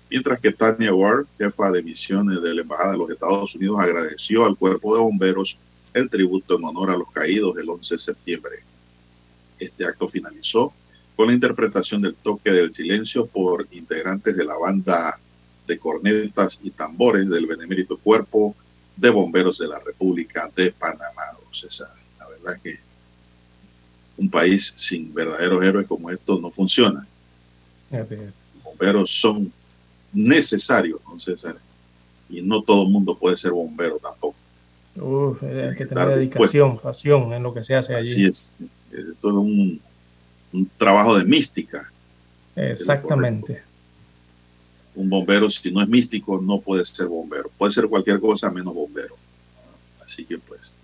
[0.10, 4.46] mientras que Tania Ward, jefa de misiones de la Embajada de los Estados Unidos, agradeció
[4.46, 5.58] al Cuerpo de Bomberos
[5.94, 8.56] el tributo en honor a los caídos del 11 de septiembre.
[9.60, 10.74] Este acto finalizó
[11.16, 15.20] con la interpretación del toque del silencio por integrantes de la banda
[15.68, 18.56] de cornetas y tambores del Benemérito Cuerpo
[18.96, 21.24] de Bomberos de la República de Panamá.
[21.54, 21.90] César,
[22.20, 22.80] la verdad que
[24.18, 27.06] un país sin verdaderos héroes como estos no funciona.
[27.92, 28.08] Los
[28.64, 29.52] bomberos son
[30.12, 31.58] necesarios, ¿no, César?
[32.30, 34.36] Y no todo el mundo puede ser bombero tampoco.
[34.96, 38.12] Uf, hay que tener dedicación, pasión en lo que se hace allí.
[38.12, 38.54] Así es,
[38.92, 39.80] es todo un,
[40.52, 41.92] un trabajo de mística.
[42.56, 43.64] Exactamente.
[44.96, 47.50] Un bombero, si no es místico, no puede ser bombero.
[47.58, 49.16] Puede ser cualquier cosa menos bombero.
[50.04, 50.76] Así que pues,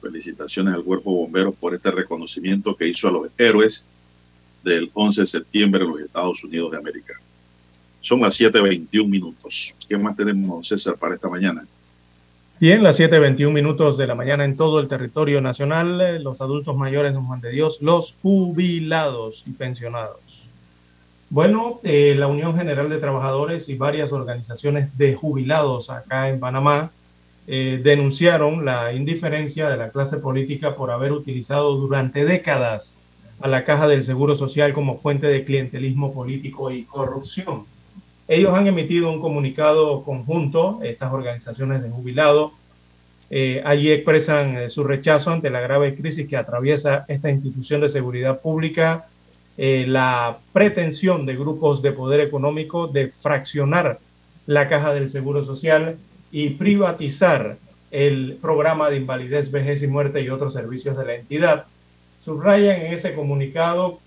[0.00, 3.86] felicitaciones al cuerpo de bomberos por este reconocimiento que hizo a los héroes
[4.62, 7.14] del 11 de septiembre en los Estados Unidos de América.
[8.00, 9.74] Son las 7.21 minutos.
[9.88, 11.64] ¿Qué más tenemos, César, para esta mañana?
[12.58, 16.76] Bien, las 7.21 minutos de la mañana en todo el territorio nacional, eh, los adultos
[16.76, 20.20] mayores de Juan de Dios, los jubilados y pensionados.
[21.32, 26.90] Bueno, eh, la Unión General de Trabajadores y varias organizaciones de jubilados acá en Panamá
[27.46, 32.92] eh, denunciaron la indiferencia de la clase política por haber utilizado durante décadas
[33.40, 37.64] a la Caja del Seguro Social como fuente de clientelismo político y corrupción.
[38.28, 42.52] Ellos han emitido un comunicado conjunto, estas organizaciones de jubilados.
[43.30, 48.38] Eh, allí expresan su rechazo ante la grave crisis que atraviesa esta institución de seguridad
[48.42, 49.06] pública,
[49.58, 53.98] eh, la pretensión de grupos de poder económico de fraccionar
[54.46, 55.96] la caja del Seguro Social
[56.30, 57.58] y privatizar
[57.90, 61.66] el programa de invalidez, vejez y muerte y otros servicios de la entidad.
[62.24, 64.00] Subrayan en ese comunicado,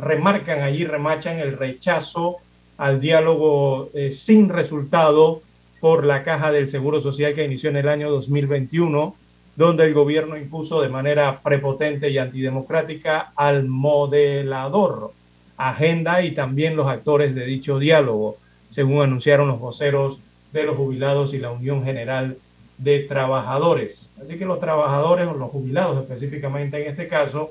[0.00, 2.38] remarcan allí, remachan el rechazo
[2.78, 5.42] al diálogo eh, sin resultado
[5.80, 9.14] por la Caja del Seguro Social que inició en el año 2021,
[9.58, 15.12] donde el gobierno impuso de manera prepotente y antidemocrática al modelador,
[15.56, 18.36] agenda y también los actores de dicho diálogo,
[18.70, 20.20] según anunciaron los voceros
[20.52, 22.36] de los jubilados y la Unión General
[22.78, 24.12] de Trabajadores.
[24.22, 27.50] Así que los trabajadores o los jubilados específicamente en este caso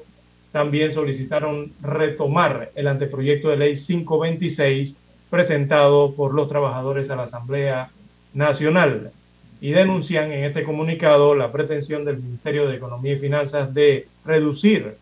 [0.54, 4.96] también solicitaron retomar el anteproyecto de ley 526
[5.30, 7.90] presentado por los trabajadores a la Asamblea
[8.34, 9.12] Nacional
[9.60, 14.98] y denuncian en este comunicado la pretensión del Ministerio de Economía y Finanzas de reducir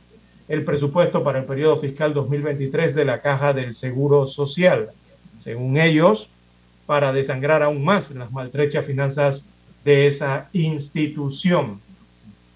[0.47, 4.89] el presupuesto para el periodo fiscal 2023 de la Caja del Seguro Social.
[5.39, 6.29] Según ellos,
[6.85, 9.47] para desangrar aún más las maltrechas finanzas
[9.83, 11.79] de esa institución.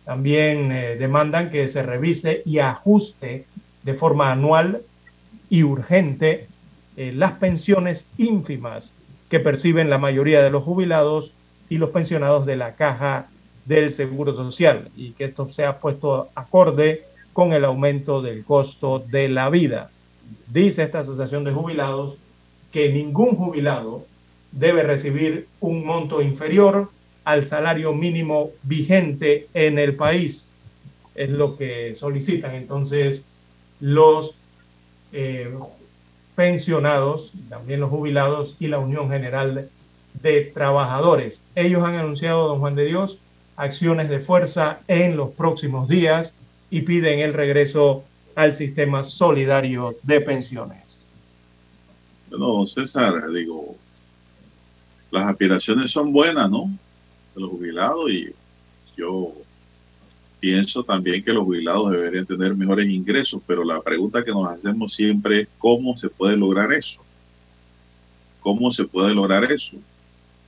[0.06, 3.46] También eh, demandan que se revise y ajuste
[3.84, 4.82] de forma anual
[5.50, 6.48] y urgente
[6.98, 8.94] eh, las pensiones ínfimas
[9.30, 11.34] que perciben la mayoría de los jubilados
[11.70, 13.28] y los pensionados de la caja
[13.66, 19.30] del Seguro Social y que esto sea puesto acorde con el aumento del costo de
[19.30, 19.92] la vida.
[20.48, 22.18] Dice esta asociación de jubilados
[22.72, 24.06] que ningún jubilado
[24.52, 26.90] debe recibir un monto inferior
[27.24, 30.56] al salario mínimo vigente en el país.
[31.14, 33.24] Es lo que solicitan entonces
[33.80, 34.36] los
[35.12, 35.54] eh,
[36.36, 39.70] pensionados, también los jubilados y la Unión General
[40.22, 41.42] de Trabajadores.
[41.56, 43.20] Ellos han anunciado, don Juan de Dios,
[43.56, 46.34] acciones de fuerza en los próximos días
[46.70, 48.04] y piden el regreso
[48.36, 51.10] al sistema solidario de pensiones.
[52.30, 53.76] Bueno, César, digo,
[55.12, 56.70] las aspiraciones son buenas, ¿no?
[57.36, 58.34] De los jubilados y
[58.96, 59.34] yo
[60.40, 64.94] pienso también que los jubilados deberían tener mejores ingresos, pero la pregunta que nos hacemos
[64.94, 67.02] siempre es cómo se puede lograr eso.
[68.40, 69.78] ¿Cómo se puede lograr eso?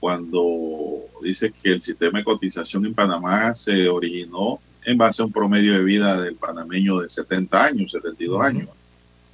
[0.01, 5.31] Cuando dice que el sistema de cotización en Panamá se originó en base a un
[5.31, 8.69] promedio de vida del panameño de 70 años, 72 años.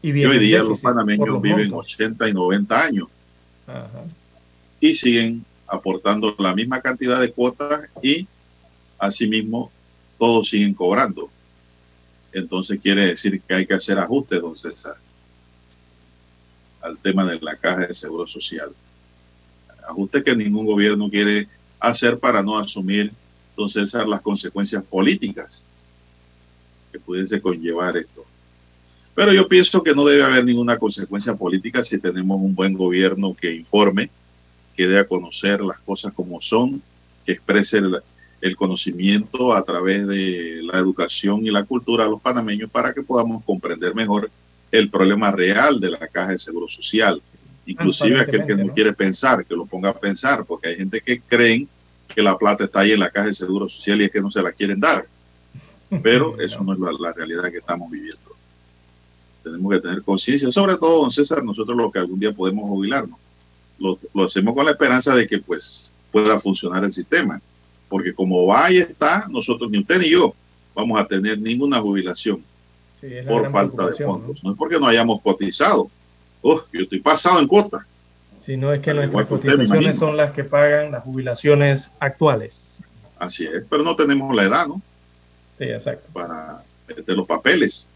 [0.01, 3.07] Y, hoy día los panameños viven 80 y 90 años.
[4.81, 8.27] Y siguen aportando la misma cantidad de cuotas y
[8.99, 9.71] asimismo
[10.19, 11.29] todos siguen cobrando.
[12.33, 14.97] Entonces quiere decir que hay que hacer ajustes, don César.
[16.81, 18.69] al tema de la caja de seguro social.
[19.87, 21.47] Ajuste que ningún gobierno quiere
[21.79, 23.11] hacer para no asumir,
[23.49, 25.65] entonces, las consecuencias políticas
[26.91, 28.23] que pudiese conllevar esto.
[29.15, 33.33] Pero yo pienso que no debe haber ninguna consecuencia política si tenemos un buen gobierno
[33.33, 34.11] que informe,
[34.75, 36.83] que dé a conocer las cosas como son,
[37.25, 37.99] que exprese el,
[38.41, 43.01] el conocimiento a través de la educación y la cultura a los panameños para que
[43.01, 44.29] podamos comprender mejor
[44.71, 47.21] el problema real de la caja de seguro social.
[47.67, 51.21] Inclusive aquel que no, quiere pensar, que lo ponga a pensar, porque hay gente que
[51.21, 51.67] creen
[52.07, 54.31] que la plata está ahí en la caja de seguro social y es que no
[54.31, 55.05] se la quieren dar.
[56.01, 58.31] Pero eso no es la, la realidad que estamos viviendo.
[59.43, 63.19] Tenemos que tener conciencia, sobre todo, don César, nosotros lo que algún día podemos jubilarnos.
[63.79, 67.39] Lo, lo hacemos con la esperanza de que pues pueda funcionar el sistema
[67.89, 70.33] porque como va y está, nosotros, ni usted ni yo,
[70.75, 72.43] vamos a tener ninguna jubilación
[72.99, 74.43] Sí, por falta de fondos.
[74.43, 74.51] ¿no?
[74.51, 75.89] es porque no hayamos cotizado.
[76.41, 77.85] Oh, yo estoy pasado en cuota.
[78.39, 82.77] Si no es que Al nuestras usted, cotizaciones son las que pagan las jubilaciones actuales.
[83.19, 84.81] Así es, pero no tenemos la edad, ¿no?
[85.57, 86.07] Sí, exacto.
[86.13, 87.89] Para de los papeles.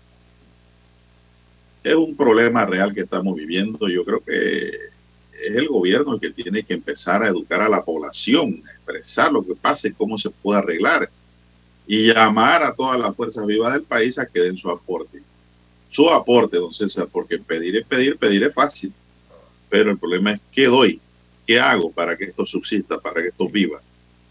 [1.84, 3.88] Es un problema real que estamos viviendo.
[3.88, 7.84] Yo creo que es el gobierno el que tiene que empezar a educar a la
[7.84, 11.10] población, a expresar lo que pasa y cómo se puede arreglar.
[11.88, 15.22] Y llamar a todas las fuerzas vivas del país a que den su aporte.
[15.92, 18.92] Su aporte, don César, porque pedir es pedir, pedir es fácil.
[19.70, 21.00] Pero el problema es qué doy,
[21.46, 23.80] qué hago para que esto subsista, para que esto viva.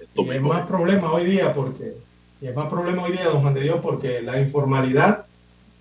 [0.00, 1.94] Esto Y es más problema hoy día porque
[2.40, 5.26] y es más problema hoy día, don Juan de Dios, porque la informalidad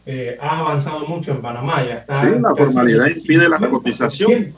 [0.05, 1.85] eh, ha avanzado mucho en Panamá.
[1.85, 3.69] Ya está Sí, la formalidad impide la 50%.
[3.69, 4.53] cotización.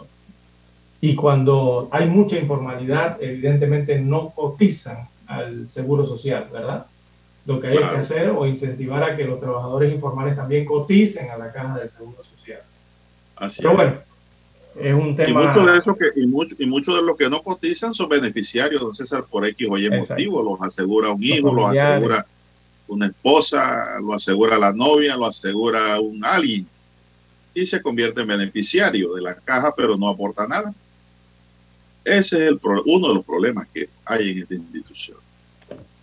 [0.99, 6.85] Y cuando hay mucha informalidad, evidentemente no cotizan al seguro social, ¿verdad?
[7.46, 7.94] Lo que hay Claro.
[7.94, 11.90] que hacer o incentivar a que los trabajadores informales también coticen a la caja del
[11.90, 12.62] seguro social.
[13.36, 13.94] Así Pero bueno,
[14.80, 15.44] es un Y tema.
[15.46, 18.94] muchos de que, y muchos y muchos de los que no cotizan son beneficiarios, don
[18.94, 20.44] César, por X o Y motivo.
[20.44, 22.26] Los asegura un hijo, los asegura
[22.88, 26.68] una esposa, lo asegura la novia, lo asegura un alguien.
[27.54, 30.74] Y se convierte en beneficiario de la caja, pero no aporta nada.
[32.06, 35.18] Ese es el pro- uno de los problemas que hay en esta institución.